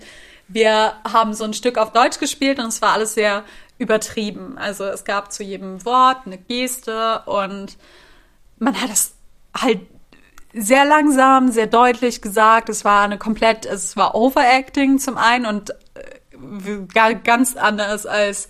wir 0.49 0.95
haben 1.05 1.35
so 1.35 1.45
ein 1.45 1.55
Stück 1.55 1.77
auf 1.79 1.93
Deutsch 1.93 2.19
gespielt 2.19 2.59
und 2.59 2.67
es 2.67 2.81
war 2.81 2.95
alles 2.95 3.15
sehr 3.15 3.45
übertrieben. 3.79 4.57
Also 4.59 4.85
es 4.85 5.05
gab 5.05 5.33
zu 5.33 5.43
jedem 5.43 5.85
Wort 5.85 6.27
eine 6.27 6.39
Geste 6.39 7.23
und 7.27 7.77
man 8.59 8.81
hat 8.81 8.91
es 8.91 9.15
halt 9.57 9.81
sehr 10.53 10.85
langsam, 10.85 11.51
sehr 11.51 11.67
deutlich 11.67 12.23
gesagt. 12.23 12.69
Es 12.69 12.85
war 12.85 13.03
eine 13.03 13.19
komplett, 13.19 13.67
es 13.67 13.97
war 13.97 14.15
Overacting 14.15 14.99
zum 14.99 15.17
einen 15.19 15.47
und 15.47 15.71
äh, 15.95 17.15
ganz 17.25 17.57
anders 17.57 18.07
als 18.07 18.49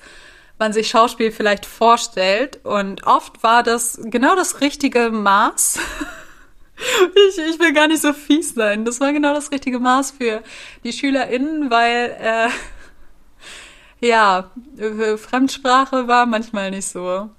man 0.59 0.73
sich 0.73 0.89
Schauspiel 0.89 1.31
vielleicht 1.33 1.67
vorstellt. 1.67 2.65
Und 2.65 3.07
oft 3.07 3.43
war 3.43 3.63
das 3.63 3.99
genau 4.05 4.35
das 4.37 4.61
richtige 4.61 5.11
Maß. 5.11 5.79
ich, 6.79 7.39
ich 7.39 7.59
will 7.59 7.73
gar 7.73 7.89
nicht 7.89 8.03
so 8.03 8.13
fies 8.13 8.55
sein. 8.55 8.85
Das 8.85 9.01
war 9.01 9.13
genau 9.13 9.35
das 9.35 9.51
richtige 9.51 9.79
Maß 9.79 10.13
für 10.13 10.43
die 10.85 10.93
SchülerInnen, 10.93 11.71
weil 11.71 12.17
äh, 12.21 12.49
ja, 14.07 14.51
Fremdsprache 15.17 16.09
war 16.09 16.27
manchmal 16.27 16.71
nicht 16.71 16.87
so. 16.87 17.31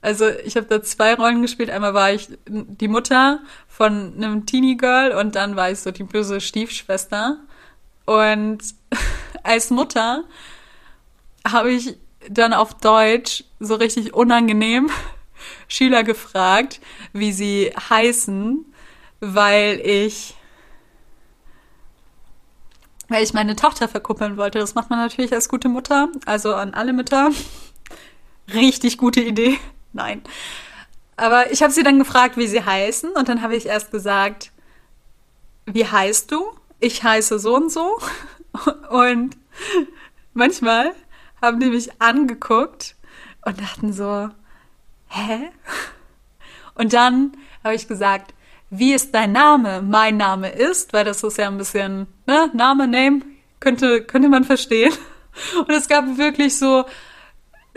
Also 0.00 0.28
ich 0.28 0.56
habe 0.56 0.66
da 0.66 0.82
zwei 0.82 1.14
Rollen 1.14 1.42
gespielt. 1.42 1.70
Einmal 1.70 1.94
war 1.94 2.12
ich 2.12 2.28
die 2.46 2.88
Mutter 2.88 3.40
von 3.66 4.14
einem 4.16 4.46
Teenie 4.46 4.76
Girl 4.76 5.12
und 5.12 5.34
dann 5.34 5.56
war 5.56 5.70
ich 5.70 5.80
so 5.80 5.90
die 5.90 6.04
böse 6.04 6.40
Stiefschwester. 6.40 7.38
Und 8.04 8.58
als 9.42 9.70
Mutter 9.70 10.24
habe 11.46 11.72
ich 11.72 11.96
dann 12.30 12.52
auf 12.52 12.74
Deutsch 12.74 13.44
so 13.60 13.74
richtig 13.74 14.14
unangenehm 14.14 14.90
Schüler 15.68 16.04
gefragt, 16.04 16.80
wie 17.12 17.32
sie 17.32 17.72
heißen, 17.90 18.64
weil 19.20 19.80
ich 19.84 20.34
weil 23.08 23.24
ich 23.24 23.32
meine 23.32 23.56
Tochter 23.56 23.88
verkuppeln 23.88 24.36
wollte. 24.36 24.58
Das 24.58 24.74
macht 24.74 24.90
man 24.90 24.98
natürlich 24.98 25.32
als 25.32 25.48
gute 25.48 25.68
Mutter, 25.68 26.08
also 26.26 26.54
an 26.54 26.74
alle 26.74 26.92
Mütter. 26.92 27.30
Richtig 28.52 28.98
gute 28.98 29.20
Idee. 29.20 29.58
Nein. 29.92 30.22
Aber 31.16 31.50
ich 31.50 31.62
habe 31.62 31.72
sie 31.72 31.82
dann 31.82 31.98
gefragt, 31.98 32.36
wie 32.36 32.46
sie 32.46 32.62
heißen 32.62 33.10
und 33.10 33.28
dann 33.28 33.42
habe 33.42 33.56
ich 33.56 33.66
erst 33.66 33.90
gesagt, 33.90 34.52
wie 35.66 35.86
heißt 35.86 36.30
du? 36.30 36.50
Ich 36.80 37.02
heiße 37.02 37.38
so 37.38 37.56
und 37.56 37.72
so. 37.72 37.98
Und 38.90 39.36
manchmal 40.32 40.94
haben 41.40 41.60
die 41.60 41.70
mich 41.70 42.00
angeguckt 42.00 42.96
und 43.44 43.60
dachten 43.60 43.92
so, 43.92 44.28
hä? 45.08 45.50
Und 46.74 46.92
dann 46.92 47.32
habe 47.64 47.74
ich 47.74 47.88
gesagt, 47.88 48.34
wie 48.70 48.92
ist 48.92 49.14
dein 49.14 49.32
Name? 49.32 49.82
Mein 49.82 50.16
Name 50.16 50.50
ist, 50.50 50.92
weil 50.92 51.04
das 51.04 51.22
ist 51.22 51.38
ja 51.38 51.48
ein 51.48 51.58
bisschen, 51.58 52.06
ne, 52.26 52.50
Name, 52.52 52.86
Name, 52.86 53.22
könnte, 53.60 54.02
könnte 54.02 54.28
man 54.28 54.44
verstehen. 54.44 54.92
Und 55.58 55.70
es 55.70 55.88
gab 55.88 56.18
wirklich 56.18 56.56
so 56.58 56.84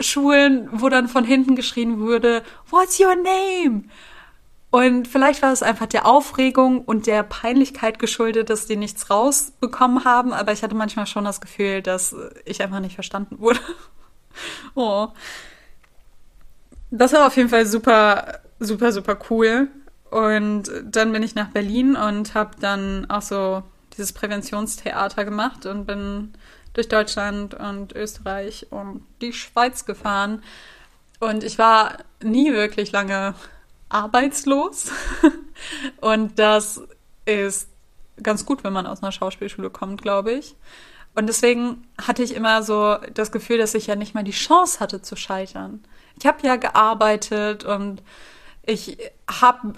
Schulen, 0.00 0.68
wo 0.72 0.88
dann 0.88 1.08
von 1.08 1.24
hinten 1.24 1.56
geschrien 1.56 2.00
wurde, 2.00 2.42
What's 2.70 3.00
your 3.00 3.14
name? 3.14 3.84
Und 4.72 5.06
vielleicht 5.06 5.42
war 5.42 5.52
es 5.52 5.62
einfach 5.62 5.84
der 5.84 6.06
Aufregung 6.06 6.80
und 6.80 7.06
der 7.06 7.22
Peinlichkeit 7.24 7.98
geschuldet, 7.98 8.48
dass 8.48 8.64
die 8.64 8.76
nichts 8.76 9.10
rausbekommen 9.10 10.06
haben, 10.06 10.32
aber 10.32 10.52
ich 10.52 10.62
hatte 10.62 10.74
manchmal 10.74 11.06
schon 11.06 11.26
das 11.26 11.42
Gefühl, 11.42 11.82
dass 11.82 12.16
ich 12.46 12.62
einfach 12.62 12.80
nicht 12.80 12.94
verstanden 12.94 13.38
wurde. 13.38 13.60
oh. 14.74 15.08
Das 16.90 17.12
war 17.12 17.26
auf 17.26 17.36
jeden 17.36 17.50
Fall 17.50 17.66
super, 17.66 18.40
super, 18.60 18.92
super 18.92 19.18
cool. 19.28 19.68
Und 20.10 20.70
dann 20.84 21.12
bin 21.12 21.22
ich 21.22 21.34
nach 21.34 21.48
Berlin 21.48 21.94
und 21.94 22.34
habe 22.34 22.52
dann 22.58 23.10
auch 23.10 23.22
so 23.22 23.62
dieses 23.94 24.14
Präventionstheater 24.14 25.26
gemacht 25.26 25.66
und 25.66 25.84
bin 25.84 26.32
durch 26.72 26.88
Deutschland 26.88 27.52
und 27.52 27.92
Österreich 27.92 28.68
und 28.70 29.04
die 29.20 29.34
Schweiz 29.34 29.84
gefahren. 29.84 30.42
Und 31.20 31.44
ich 31.44 31.58
war 31.58 31.98
nie 32.22 32.54
wirklich 32.54 32.90
lange 32.90 33.34
arbeitslos. 33.92 34.90
und 36.00 36.38
das 36.38 36.82
ist 37.24 37.68
ganz 38.22 38.46
gut, 38.46 38.64
wenn 38.64 38.72
man 38.72 38.86
aus 38.86 39.02
einer 39.02 39.12
Schauspielschule 39.12 39.70
kommt, 39.70 40.02
glaube 40.02 40.32
ich. 40.32 40.56
Und 41.14 41.26
deswegen 41.26 41.86
hatte 42.00 42.22
ich 42.22 42.34
immer 42.34 42.62
so 42.62 42.96
das 43.14 43.32
Gefühl, 43.32 43.58
dass 43.58 43.74
ich 43.74 43.86
ja 43.86 43.96
nicht 43.96 44.14
mal 44.14 44.24
die 44.24 44.30
Chance 44.30 44.80
hatte 44.80 45.02
zu 45.02 45.16
scheitern. 45.16 45.84
Ich 46.18 46.26
habe 46.26 46.46
ja 46.46 46.56
gearbeitet 46.56 47.64
und 47.64 48.02
ich 48.64 48.96
habe 49.28 49.74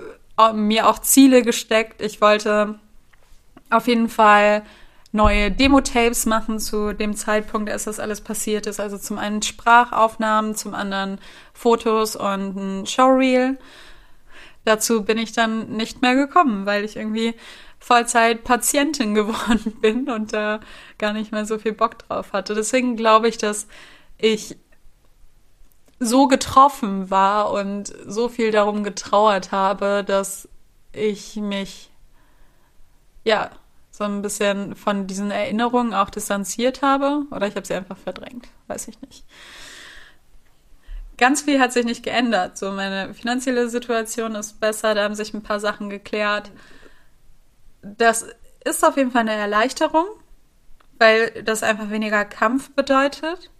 mir 0.54 0.88
auch 0.88 0.98
Ziele 1.00 1.42
gesteckt. 1.42 2.00
Ich 2.02 2.20
wollte 2.20 2.78
auf 3.70 3.88
jeden 3.88 4.08
Fall 4.08 4.62
neue 5.10 5.50
Demo-Tapes 5.50 6.26
machen 6.26 6.58
zu 6.58 6.92
dem 6.92 7.14
Zeitpunkt, 7.14 7.70
als 7.70 7.84
das 7.84 8.00
alles 8.00 8.20
passiert 8.20 8.66
ist. 8.66 8.80
Also 8.80 8.98
zum 8.98 9.18
einen 9.18 9.42
Sprachaufnahmen, 9.42 10.54
zum 10.54 10.74
anderen 10.74 11.18
Fotos 11.52 12.16
und 12.16 12.56
ein 12.56 12.86
Showreel 12.86 13.56
dazu 14.64 15.04
bin 15.04 15.18
ich 15.18 15.32
dann 15.32 15.76
nicht 15.76 16.02
mehr 16.02 16.14
gekommen, 16.14 16.66
weil 16.66 16.84
ich 16.84 16.96
irgendwie 16.96 17.34
Vollzeit-Patientin 17.78 19.14
geworden 19.14 19.76
bin 19.80 20.10
und 20.10 20.32
da 20.32 20.60
gar 20.98 21.12
nicht 21.12 21.32
mehr 21.32 21.46
so 21.46 21.58
viel 21.58 21.72
Bock 21.72 21.98
drauf 21.98 22.32
hatte. 22.32 22.54
Deswegen 22.54 22.96
glaube 22.96 23.28
ich, 23.28 23.38
dass 23.38 23.66
ich 24.18 24.56
so 26.00 26.26
getroffen 26.26 27.10
war 27.10 27.52
und 27.52 27.92
so 28.06 28.28
viel 28.28 28.50
darum 28.50 28.84
getrauert 28.84 29.52
habe, 29.52 30.04
dass 30.04 30.48
ich 30.92 31.36
mich 31.36 31.90
ja 33.24 33.50
so 33.90 34.04
ein 34.04 34.22
bisschen 34.22 34.74
von 34.74 35.06
diesen 35.06 35.30
Erinnerungen 35.30 35.94
auch 35.94 36.10
distanziert 36.10 36.82
habe 36.82 37.22
oder 37.30 37.46
ich 37.46 37.54
habe 37.54 37.66
sie 37.66 37.74
einfach 37.74 37.96
verdrängt, 37.96 38.48
weiß 38.66 38.88
ich 38.88 39.00
nicht. 39.02 39.24
Ganz 41.16 41.42
viel 41.42 41.60
hat 41.60 41.72
sich 41.72 41.84
nicht 41.84 42.02
geändert. 42.02 42.58
So 42.58 42.72
meine 42.72 43.14
finanzielle 43.14 43.68
Situation 43.68 44.34
ist 44.34 44.60
besser, 44.60 44.94
da 44.94 45.04
haben 45.04 45.14
sich 45.14 45.32
ein 45.32 45.42
paar 45.42 45.60
Sachen 45.60 45.90
geklärt. 45.90 46.50
Das 47.82 48.26
ist 48.64 48.84
auf 48.84 48.96
jeden 48.96 49.12
Fall 49.12 49.22
eine 49.22 49.34
Erleichterung, 49.34 50.06
weil 50.98 51.42
das 51.44 51.62
einfach 51.62 51.90
weniger 51.90 52.24
Kampf 52.24 52.70
bedeutet 52.70 53.50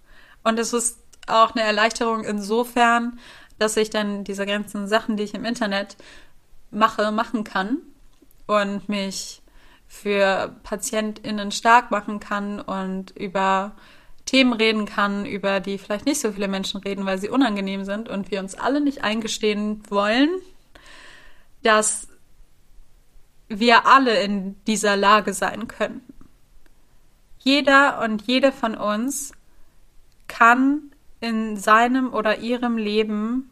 und 0.43 0.59
es 0.59 0.73
ist 0.73 0.99
auch 1.27 1.55
eine 1.55 1.65
Erleichterung 1.65 2.25
insofern, 2.25 3.19
dass 3.59 3.77
ich 3.77 3.91
dann 3.91 4.25
diese 4.25 4.47
ganzen 4.47 4.89
Sachen, 4.89 5.17
die 5.17 5.23
ich 5.25 5.35
im 5.35 5.45
Internet 5.45 5.97
mache, 6.71 7.13
machen 7.13 7.45
kann 7.45 7.79
und 8.47 8.89
mich 8.89 9.43
für 9.87 10.55
PatientInnen 10.65 11.53
stark 11.53 11.91
machen 11.91 12.21
kann 12.21 12.61
und 12.61 13.17
über 13.17 13.77
Themen 14.27 14.53
reden 14.53 14.87
kann, 14.87 15.27
über 15.27 15.61
die 15.61 15.79
vielleicht 15.79 16.07
nicht 16.07 16.21
so 16.21 16.33
viele 16.33 16.49
Menschen 16.49 16.81
reden, 16.81 17.05
weil 17.07 17.19
sie 17.19 17.29
unangenehm 17.29 17.85
sind 17.85 18.09
und 18.09 18.31
wir 18.31 18.41
uns 18.41 18.55
alle 18.55 18.81
nicht 18.81 19.05
eingestehen 19.05 19.83
wollen, 19.89 20.31
dass 21.63 22.09
wir 23.49 23.87
alle 23.87 24.21
in 24.23 24.57
dieser 24.65 24.97
Lage 24.97 25.35
sein 25.35 25.69
könnten. 25.69 26.15
Jeder 27.39 28.01
und 28.03 28.23
jede 28.23 28.53
von 28.53 28.75
uns 28.75 29.33
kann 30.29 30.91
in 31.21 31.57
seinem 31.57 32.13
oder 32.13 32.39
ihrem 32.39 32.79
Leben 32.79 33.51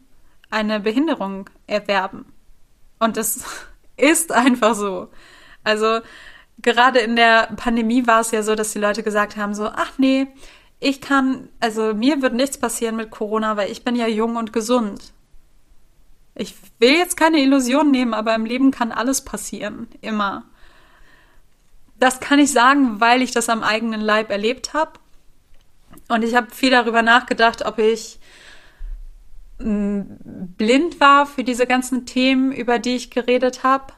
eine 0.49 0.79
Behinderung 0.79 1.49
erwerben. 1.67 2.25
Und 2.99 3.17
das 3.17 3.45
ist 3.97 4.31
einfach 4.31 4.73
so. 4.75 5.09
Also 5.63 6.01
gerade 6.61 6.99
in 6.99 7.15
der 7.15 7.51
Pandemie 7.55 8.07
war 8.07 8.21
es 8.21 8.31
ja 8.31 8.43
so, 8.43 8.55
dass 8.55 8.73
die 8.73 8.79
Leute 8.79 9.03
gesagt 9.03 9.37
haben, 9.37 9.53
so, 9.53 9.67
ach 9.67 9.91
nee, 9.97 10.27
ich 10.83 11.01
kann, 11.01 11.49
also 11.59 11.93
mir 11.93 12.21
wird 12.21 12.33
nichts 12.33 12.57
passieren 12.57 12.95
mit 12.95 13.09
Corona, 13.09 13.55
weil 13.55 13.71
ich 13.71 13.83
bin 13.83 13.95
ja 13.95 14.07
jung 14.07 14.35
und 14.35 14.51
gesund. 14.51 15.13
Ich 16.35 16.55
will 16.79 16.91
jetzt 16.93 17.15
keine 17.15 17.39
Illusion 17.39 17.89
nehmen, 17.89 18.13
aber 18.13 18.35
im 18.35 18.45
Leben 18.45 18.71
kann 18.71 18.91
alles 18.91 19.21
passieren, 19.21 19.87
immer. 20.01 20.45
Das 21.99 22.19
kann 22.19 22.39
ich 22.39 22.51
sagen, 22.51 22.99
weil 22.99 23.21
ich 23.21 23.31
das 23.31 23.49
am 23.49 23.63
eigenen 23.63 24.01
Leib 24.01 24.29
erlebt 24.29 24.73
habe. 24.73 24.99
Und 26.09 26.23
ich 26.23 26.35
habe 26.35 26.51
viel 26.51 26.71
darüber 26.71 27.01
nachgedacht, 27.01 27.65
ob 27.65 27.79
ich 27.79 28.19
blind 29.57 30.99
war 30.99 31.25
für 31.25 31.43
diese 31.45 31.65
ganzen 31.65 32.05
Themen, 32.05 32.51
über 32.51 32.79
die 32.79 32.95
ich 32.95 33.09
geredet 33.09 33.63
habe. 33.63 33.93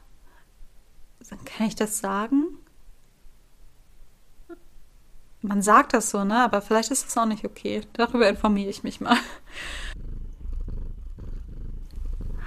Kann 1.46 1.68
ich 1.68 1.76
das 1.76 1.98
sagen? 2.00 2.60
Man 5.48 5.62
sagt 5.62 5.94
das 5.94 6.10
so, 6.10 6.24
ne? 6.24 6.44
Aber 6.44 6.62
vielleicht 6.62 6.90
ist 6.90 7.06
das 7.06 7.18
auch 7.18 7.28
nicht 7.28 7.46
okay. 7.46 7.82
Darüber 7.94 8.28
informiere 8.28 8.70
ich 8.70 8.84
mich 8.84 9.00
mal. 9.00 9.18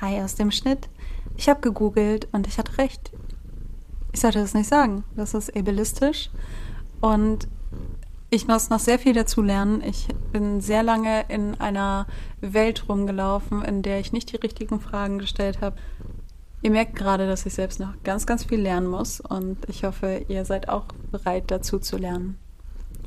Hi 0.01 0.21
aus 0.21 0.35
dem 0.35 0.51
Schnitt. 0.51 0.89
Ich 1.37 1.49
habe 1.49 1.61
gegoogelt 1.61 2.27
und 2.33 2.49
ich 2.49 2.59
hatte 2.59 2.77
recht. 2.79 3.13
Ich 4.13 4.21
sollte 4.21 4.41
das 4.41 4.55
nicht 4.55 4.69
sagen. 4.69 5.05
Das 5.15 5.35
ist 5.35 5.57
ableistisch. 5.57 6.31
Und 7.01 7.47
ich 8.31 8.49
muss 8.49 8.69
noch 8.69 8.81
sehr 8.81 8.99
viel 8.99 9.13
dazu 9.13 9.43
lernen. 9.43 9.81
Ich 9.81 10.09
bin 10.33 10.61
sehr 10.61 10.83
lange 10.83 11.25
in 11.29 11.55
einer 11.61 12.07
Welt 12.41 12.89
rumgelaufen, 12.89 13.63
in 13.63 13.83
der 13.83 14.01
ich 14.01 14.13
nicht 14.13 14.33
die 14.33 14.37
richtigen 14.37 14.81
Fragen 14.81 15.21
gestellt 15.21 15.61
habe. 15.61 15.77
Ihr 16.63 16.73
merkt 16.73 16.97
gerade, 16.97 17.29
dass 17.29 17.47
ich 17.47 17.55
selbst 17.55 17.79
noch 17.79 17.95
ganz, 18.03 18.27
ganz 18.27 18.43
viel 18.45 18.61
lernen 18.61 18.89
muss 18.89 19.21
und 19.21 19.59
ich 19.69 19.85
hoffe, 19.85 20.25
ihr 20.27 20.45
seid 20.45 20.69
auch 20.69 20.87
bereit 21.13 21.45
dazu 21.53 21.79
zu 21.79 21.97
lernen. 21.97 22.37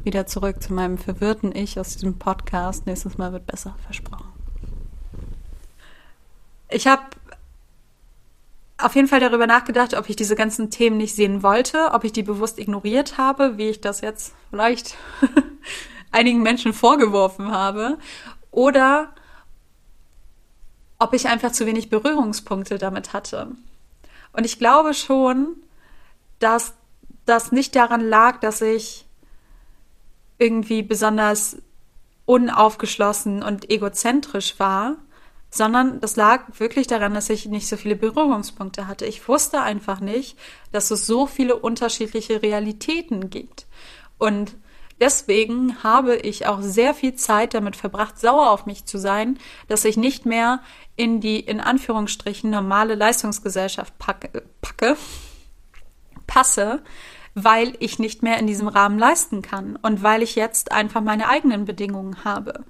Wieder 0.04 0.26
zurück 0.26 0.62
zu 0.64 0.74
meinem 0.74 0.98
verwirrten 0.98 1.56
Ich 1.56 1.80
aus 1.80 1.94
diesem 1.94 2.18
Podcast. 2.18 2.88
Nächstes 2.88 3.18
Mal 3.18 3.34
wird 3.34 3.46
besser, 3.46 3.76
versprochen. 3.86 4.32
Ich 6.70 6.88
habe 6.88 7.04
auf 8.80 8.96
jeden 8.96 9.08
Fall 9.08 9.20
darüber 9.20 9.46
nachgedacht, 9.46 9.94
ob 9.94 10.10
ich 10.10 10.16
diese 10.16 10.36
ganzen 10.36 10.72
Themen 10.72 10.98
nicht 10.98 11.16
sehen 11.16 11.44
wollte, 11.44 11.92
ob 11.94 12.04
ich 12.04 12.14
die 12.14 12.24
bewusst 12.24 12.58
ignoriert 12.58 13.18
habe, 13.20 13.58
wie 13.58 13.70
ich 13.70 13.82
das 13.82 14.02
jetzt 14.02 14.34
vielleicht 14.50 14.96
einigen 16.12 16.42
Menschen 16.42 16.74
vorgeworfen 16.74 17.52
habe, 17.52 18.00
oder 18.50 19.14
ob 20.98 21.14
ich 21.14 21.28
einfach 21.28 21.52
zu 21.52 21.66
wenig 21.66 21.90
Berührungspunkte 21.90 22.78
damit 22.78 23.14
hatte. 23.14 23.52
Und 24.34 24.46
ich 24.46 24.58
glaube 24.58 24.94
schon, 24.94 25.56
dass 26.40 26.74
das 27.26 27.52
nicht 27.52 27.76
daran 27.76 28.02
lag, 28.02 28.40
dass 28.40 28.62
ich 28.62 29.06
irgendwie 30.42 30.82
besonders 30.82 31.58
unaufgeschlossen 32.26 33.44
und 33.44 33.70
egozentrisch 33.70 34.60
war, 34.60 34.98
sondern 35.52 36.00
das 36.00 36.16
lag 36.16 36.60
wirklich 36.60 36.88
daran, 36.88 37.14
dass 37.14 37.30
ich 37.30 37.46
nicht 37.46 37.68
so 37.68 37.78
viele 37.78 37.96
Berührungspunkte 37.96 38.88
hatte. 38.88 39.06
Ich 39.06 39.28
wusste 39.28 39.62
einfach 39.62 40.00
nicht, 40.00 40.38
dass 40.72 40.92
es 40.92 41.06
so 41.06 41.28
viele 41.28 41.58
unterschiedliche 41.58 42.42
Realitäten 42.42 43.30
gibt. 43.30 43.68
Und 44.18 44.56
deswegen 45.00 45.84
habe 45.84 46.16
ich 46.16 46.48
auch 46.48 46.62
sehr 46.62 46.94
viel 46.94 47.16
Zeit 47.16 47.54
damit 47.54 47.76
verbracht, 47.76 48.18
sauer 48.18 48.50
auf 48.50 48.66
mich 48.66 48.86
zu 48.86 48.98
sein, 48.98 49.38
dass 49.68 49.86
ich 49.86 49.98
nicht 49.98 50.26
mehr 50.26 50.62
in 50.96 51.20
die 51.20 51.40
in 51.40 51.60
Anführungsstrichen 51.60 52.50
normale 52.50 52.96
Leistungsgesellschaft 52.96 53.98
packe, 54.00 54.44
packe 54.62 54.96
passe, 56.28 56.82
weil 57.34 57.76
ich 57.80 58.00
nicht 58.00 58.24
mehr 58.24 58.38
in 58.40 58.48
diesem 58.48 58.68
Rahmen 58.68 59.00
leisten 59.00 59.42
kann 59.42 59.78
und 59.78 60.04
weil 60.04 60.22
ich 60.22 60.36
jetzt 60.36 60.72
einfach 60.72 61.02
meine 61.02 61.30
eigenen 61.30 61.66
Bedingungen 61.66 62.24
habe. 62.24 62.66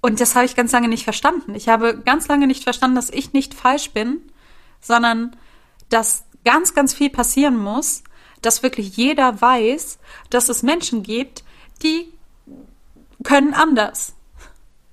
Und 0.00 0.20
das 0.20 0.34
habe 0.34 0.44
ich 0.44 0.56
ganz 0.56 0.72
lange 0.72 0.88
nicht 0.88 1.04
verstanden. 1.04 1.54
Ich 1.54 1.68
habe 1.68 1.98
ganz 1.98 2.28
lange 2.28 2.46
nicht 2.46 2.64
verstanden, 2.64 2.96
dass 2.96 3.10
ich 3.10 3.32
nicht 3.32 3.54
falsch 3.54 3.90
bin, 3.90 4.20
sondern 4.80 5.36
dass 5.88 6.24
ganz, 6.44 6.74
ganz 6.74 6.94
viel 6.94 7.10
passieren 7.10 7.56
muss, 7.56 8.04
dass 8.42 8.62
wirklich 8.62 8.96
jeder 8.96 9.40
weiß, 9.40 9.98
dass 10.30 10.48
es 10.48 10.62
Menschen 10.62 11.02
gibt, 11.02 11.42
die 11.82 12.12
können 13.24 13.54
anders. 13.54 14.14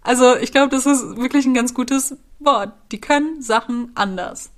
Also 0.02 0.36
ich 0.36 0.52
glaube, 0.52 0.70
das 0.70 0.86
ist 0.86 1.18
wirklich 1.18 1.46
ein 1.46 1.54
ganz 1.54 1.74
gutes 1.74 2.18
Wort. 2.40 2.74
Die 2.92 3.00
können 3.00 3.42
Sachen 3.42 3.92
anders. 3.96 4.53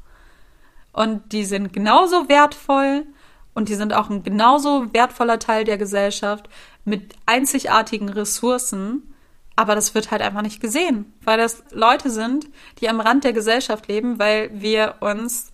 Und 0.95 1.31
die 1.31 1.45
sind 1.45 1.73
genauso 1.73 2.29
wertvoll 2.29 3.05
und 3.53 3.69
die 3.69 3.75
sind 3.75 3.93
auch 3.93 4.09
ein 4.09 4.23
genauso 4.23 4.93
wertvoller 4.93 5.39
Teil 5.39 5.63
der 5.63 5.77
Gesellschaft 5.77 6.49
mit 6.85 7.13
einzigartigen 7.25 8.09
Ressourcen 8.09 9.03
aber 9.55 9.75
das 9.75 9.95
wird 9.95 10.11
halt 10.11 10.21
einfach 10.21 10.41
nicht 10.41 10.59
gesehen, 10.59 11.13
weil 11.23 11.37
das 11.37 11.63
Leute 11.71 12.09
sind, 12.09 12.47
die 12.79 12.89
am 12.89 12.99
Rand 12.99 13.23
der 13.23 13.33
Gesellschaft 13.33 13.87
leben, 13.87 14.19
weil 14.19 14.49
wir 14.53 14.95
uns 14.99 15.53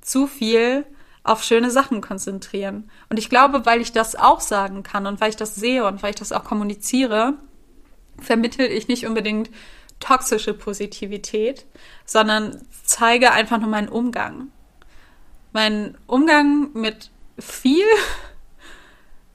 zu 0.00 0.26
viel 0.26 0.84
auf 1.22 1.42
schöne 1.42 1.70
Sachen 1.70 2.00
konzentrieren. 2.00 2.90
Und 3.08 3.18
ich 3.18 3.30
glaube, 3.30 3.64
weil 3.66 3.80
ich 3.80 3.92
das 3.92 4.16
auch 4.16 4.40
sagen 4.40 4.82
kann 4.82 5.06
und 5.06 5.20
weil 5.20 5.30
ich 5.30 5.36
das 5.36 5.54
sehe 5.54 5.86
und 5.86 6.02
weil 6.02 6.10
ich 6.10 6.16
das 6.16 6.32
auch 6.32 6.44
kommuniziere, 6.44 7.34
vermittel 8.20 8.66
ich 8.66 8.88
nicht 8.88 9.06
unbedingt 9.06 9.48
toxische 10.00 10.52
Positivität, 10.52 11.66
sondern 12.04 12.66
zeige 12.84 13.32
einfach 13.32 13.58
nur 13.58 13.68
meinen 13.68 13.88
Umgang. 13.88 14.48
Meinen 15.52 15.96
Umgang 16.06 16.72
mit 16.72 17.10
viel, 17.38 17.86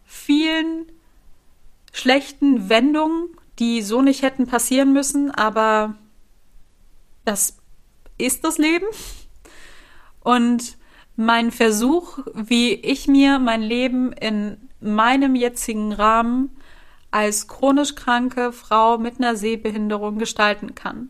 vielen 0.06 0.92
schlechten 1.92 2.70
Wendungen 2.70 3.30
die 3.60 3.82
so 3.82 4.02
nicht 4.02 4.22
hätten 4.24 4.48
passieren 4.48 4.94
müssen, 4.94 5.32
aber 5.32 5.96
das 7.26 7.58
ist 8.18 8.44
das 8.44 8.58
Leben. 8.58 8.86
Und 10.22 10.78
mein 11.16 11.52
Versuch, 11.52 12.20
wie 12.34 12.74
ich 12.74 13.08
mir 13.08 13.40
mein 13.40 13.62
Leben 13.62 14.14
in 14.14 14.58
meinem 14.80 15.36
jetzigen 15.36 15.92
Rahmen 15.92 16.56
als 17.12 17.48
chronisch 17.48 17.96
kranke 17.96 18.54
Frau 18.54 18.98
mit 18.98 19.18
einer 19.18 19.36
Sehbehinderung 19.36 20.20
gestalten 20.20 20.76
kann. 20.76 21.10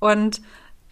Und 0.00 0.40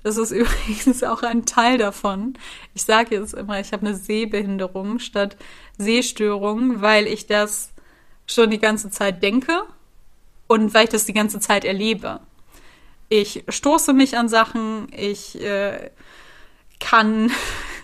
das 0.05 0.17
ist 0.19 0.31
übrigens 0.33 1.03
auch 1.03 1.23
ein 1.23 1.45
Teil 1.45 1.79
davon. 1.79 2.35
Ich 2.75 2.85
sage 2.85 3.17
jetzt 3.17 3.35
immer, 3.35 3.59
ich 3.59 3.73
habe 3.73 3.87
eine 3.87 3.97
Sehbehinderung 3.97 5.01
statt 5.01 5.37
Sehstörung, 5.77 6.81
weil 6.81 7.09
ich 7.09 7.27
das 7.27 7.73
schon 8.27 8.51
die 8.51 8.61
ganze 8.61 8.91
Zeit 8.91 9.23
denke 9.23 9.63
und 10.47 10.73
weil 10.73 10.85
ich 10.85 10.91
das 10.91 11.07
die 11.07 11.13
ganze 11.13 11.41
Zeit 11.41 11.65
erlebe. 11.65 12.21
Ich 13.09 13.45
stoße 13.49 13.93
mich 13.93 14.17
an 14.17 14.29
Sachen, 14.29 14.87
ich 14.97 15.41
äh, 15.43 15.91
kann, 16.81 17.33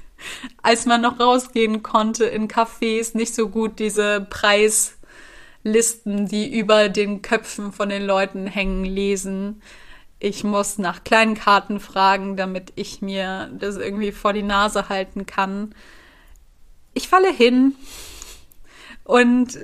als 0.62 0.86
man 0.86 1.00
noch 1.00 1.18
rausgehen 1.18 1.82
konnte 1.82 2.26
in 2.26 2.48
Cafés, 2.48 3.16
nicht 3.16 3.34
so 3.34 3.48
gut 3.48 3.78
diese 3.78 4.26
Preislisten, 4.28 6.26
die 6.26 6.58
über 6.58 6.88
den 6.88 7.22
Köpfen 7.22 7.72
von 7.72 7.88
den 7.88 8.04
Leuten 8.04 8.46
hängen, 8.46 8.84
lesen. 8.84 9.62
Ich 10.20 10.44
muss 10.44 10.76
nach 10.76 11.02
kleinen 11.02 11.34
Karten 11.34 11.80
fragen, 11.80 12.36
damit 12.36 12.72
ich 12.76 13.00
mir 13.00 13.50
das 13.58 13.76
irgendwie 13.76 14.12
vor 14.12 14.34
die 14.34 14.42
Nase 14.42 14.90
halten 14.90 15.24
kann. 15.24 15.74
Ich 16.92 17.08
falle 17.08 17.32
hin 17.32 17.74
und 19.04 19.58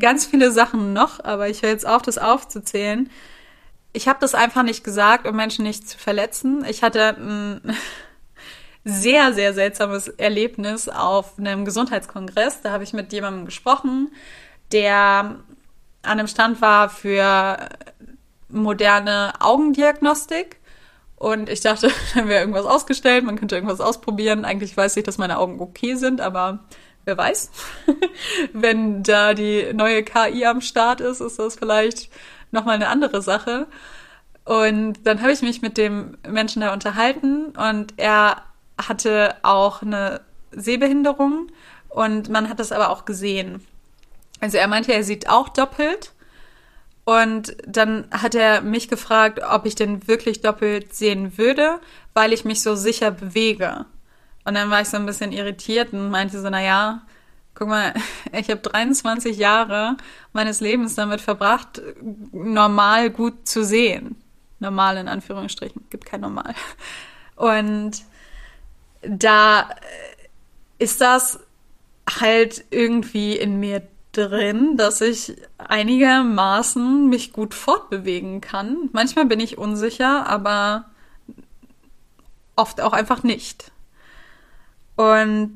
ganz 0.00 0.26
viele 0.26 0.50
Sachen 0.50 0.92
noch, 0.92 1.22
aber 1.24 1.48
ich 1.48 1.62
höre 1.62 1.70
jetzt 1.70 1.86
auf, 1.86 2.02
das 2.02 2.18
aufzuzählen. 2.18 3.08
Ich 3.92 4.08
habe 4.08 4.18
das 4.20 4.34
einfach 4.34 4.64
nicht 4.64 4.82
gesagt, 4.82 5.28
um 5.28 5.36
Menschen 5.36 5.64
nicht 5.64 5.88
zu 5.88 5.96
verletzen. 5.96 6.64
Ich 6.68 6.82
hatte 6.82 7.16
ein 7.16 7.76
sehr, 8.84 9.32
sehr 9.32 9.54
seltsames 9.54 10.08
Erlebnis 10.08 10.88
auf 10.88 11.38
einem 11.38 11.64
Gesundheitskongress. 11.64 12.62
Da 12.62 12.72
habe 12.72 12.82
ich 12.82 12.92
mit 12.92 13.12
jemandem 13.12 13.44
gesprochen, 13.44 14.10
der 14.72 15.36
an 16.02 16.18
einem 16.18 16.26
Stand 16.26 16.60
war 16.60 16.88
für 16.88 17.68
moderne 18.52 19.32
Augendiagnostik. 19.40 20.58
Und 21.16 21.48
ich 21.48 21.60
dachte, 21.60 21.90
dann 22.14 22.28
wäre 22.28 22.40
irgendwas 22.40 22.66
ausgestellt, 22.66 23.24
man 23.24 23.36
könnte 23.36 23.54
irgendwas 23.54 23.80
ausprobieren. 23.80 24.44
Eigentlich 24.44 24.76
weiß 24.76 24.96
ich, 24.96 25.04
dass 25.04 25.18
meine 25.18 25.38
Augen 25.38 25.60
okay 25.60 25.94
sind, 25.94 26.20
aber 26.20 26.60
wer 27.04 27.16
weiß. 27.16 27.50
Wenn 28.52 29.02
da 29.02 29.34
die 29.34 29.72
neue 29.72 30.02
KI 30.02 30.46
am 30.46 30.60
Start 30.60 31.00
ist, 31.00 31.20
ist 31.20 31.38
das 31.38 31.56
vielleicht 31.56 32.10
nochmal 32.50 32.76
eine 32.76 32.88
andere 32.88 33.22
Sache. 33.22 33.66
Und 34.44 35.06
dann 35.06 35.20
habe 35.20 35.32
ich 35.32 35.42
mich 35.42 35.62
mit 35.62 35.78
dem 35.78 36.16
Menschen 36.28 36.62
da 36.62 36.72
unterhalten 36.72 37.46
und 37.56 37.94
er 37.96 38.42
hatte 38.76 39.36
auch 39.42 39.82
eine 39.82 40.20
Sehbehinderung 40.50 41.48
und 41.88 42.28
man 42.28 42.48
hat 42.48 42.58
das 42.58 42.72
aber 42.72 42.90
auch 42.90 43.04
gesehen. 43.04 43.64
Also 44.40 44.58
er 44.58 44.66
meinte, 44.66 44.92
er 44.92 45.04
sieht 45.04 45.28
auch 45.28 45.48
doppelt. 45.48 46.12
Und 47.04 47.56
dann 47.66 48.06
hat 48.12 48.34
er 48.34 48.60
mich 48.60 48.88
gefragt, 48.88 49.40
ob 49.48 49.66
ich 49.66 49.74
denn 49.74 50.06
wirklich 50.06 50.40
doppelt 50.40 50.94
sehen 50.94 51.36
würde, 51.36 51.80
weil 52.14 52.32
ich 52.32 52.44
mich 52.44 52.62
so 52.62 52.76
sicher 52.76 53.10
bewege. 53.10 53.86
Und 54.44 54.54
dann 54.54 54.70
war 54.70 54.80
ich 54.80 54.88
so 54.88 54.96
ein 54.96 55.06
bisschen 55.06 55.32
irritiert 55.32 55.92
und 55.92 56.10
meinte 56.10 56.40
so, 56.40 56.48
na 56.48 56.62
ja, 56.62 57.02
guck 57.54 57.68
mal, 57.68 57.92
ich 58.32 58.48
habe 58.50 58.60
23 58.60 59.36
Jahre 59.36 59.96
meines 60.32 60.60
Lebens 60.60 60.94
damit 60.94 61.20
verbracht, 61.20 61.82
normal 62.32 63.10
gut 63.10 63.48
zu 63.48 63.64
sehen. 63.64 64.16
Normal 64.60 64.96
in 64.96 65.08
Anführungsstrichen, 65.08 65.82
gibt 65.90 66.06
kein 66.06 66.20
Normal. 66.20 66.54
Und 67.34 68.02
da 69.02 69.70
ist 70.78 71.00
das 71.00 71.40
halt 72.20 72.64
irgendwie 72.70 73.36
in 73.36 73.58
mir 73.58 73.82
drin, 74.12 74.76
dass 74.76 75.00
ich 75.00 75.36
einigermaßen 75.58 77.08
mich 77.08 77.32
gut 77.32 77.54
fortbewegen 77.54 78.40
kann. 78.40 78.90
Manchmal 78.92 79.26
bin 79.26 79.40
ich 79.40 79.58
unsicher, 79.58 80.26
aber 80.26 80.90
oft 82.56 82.80
auch 82.80 82.92
einfach 82.92 83.22
nicht. 83.22 83.72
Und 84.96 85.54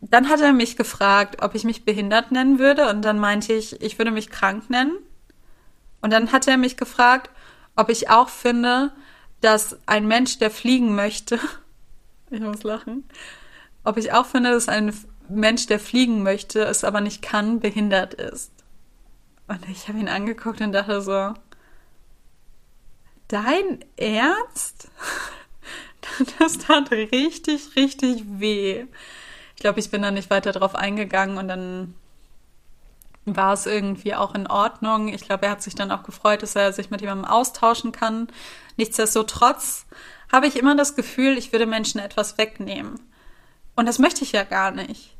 dann 0.00 0.28
hat 0.28 0.40
er 0.40 0.52
mich 0.52 0.76
gefragt, 0.76 1.42
ob 1.42 1.54
ich 1.54 1.64
mich 1.64 1.84
behindert 1.84 2.30
nennen 2.30 2.58
würde. 2.58 2.88
Und 2.88 3.02
dann 3.02 3.18
meinte 3.18 3.52
ich, 3.52 3.80
ich 3.80 3.98
würde 3.98 4.10
mich 4.10 4.30
krank 4.30 4.70
nennen. 4.70 4.92
Und 6.00 6.12
dann 6.12 6.30
hat 6.30 6.46
er 6.46 6.56
mich 6.56 6.76
gefragt, 6.76 7.30
ob 7.74 7.88
ich 7.88 8.10
auch 8.10 8.28
finde, 8.28 8.92
dass 9.40 9.78
ein 9.86 10.06
Mensch, 10.06 10.38
der 10.38 10.50
fliegen 10.50 10.94
möchte, 10.94 11.38
ich 12.30 12.40
muss 12.40 12.62
lachen, 12.62 13.08
ob 13.84 13.96
ich 13.96 14.12
auch 14.12 14.26
finde, 14.26 14.50
dass 14.50 14.68
ein 14.68 14.92
Mensch, 15.28 15.66
der 15.66 15.80
fliegen 15.80 16.22
möchte, 16.22 16.62
es 16.62 16.84
aber 16.84 17.00
nicht 17.00 17.22
kann, 17.22 17.60
behindert 17.60 18.14
ist. 18.14 18.52
Und 19.46 19.66
ich 19.68 19.88
habe 19.88 19.98
ihn 19.98 20.08
angeguckt 20.08 20.60
und 20.60 20.72
dachte 20.72 21.00
so, 21.00 21.34
dein 23.28 23.84
Ernst? 23.96 24.88
Das 26.38 26.58
tat 26.58 26.90
richtig, 26.90 27.76
richtig 27.76 28.22
weh. 28.26 28.86
Ich 29.54 29.60
glaube, 29.60 29.78
ich 29.78 29.90
bin 29.90 30.02
da 30.02 30.10
nicht 30.10 30.30
weiter 30.30 30.52
drauf 30.52 30.74
eingegangen 30.74 31.36
und 31.36 31.48
dann 31.48 31.94
war 33.36 33.52
es 33.52 33.66
irgendwie 33.66 34.14
auch 34.14 34.34
in 34.34 34.46
Ordnung. 34.46 35.08
Ich 35.08 35.22
glaube, 35.22 35.46
er 35.46 35.52
hat 35.52 35.62
sich 35.62 35.74
dann 35.74 35.92
auch 35.92 36.02
gefreut, 36.02 36.42
dass 36.42 36.56
er 36.56 36.72
sich 36.72 36.90
mit 36.90 37.02
jemandem 37.02 37.26
austauschen 37.26 37.92
kann. 37.92 38.28
Nichtsdestotrotz 38.76 39.86
habe 40.32 40.46
ich 40.46 40.56
immer 40.56 40.76
das 40.76 40.96
Gefühl, 40.96 41.36
ich 41.36 41.52
würde 41.52 41.66
Menschen 41.66 42.00
etwas 42.00 42.38
wegnehmen. 42.38 42.98
Und 43.76 43.86
das 43.86 43.98
möchte 43.98 44.24
ich 44.24 44.32
ja 44.32 44.44
gar 44.44 44.70
nicht. 44.70 45.14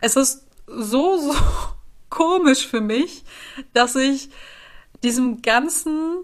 Es 0.00 0.16
ist 0.16 0.46
so, 0.66 1.18
so 1.18 1.34
komisch 2.10 2.66
für 2.66 2.80
mich, 2.80 3.24
dass 3.72 3.96
ich 3.96 4.30
diesem 5.02 5.42
ganzen 5.42 6.18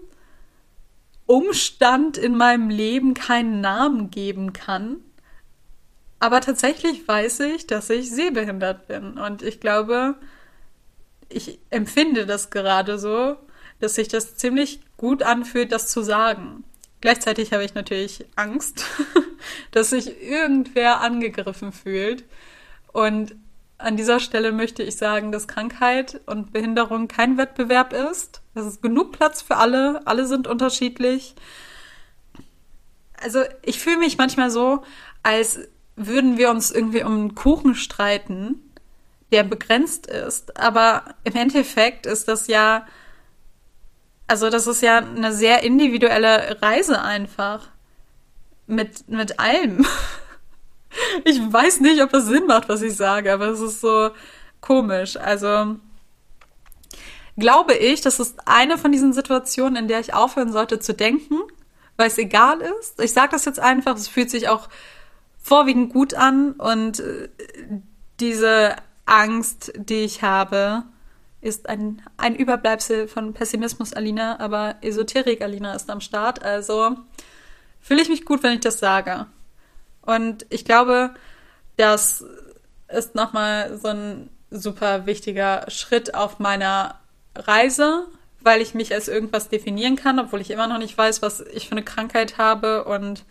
Umstand 1.25 2.17
in 2.17 2.37
meinem 2.37 2.69
Leben 2.69 3.13
keinen 3.13 3.61
Namen 3.61 4.11
geben 4.11 4.53
kann. 4.53 4.97
Aber 6.19 6.41
tatsächlich 6.41 7.07
weiß 7.07 7.41
ich, 7.41 7.67
dass 7.67 7.89
ich 7.89 8.09
sehbehindert 8.09 8.87
bin. 8.87 9.17
Und 9.17 9.41
ich 9.41 9.59
glaube, 9.59 10.15
ich 11.29 11.59
empfinde 11.69 12.25
das 12.25 12.49
gerade 12.49 12.99
so, 12.99 13.37
dass 13.79 13.95
sich 13.95 14.07
das 14.07 14.37
ziemlich 14.37 14.79
gut 14.97 15.23
anfühlt, 15.23 15.71
das 15.71 15.89
zu 15.89 16.01
sagen. 16.01 16.63
Gleichzeitig 17.01 17.53
habe 17.53 17.63
ich 17.63 17.73
natürlich 17.73 18.25
Angst, 18.35 18.85
dass 19.71 19.89
sich 19.89 20.21
irgendwer 20.21 21.01
angegriffen 21.01 21.71
fühlt. 21.71 22.23
Und 22.93 23.35
an 23.77 23.97
dieser 23.97 24.19
Stelle 24.19 24.51
möchte 24.51 24.83
ich 24.83 24.95
sagen, 24.95 25.31
dass 25.31 25.47
Krankheit 25.47 26.21
und 26.25 26.53
Behinderung 26.53 27.07
kein 27.07 27.37
Wettbewerb 27.37 27.93
ist. 27.93 28.41
Es 28.53 28.65
ist 28.65 28.81
genug 28.81 29.11
Platz 29.11 29.41
für 29.41 29.57
alle. 29.57 30.01
Alle 30.05 30.27
sind 30.27 30.47
unterschiedlich. 30.47 31.35
Also 33.21 33.41
ich 33.63 33.79
fühle 33.79 33.97
mich 33.97 34.17
manchmal 34.17 34.49
so, 34.49 34.83
als 35.23 35.59
würden 35.95 36.37
wir 36.37 36.49
uns 36.49 36.71
irgendwie 36.71 37.03
um 37.03 37.13
einen 37.13 37.35
Kuchen 37.35 37.75
streiten, 37.75 38.61
der 39.31 39.43
begrenzt 39.43 40.07
ist. 40.07 40.57
Aber 40.57 41.03
im 41.23 41.35
Endeffekt 41.35 42.05
ist 42.05 42.27
das 42.27 42.47
ja, 42.47 42.85
also 44.27 44.49
das 44.49 44.67
ist 44.67 44.81
ja 44.81 44.99
eine 44.99 45.33
sehr 45.33 45.63
individuelle 45.63 46.61
Reise 46.61 47.01
einfach. 47.01 47.69
Mit, 48.67 49.07
mit 49.09 49.39
allem. 49.39 49.85
Ich 51.23 51.39
weiß 51.39 51.81
nicht, 51.81 52.01
ob 52.01 52.11
das 52.11 52.25
Sinn 52.25 52.45
macht, 52.45 52.69
was 52.69 52.81
ich 52.81 52.95
sage, 52.95 53.33
aber 53.33 53.47
es 53.47 53.59
ist 53.59 53.81
so 53.81 54.11
komisch. 54.61 55.17
Also 55.17 55.75
glaube 57.37 57.73
ich, 57.73 58.01
das 58.01 58.19
ist 58.19 58.39
eine 58.45 58.77
von 58.77 58.91
diesen 58.91 59.13
Situationen, 59.13 59.75
in 59.75 59.87
der 59.87 59.99
ich 59.99 60.13
aufhören 60.13 60.51
sollte 60.51 60.79
zu 60.79 60.93
denken, 60.93 61.39
weil 61.97 62.07
es 62.07 62.17
egal 62.17 62.61
ist. 62.61 62.99
Ich 63.01 63.13
sage 63.13 63.31
das 63.31 63.45
jetzt 63.45 63.59
einfach, 63.59 63.95
es 63.95 64.07
fühlt 64.07 64.29
sich 64.29 64.47
auch 64.47 64.69
vorwiegend 65.41 65.93
gut 65.93 66.13
an 66.13 66.53
und 66.53 66.99
äh, 66.99 67.29
diese 68.19 68.75
Angst, 69.05 69.73
die 69.75 70.03
ich 70.03 70.23
habe, 70.23 70.83
ist 71.41 71.69
ein, 71.69 72.01
ein 72.17 72.35
Überbleibsel 72.35 73.07
von 73.07 73.33
Pessimismus 73.33 73.93
Alina, 73.93 74.39
aber 74.39 74.77
Esoterik 74.81 75.41
Alina 75.41 75.75
ist 75.75 75.89
am 75.91 76.01
Start. 76.01 76.43
Also 76.43 76.95
fühle 77.81 78.01
ich 78.01 78.09
mich 78.09 78.25
gut, 78.25 78.41
wenn 78.41 78.53
ich 78.53 78.61
das 78.61 78.79
sage. 78.79 79.27
Und 80.05 80.45
ich 80.49 80.65
glaube, 80.65 81.13
das 81.77 82.23
ist 82.87 83.15
nochmal 83.15 83.77
so 83.77 83.89
ein 83.89 84.29
super 84.51 85.05
wichtiger 85.05 85.65
Schritt 85.69 86.13
auf 86.13 86.39
meiner 86.39 86.99
Reise, 87.35 88.07
weil 88.39 88.61
ich 88.61 88.73
mich 88.73 88.93
als 88.93 89.07
irgendwas 89.07 89.49
definieren 89.49 89.95
kann, 89.95 90.19
obwohl 90.19 90.41
ich 90.41 90.51
immer 90.51 90.67
noch 90.67 90.77
nicht 90.77 90.97
weiß, 90.97 91.21
was 91.21 91.41
ich 91.41 91.67
für 91.67 91.73
eine 91.73 91.83
Krankheit 91.83 92.37
habe 92.37 92.85
und 92.85 93.25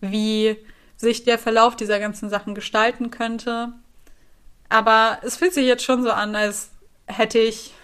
wie 0.00 0.56
sich 0.96 1.24
der 1.24 1.38
Verlauf 1.38 1.76
dieser 1.76 2.00
ganzen 2.00 2.30
Sachen 2.30 2.54
gestalten 2.54 3.10
könnte. 3.10 3.72
Aber 4.68 5.18
es 5.22 5.36
fühlt 5.36 5.52
sich 5.52 5.66
jetzt 5.66 5.84
schon 5.84 6.02
so 6.02 6.10
an, 6.10 6.34
als 6.34 6.70
hätte 7.06 7.38
ich 7.38 7.74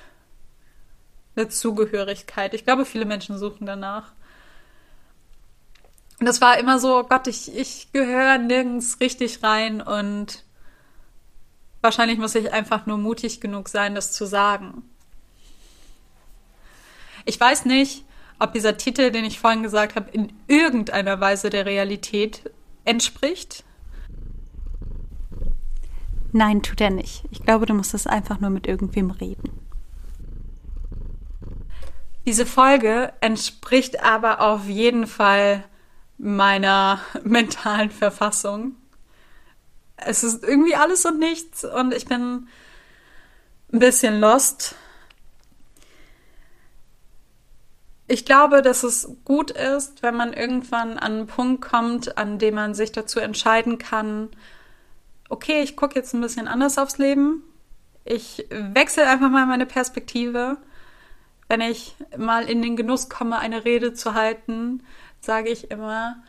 eine 1.37 1.49
Zugehörigkeit. 1.49 2.55
Ich 2.55 2.65
glaube, 2.65 2.85
viele 2.85 3.05
Menschen 3.05 3.39
suchen 3.39 3.67
danach. 3.67 4.13
Und 6.21 6.27
das 6.27 6.43
war 6.43 6.59
immer 6.59 6.79
so, 6.79 6.99
oh 6.99 7.03
Gott, 7.03 7.27
ich, 7.27 7.57
ich 7.57 7.93
gehöre 7.93 8.37
nirgends 8.37 9.01
richtig 9.01 9.43
rein 9.43 9.81
und 9.81 10.45
wahrscheinlich 11.81 12.19
muss 12.19 12.35
ich 12.35 12.53
einfach 12.53 12.85
nur 12.85 12.99
mutig 12.99 13.41
genug 13.41 13.71
sein, 13.71 13.95
das 13.95 14.13
zu 14.13 14.27
sagen. 14.27 14.83
Ich 17.25 17.41
weiß 17.41 17.65
nicht, 17.65 18.05
ob 18.39 18.53
dieser 18.53 18.77
Titel, 18.77 19.11
den 19.11 19.25
ich 19.25 19.41
vorhin 19.41 19.63
gesagt 19.63 19.97
habe, 19.97 20.11
in 20.11 20.31
irgendeiner 20.47 21.21
Weise 21.21 21.49
der 21.49 21.65
Realität 21.65 22.51
entspricht. 22.85 23.65
Nein, 26.33 26.63
tut 26.63 26.83
er 26.83 26.91
nicht. 26.91 27.25
Ich 27.31 27.43
glaube, 27.43 27.65
du 27.65 27.73
musst 27.73 27.95
das 27.95 28.07
einfach 28.07 28.41
nur 28.41 28.51
mit 28.51 28.67
irgendwem 28.67 29.11
reden. 29.11 29.51
Diese 32.27 32.45
Folge 32.45 33.15
entspricht 33.23 34.03
aber 34.03 34.43
auf 34.43 34.69
jeden 34.69 35.07
Fall 35.07 35.65
meiner 36.21 37.01
mentalen 37.25 37.91
Verfassung. 37.91 38.77
Es 39.97 40.25
ist 40.25 40.43
irgendwie 40.45 40.75
alles 40.75 41.05
und 41.05 41.19
nichts 41.19 41.65
und 41.65 41.93
ich 41.93 42.07
bin 42.07 42.49
ein 43.73 43.79
bisschen 43.79 44.21
lost. 44.21 44.75
ich 48.11 48.25
glaube, 48.25 48.61
dass 48.61 48.83
es 48.83 49.17
gut 49.25 49.53
ist, 49.53 50.03
wenn 50.03 50.17
man 50.17 50.33
irgendwann 50.33 50.99
an 50.99 51.13
einen 51.13 51.27
Punkt 51.29 51.63
kommt, 51.63 52.19
an 52.19 52.41
dem 52.41 52.57
man 52.57 52.75
sich 52.75 52.91
dazu 52.91 53.21
entscheiden 53.21 53.79
kann, 53.79 54.31
okay, 55.29 55.63
ich 55.63 55.77
gucke 55.77 55.95
jetzt 55.95 56.13
ein 56.13 56.21
bisschen 56.21 56.49
anders 56.49 56.77
aufs 56.77 56.99
Leben. 56.99 57.45
Ich 58.05 58.47
wechsle 58.51 59.07
einfach 59.07 59.31
mal 59.31 59.47
meine 59.47 59.65
Perspektive. 59.65 60.57
Wenn 61.49 61.61
ich 61.61 61.95
mal 62.17 62.51
in 62.51 62.63
den 62.63 62.75
Genuss 62.75 63.09
komme, 63.09 63.39
eine 63.39 63.65
Rede 63.65 63.95
zu 63.95 64.13
halten, 64.15 64.83
sage 65.21 65.51
ich 65.51 65.71
immer, 65.71 66.23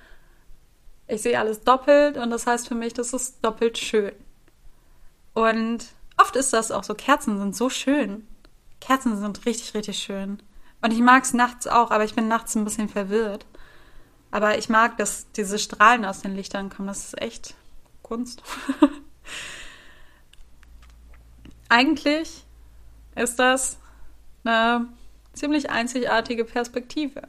ich 1.08 1.22
sehe 1.22 1.40
alles 1.40 1.62
doppelt 1.64 2.18
und 2.18 2.30
das 2.30 2.48
heißt 2.48 2.68
für 2.68 2.76
mich, 2.76 2.94
das 2.94 3.14
ist 3.14 3.44
doppelt 3.44 3.78
schön. 3.78 4.14
Und 5.34 5.86
oft 6.18 6.36
ist 6.36 6.54
das 6.54 6.72
auch 6.72 6.84
so. 6.84 6.94
Kerzen 6.94 7.38
sind 7.38 7.56
so 7.56 7.70
schön. 7.70 8.28
Kerzen 8.80 9.20
sind 9.20 9.46
richtig, 9.46 9.74
richtig 9.74 9.98
schön. 10.00 10.42
Und 10.82 10.92
ich 10.92 11.00
mag 11.00 11.24
es 11.24 11.34
nachts 11.34 11.68
auch, 11.68 11.92
aber 11.92 12.04
ich 12.04 12.16
bin 12.16 12.28
nachts 12.28 12.56
ein 12.56 12.64
bisschen 12.64 12.90
verwirrt. 12.90 13.46
Aber 14.32 14.58
ich 14.58 14.70
mag, 14.70 14.98
dass 14.98 15.30
diese 15.34 15.60
Strahlen 15.60 16.06
aus 16.06 16.22
den 16.22 16.36
Lichtern 16.36 16.70
kommen. 16.70 16.88
Das 16.88 17.06
ist 17.06 17.22
echt 17.22 17.56
Kunst. 18.02 18.42
Eigentlich 21.70 22.46
ist 23.16 23.40
das 23.40 23.78
eine 24.44 24.88
ziemlich 25.34 25.70
einzigartige 25.70 26.46
Perspektive. 26.46 27.22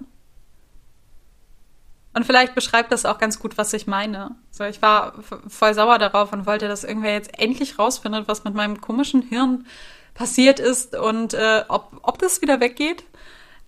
Und 2.15 2.27
vielleicht 2.27 2.55
beschreibt 2.55 2.93
das 2.93 3.07
auch 3.07 3.19
ganz 3.19 3.39
gut, 3.39 3.57
was 3.57 3.73
ich 3.73 3.87
meine. 3.87 4.37
So, 4.51 4.65
ich 4.65 4.83
war 4.83 5.15
voll 5.49 5.75
sauer 5.75 5.99
darauf 5.99 6.33
und 6.33 6.47
wollte, 6.47 6.69
dass 6.69 6.85
irgendwer 6.85 7.15
jetzt 7.15 7.39
endlich 7.39 7.79
rausfindet, 7.79 8.29
was 8.29 8.45
mit 8.45 8.55
meinem 8.55 8.81
komischen 8.81 9.23
Hirn 9.23 9.67
passiert 10.15 10.61
ist 10.61 10.95
und 10.95 11.33
äh, 11.33 11.65
ob, 11.69 12.01
ob 12.03 12.19
das 12.19 12.43
wieder 12.43 12.61
weggeht. 12.61 13.05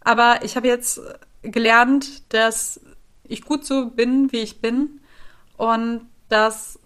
Aber 0.01 0.41
ich 0.43 0.57
habe 0.57 0.69
jetzt 0.69 1.01
gelernt, 1.43 2.33
dass 2.35 2.81
ich 3.25 3.43
gut 3.43 3.65
so 3.65 3.87
bin, 3.87 4.31
wie 4.33 4.41
ich 4.41 4.61
bin 4.61 5.01
und 5.57 6.07
dass 6.29 6.79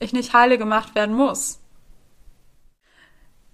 ich 0.00 0.12
nicht 0.12 0.32
heile 0.32 0.58
gemacht 0.58 0.94
werden 0.94 1.14
muss. 1.14 1.60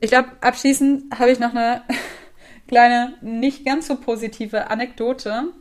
Ich 0.00 0.10
glaube, 0.10 0.30
abschließend 0.40 1.18
habe 1.18 1.30
ich 1.30 1.38
noch 1.38 1.50
eine 1.50 1.82
kleine, 2.68 3.14
nicht 3.20 3.64
ganz 3.64 3.86
so 3.86 3.96
positive 3.96 4.70
Anekdote. 4.70 5.52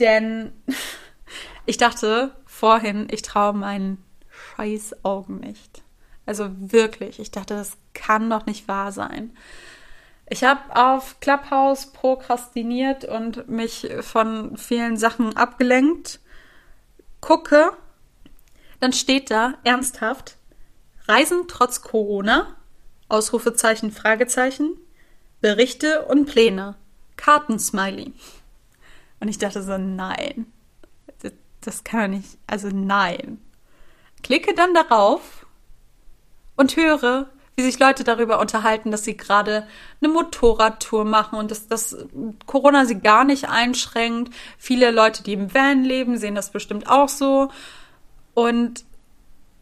Denn 0.00 0.52
ich 1.66 1.76
dachte 1.76 2.34
vorhin, 2.46 3.08
ich 3.10 3.22
traue 3.22 3.52
meinen 3.52 4.02
scheiß 4.56 5.04
Augen 5.04 5.40
nicht. 5.40 5.82
Also 6.26 6.50
wirklich, 6.58 7.18
ich 7.18 7.30
dachte, 7.30 7.54
das 7.54 7.76
kann 7.94 8.28
doch 8.30 8.46
nicht 8.46 8.68
wahr 8.68 8.92
sein. 8.92 9.36
Ich 10.28 10.44
habe 10.44 10.60
auf 10.76 11.18
Clubhouse 11.20 11.92
prokrastiniert 11.92 13.04
und 13.04 13.48
mich 13.48 13.88
von 14.00 14.56
vielen 14.56 14.96
Sachen 14.96 15.36
abgelenkt. 15.36 16.20
Gucke, 17.20 17.72
dann 18.78 18.92
steht 18.92 19.30
da 19.30 19.54
ernsthaft 19.64 20.36
Reisen 21.08 21.48
trotz 21.48 21.82
Corona, 21.82 22.54
Ausrufezeichen, 23.08 23.90
Fragezeichen, 23.90 24.76
Berichte 25.40 26.02
und 26.06 26.26
Pläne, 26.26 26.76
Kartensmiley. 27.16 28.12
Und 29.20 29.28
ich 29.28 29.38
dachte 29.38 29.62
so, 29.62 29.76
nein, 29.78 30.46
das, 31.20 31.32
das 31.60 31.84
kann 31.84 32.00
doch 32.00 32.18
nicht, 32.18 32.38
also 32.46 32.68
nein. 32.68 33.40
Klicke 34.22 34.54
dann 34.54 34.74
darauf 34.74 35.46
und 36.56 36.76
höre, 36.76 37.30
wie 37.56 37.62
sich 37.62 37.78
Leute 37.78 38.04
darüber 38.04 38.40
unterhalten, 38.40 38.90
dass 38.90 39.04
sie 39.04 39.16
gerade 39.16 39.66
eine 40.00 40.12
Motorradtour 40.12 41.04
machen 41.04 41.38
und 41.38 41.50
dass 41.50 41.68
das 41.68 41.96
Corona 42.46 42.86
sie 42.86 43.00
gar 43.00 43.24
nicht 43.24 43.48
einschränkt. 43.48 44.32
Viele 44.58 44.90
Leute, 44.90 45.22
die 45.22 45.34
im 45.34 45.52
Van 45.52 45.84
leben, 45.84 46.16
sehen 46.16 46.34
das 46.34 46.50
bestimmt 46.50 46.88
auch 46.88 47.08
so. 47.08 47.50
Und 48.34 48.84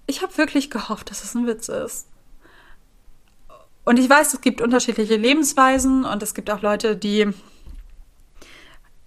ich 0.07 0.23
habe 0.23 0.37
wirklich 0.39 0.71
gehofft, 0.71 1.11
dass 1.11 1.25
es 1.25 1.35
ein 1.35 1.47
Witz 1.47 1.69
ist. 1.69 2.09
Und 3.85 3.99
ich 3.99 4.09
weiß, 4.09 4.35
es 4.35 4.41
gibt 4.41 4.61
unterschiedliche 4.61 5.17
Lebensweisen 5.17 6.05
und 6.05 6.23
es 6.23 6.35
gibt 6.35 6.51
auch 6.51 6.63
Leute, 6.63 6.97
die 6.97 7.33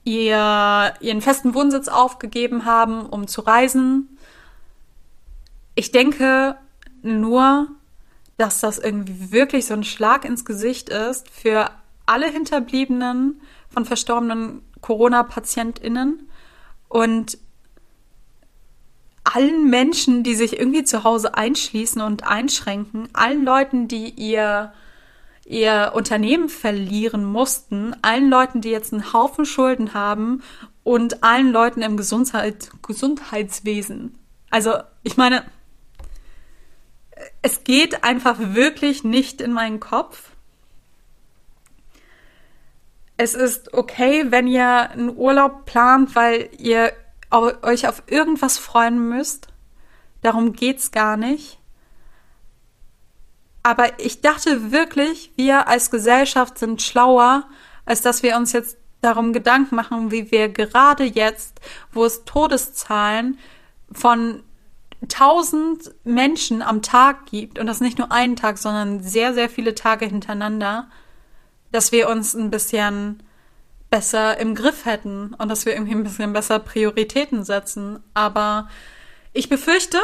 ihr, 0.03 0.93
ihren 0.99 1.21
festen 1.21 1.53
Wohnsitz 1.53 1.87
aufgegeben 1.87 2.65
haben, 2.65 3.05
um 3.05 3.27
zu 3.27 3.41
reisen. 3.41 4.17
Ich 5.75 5.91
denke 5.91 6.55
nur, 7.01 7.67
dass 8.37 8.59
das 8.59 8.79
irgendwie 8.79 9.31
wirklich 9.31 9.65
so 9.65 9.73
ein 9.73 9.83
Schlag 9.83 10.25
ins 10.25 10.45
Gesicht 10.45 10.89
ist 10.89 11.29
für 11.29 11.69
alle 12.05 12.27
Hinterbliebenen 12.27 13.41
von 13.69 13.85
verstorbenen 13.85 14.63
Corona-PatientInnen 14.81 16.27
und 16.89 17.37
allen 19.23 19.69
Menschen, 19.69 20.23
die 20.23 20.35
sich 20.35 20.59
irgendwie 20.59 20.83
zu 20.83 21.03
Hause 21.03 21.35
einschließen 21.35 22.01
und 22.01 22.23
einschränken, 22.23 23.07
allen 23.13 23.45
Leuten, 23.45 23.87
die 23.87 24.09
ihr, 24.09 24.73
ihr 25.51 25.91
Unternehmen 25.93 26.49
verlieren 26.49 27.25
mussten, 27.25 27.93
allen 28.01 28.29
Leuten, 28.29 28.61
die 28.61 28.69
jetzt 28.69 28.93
einen 28.93 29.13
Haufen 29.13 29.45
Schulden 29.45 29.93
haben 29.93 30.41
und 30.83 31.23
allen 31.23 31.51
Leuten 31.51 31.81
im 31.81 31.97
Gesundheit, 31.97 32.71
Gesundheitswesen. 32.81 34.17
Also, 34.49 34.75
ich 35.03 35.17
meine, 35.17 35.43
es 37.41 37.63
geht 37.63 38.03
einfach 38.03 38.37
wirklich 38.39 39.03
nicht 39.03 39.41
in 39.41 39.51
meinen 39.51 39.79
Kopf. 39.79 40.31
Es 43.17 43.35
ist 43.35 43.73
okay, 43.73 44.25
wenn 44.29 44.47
ihr 44.47 44.89
einen 44.89 45.15
Urlaub 45.15 45.65
plant, 45.65 46.15
weil 46.15 46.49
ihr 46.57 46.93
euch 47.29 47.87
auf 47.87 48.03
irgendwas 48.07 48.57
freuen 48.57 49.09
müsst. 49.09 49.47
Darum 50.21 50.53
geht's 50.53 50.91
gar 50.91 51.17
nicht. 51.17 51.60
Aber 53.63 53.99
ich 53.99 54.21
dachte 54.21 54.71
wirklich, 54.71 55.31
wir 55.35 55.67
als 55.67 55.91
Gesellschaft 55.91 56.57
sind 56.57 56.81
schlauer, 56.81 57.47
als 57.85 58.01
dass 58.01 58.23
wir 58.23 58.35
uns 58.35 58.53
jetzt 58.53 58.77
darum 59.01 59.33
Gedanken 59.33 59.75
machen, 59.75 60.11
wie 60.11 60.31
wir 60.31 60.49
gerade 60.49 61.03
jetzt, 61.03 61.59
wo 61.91 62.05
es 62.05 62.23
Todeszahlen 62.25 63.37
von 63.91 64.43
tausend 65.09 65.91
Menschen 66.03 66.61
am 66.61 66.81
Tag 66.81 67.25
gibt 67.25 67.57
und 67.57 67.65
das 67.65 67.81
nicht 67.81 67.97
nur 67.97 68.11
einen 68.11 68.35
Tag, 68.35 68.57
sondern 68.57 69.01
sehr, 69.01 69.33
sehr 69.33 69.49
viele 69.49 69.73
Tage 69.73 70.05
hintereinander, 70.05 70.89
dass 71.71 71.91
wir 71.91 72.09
uns 72.09 72.35
ein 72.35 72.51
bisschen 72.51 73.23
besser 73.89 74.37
im 74.39 74.55
Griff 74.55 74.85
hätten 74.85 75.33
und 75.33 75.49
dass 75.49 75.65
wir 75.65 75.73
irgendwie 75.73 75.95
ein 75.95 76.03
bisschen 76.03 76.33
besser 76.33 76.59
Prioritäten 76.59 77.43
setzen. 77.43 77.99
Aber 78.13 78.69
ich 79.33 79.49
befürchte, 79.49 79.97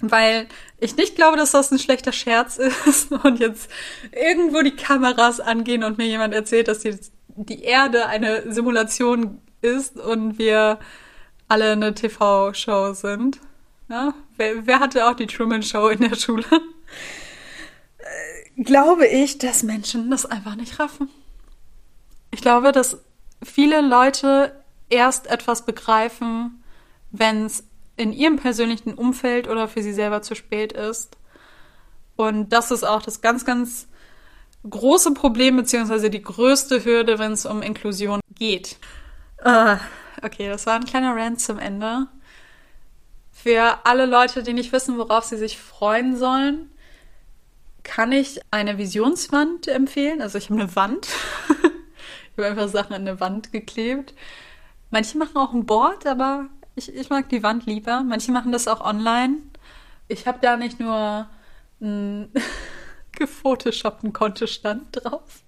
weil 0.00 0.46
ich 0.82 0.96
nicht 0.96 1.14
glaube, 1.14 1.36
dass 1.36 1.52
das 1.52 1.70
ein 1.70 1.78
schlechter 1.78 2.12
Scherz 2.12 2.58
ist 2.58 3.12
und 3.24 3.38
jetzt 3.38 3.70
irgendwo 4.10 4.62
die 4.62 4.76
Kameras 4.76 5.40
angehen 5.40 5.84
und 5.84 5.96
mir 5.96 6.06
jemand 6.06 6.34
erzählt, 6.34 6.68
dass 6.68 6.80
die, 6.80 6.98
die 7.28 7.62
Erde 7.62 8.06
eine 8.06 8.52
Simulation 8.52 9.40
ist 9.60 9.98
und 9.98 10.38
wir 10.38 10.80
alle 11.48 11.72
eine 11.72 11.94
TV-Show 11.94 12.94
sind. 12.94 13.38
Ja? 13.88 14.14
Wer, 14.36 14.66
wer 14.66 14.80
hatte 14.80 15.06
auch 15.06 15.14
die 15.14 15.26
Truman 15.26 15.62
Show 15.62 15.88
in 15.88 16.00
der 16.00 16.16
Schule? 16.16 16.44
Glaube 18.56 19.06
ich, 19.06 19.38
dass 19.38 19.62
Menschen 19.62 20.10
das 20.10 20.26
einfach 20.26 20.56
nicht 20.56 20.80
raffen. 20.80 21.08
Ich 22.32 22.40
glaube, 22.40 22.72
dass 22.72 22.98
viele 23.42 23.82
Leute 23.82 24.60
erst 24.90 25.28
etwas 25.28 25.64
begreifen, 25.64 26.62
wenn 27.12 27.46
es 27.46 27.64
in 27.96 28.12
ihrem 28.12 28.36
persönlichen 28.36 28.94
Umfeld 28.94 29.48
oder 29.48 29.68
für 29.68 29.82
sie 29.82 29.92
selber 29.92 30.22
zu 30.22 30.34
spät 30.34 30.72
ist. 30.72 31.16
Und 32.16 32.50
das 32.52 32.70
ist 32.70 32.84
auch 32.84 33.02
das 33.02 33.20
ganz, 33.20 33.44
ganz 33.44 33.88
große 34.68 35.12
Problem, 35.12 35.56
beziehungsweise 35.56 36.10
die 36.10 36.22
größte 36.22 36.84
Hürde, 36.84 37.18
wenn 37.18 37.32
es 37.32 37.46
um 37.46 37.62
Inklusion 37.62 38.20
geht. 38.34 38.76
Uh, 39.44 39.76
Okay, 40.24 40.48
das 40.48 40.66
war 40.66 40.74
ein 40.74 40.84
kleiner 40.84 41.16
Rant 41.16 41.40
zum 41.40 41.58
Ende. 41.58 42.06
Für 43.32 43.84
alle 43.84 44.06
Leute, 44.06 44.44
die 44.44 44.52
nicht 44.52 44.72
wissen, 44.72 44.96
worauf 44.98 45.24
sie 45.24 45.36
sich 45.36 45.58
freuen 45.58 46.16
sollen, 46.16 46.70
kann 47.82 48.12
ich 48.12 48.40
eine 48.52 48.78
Visionswand 48.78 49.66
empfehlen. 49.66 50.22
Also 50.22 50.38
ich 50.38 50.48
habe 50.48 50.60
eine 50.60 50.76
Wand. 50.76 51.08
ich 51.48 52.38
habe 52.38 52.46
einfach 52.46 52.68
Sachen 52.68 52.94
an 52.94 53.02
eine 53.02 53.18
Wand 53.18 53.52
geklebt. 53.52 54.14
Manche 54.90 55.18
machen 55.18 55.36
auch 55.36 55.52
ein 55.52 55.66
Board, 55.66 56.06
aber 56.06 56.48
ich, 56.74 56.94
ich 56.94 57.10
mag 57.10 57.28
die 57.28 57.42
Wand 57.42 57.66
lieber. 57.66 58.02
Manche 58.02 58.32
machen 58.32 58.52
das 58.52 58.68
auch 58.68 58.80
online. 58.80 59.38
Ich 60.08 60.26
habe 60.26 60.38
da 60.40 60.56
nicht 60.56 60.80
nur 60.80 61.28
einen 61.80 62.32
gefotoshoppten 63.12 64.12
Kontostand 64.12 65.04
drauf. 65.04 65.42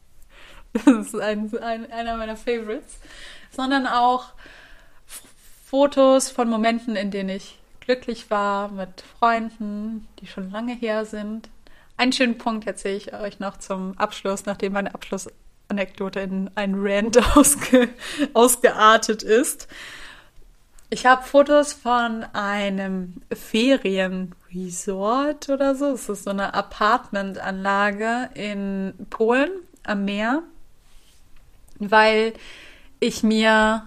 Das 0.72 0.86
ist 0.86 1.14
ein, 1.14 1.56
ein, 1.58 1.90
einer 1.90 2.16
meiner 2.16 2.36
Favorites. 2.36 2.98
Sondern 3.50 3.86
auch 3.86 4.32
Fotos 5.64 6.30
von 6.30 6.48
Momenten, 6.48 6.96
in 6.96 7.10
denen 7.10 7.30
ich 7.30 7.58
glücklich 7.80 8.30
war 8.30 8.68
mit 8.68 9.02
Freunden, 9.18 10.08
die 10.20 10.26
schon 10.26 10.50
lange 10.50 10.74
her 10.74 11.04
sind. 11.04 11.48
Einen 11.96 12.12
schönen 12.12 12.38
Punkt 12.38 12.66
erzähle 12.66 12.96
ich 12.96 13.14
euch 13.14 13.38
noch 13.38 13.58
zum 13.58 13.96
Abschluss, 13.98 14.46
nachdem 14.46 14.72
meine 14.72 14.94
Abschlussanekdote 14.94 16.20
in 16.20 16.50
einen 16.56 16.74
Rant 16.76 17.18
ausge 17.36 17.88
ausgeartet 18.32 19.22
ist. 19.22 19.68
Ich 20.90 21.06
habe 21.06 21.24
Fotos 21.24 21.72
von 21.72 22.24
einem 22.32 23.14
Ferienresort 23.32 25.48
oder 25.48 25.74
so. 25.74 25.86
Es 25.86 26.08
ist 26.08 26.24
so 26.24 26.30
eine 26.30 26.54
Apartmentanlage 26.54 28.30
in 28.34 28.94
Polen 29.10 29.50
am 29.82 30.04
Meer, 30.04 30.42
weil 31.78 32.34
ich 33.00 33.22
mir 33.22 33.86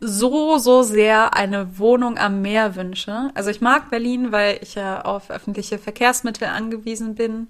so, 0.00 0.58
so 0.58 0.82
sehr 0.82 1.34
eine 1.34 1.78
Wohnung 1.78 2.18
am 2.18 2.42
Meer 2.42 2.76
wünsche. 2.76 3.30
Also 3.34 3.50
ich 3.50 3.60
mag 3.60 3.90
Berlin, 3.90 4.32
weil 4.32 4.58
ich 4.62 4.74
ja 4.74 5.02
auf 5.02 5.30
öffentliche 5.30 5.78
Verkehrsmittel 5.78 6.48
angewiesen 6.48 7.14
bin. 7.14 7.48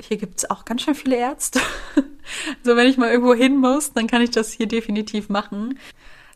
Hier 0.00 0.16
gibt 0.16 0.38
es 0.38 0.50
auch 0.50 0.64
ganz 0.64 0.82
schön 0.82 0.94
viele 0.94 1.16
Ärzte. 1.16 1.60
Also 2.64 2.74
wenn 2.74 2.86
ich 2.86 2.96
mal 2.96 3.10
irgendwo 3.10 3.34
hin 3.34 3.58
muss, 3.58 3.92
dann 3.92 4.06
kann 4.06 4.22
ich 4.22 4.30
das 4.30 4.50
hier 4.50 4.66
definitiv 4.66 5.28
machen. 5.28 5.78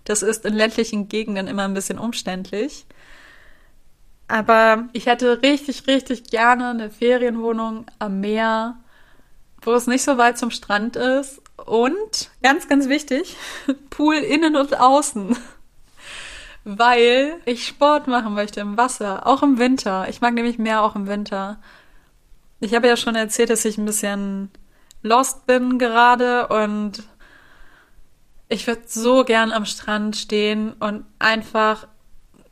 Das 0.09 0.23
ist 0.23 0.47
in 0.47 0.55
ländlichen 0.55 1.09
Gegenden 1.09 1.49
immer 1.49 1.65
ein 1.65 1.75
bisschen 1.75 1.99
umständlich. 1.99 2.87
Aber 4.27 4.89
ich 4.95 5.05
hätte 5.05 5.43
richtig, 5.43 5.87
richtig 5.87 6.31
gerne 6.31 6.71
eine 6.71 6.89
Ferienwohnung 6.89 7.85
am 7.99 8.21
Meer, 8.21 8.79
wo 9.61 9.75
es 9.75 9.87
nicht 9.87 10.03
so 10.03 10.17
weit 10.17 10.39
zum 10.39 10.51
Strand 10.51 10.97
ist 10.97 11.43
und 11.67 12.31
ganz, 12.43 12.69
ganz 12.69 12.89
wichtig, 12.89 13.37
Pool 13.91 14.15
innen 14.15 14.57
und 14.57 14.81
außen. 14.81 15.37
Weil 16.65 17.35
ich 17.45 17.67
Sport 17.67 18.07
machen 18.07 18.33
möchte 18.33 18.61
im 18.61 18.79
Wasser, 18.79 19.27
auch 19.27 19.43
im 19.43 19.59
Winter. 19.59 20.09
Ich 20.09 20.23
mag 20.23 20.33
nämlich 20.33 20.57
mehr 20.57 20.83
auch 20.83 20.97
im 20.97 21.07
Winter. 21.07 21.61
Ich 22.61 22.75
habe 22.75 22.89
ja 22.89 22.97
schon 22.97 23.15
erzählt, 23.15 23.51
dass 23.51 23.67
ich 23.67 23.77
ein 23.77 23.85
bisschen 23.85 24.51
lost 25.03 25.45
bin 25.47 25.79
gerade 25.79 26.49
und 26.49 27.03
ich 28.49 28.67
würde 28.67 28.83
so 28.87 29.25
gern 29.25 29.53
am 29.53 29.65
Strand 29.65 30.17
stehen 30.17 30.73
und 30.75 31.05
einfach 31.19 31.87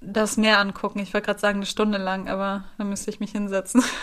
das 0.01 0.37
Meer 0.37 0.59
angucken. 0.59 0.99
Ich 1.01 1.15
wollte 1.15 1.27
gerade 1.27 1.41
sagen, 1.41 1.59
eine 1.59 1.67
Stunde 1.67 1.99
lang, 1.99 2.29
aber 2.29 2.65
dann 2.79 2.89
müsste 2.89 3.11
ich 3.11 3.21
mich 3.21 3.33
hinsetzen. 3.33 3.83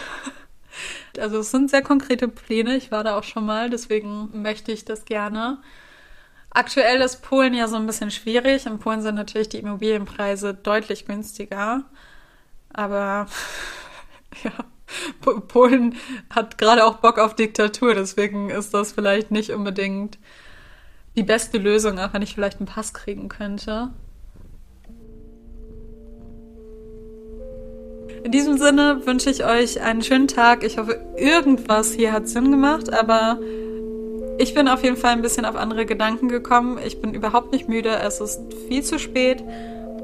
Also 1.19 1.37
es 1.37 1.51
sind 1.51 1.69
sehr 1.69 1.83
konkrete 1.83 2.27
Pläne. 2.27 2.75
Ich 2.75 2.91
war 2.91 3.03
da 3.03 3.15
auch 3.15 3.23
schon 3.23 3.45
mal, 3.45 3.69
deswegen 3.69 4.41
möchte 4.41 4.71
ich 4.71 4.85
das 4.85 5.05
gerne. 5.05 5.59
Aktuell 6.49 7.01
ist 7.01 7.21
Polen 7.21 7.53
ja 7.53 7.67
so 7.67 7.75
ein 7.75 7.85
bisschen 7.85 8.09
schwierig. 8.09 8.65
In 8.65 8.79
Polen 8.79 9.03
sind 9.03 9.13
natürlich 9.13 9.49
die 9.49 9.59
Immobilienpreise 9.59 10.55
deutlich 10.55 11.05
günstiger. 11.05 11.83
Aber 12.73 13.27
ja, 14.43 14.51
Polen 15.47 15.95
hat 16.31 16.57
gerade 16.57 16.85
auch 16.85 16.97
Bock 16.97 17.19
auf 17.19 17.35
Diktatur, 17.35 17.93
deswegen 17.93 18.49
ist 18.49 18.73
das 18.73 18.91
vielleicht 18.91 19.29
nicht 19.29 19.51
unbedingt 19.51 20.17
die 21.15 21.23
beste 21.23 21.57
Lösung, 21.57 21.99
auch 21.99 22.13
wenn 22.13 22.21
ich 22.21 22.33
vielleicht 22.33 22.59
einen 22.59 22.67
Pass 22.67 22.93
kriegen 22.93 23.29
könnte. 23.29 23.89
In 28.23 28.31
diesem 28.31 28.57
Sinne 28.57 29.01
wünsche 29.05 29.29
ich 29.29 29.45
euch 29.45 29.81
einen 29.81 30.01
schönen 30.01 30.27
Tag. 30.27 30.63
Ich 30.63 30.77
hoffe, 30.77 30.99
irgendwas 31.17 31.91
hier 31.91 32.13
hat 32.13 32.27
Sinn 32.27 32.51
gemacht, 32.51 32.91
aber 32.91 33.37
ich 34.37 34.53
bin 34.53 34.67
auf 34.67 34.83
jeden 34.83 34.95
Fall 34.95 35.11
ein 35.11 35.21
bisschen 35.21 35.45
auf 35.45 35.55
andere 35.55 35.85
Gedanken 35.85 36.29
gekommen. 36.29 36.79
Ich 36.83 37.01
bin 37.01 37.13
überhaupt 37.13 37.51
nicht 37.51 37.67
müde. 37.67 37.89
Es 37.89 38.21
ist 38.21 38.39
viel 38.67 38.81
zu 38.81 38.97
spät 38.97 39.43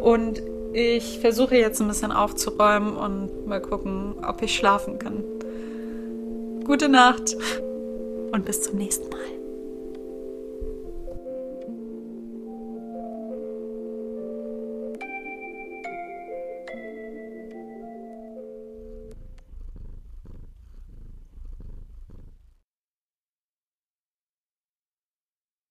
und 0.02 0.42
ich 0.74 1.20
versuche 1.20 1.56
jetzt 1.56 1.82
ein 1.82 1.88
bisschen 1.88 2.12
aufzuräumen 2.12 2.96
und 2.96 3.48
mal 3.48 3.62
gucken, 3.62 4.16
ob 4.24 4.42
ich 4.42 4.56
schlafen 4.56 5.00
kann. 5.00 5.24
Gute 6.66 6.90
Nacht 6.90 7.36
und 8.32 8.46
bis 8.46 8.62
zum 8.62 8.78
nächsten 8.78 9.10
Mal. 9.10 9.39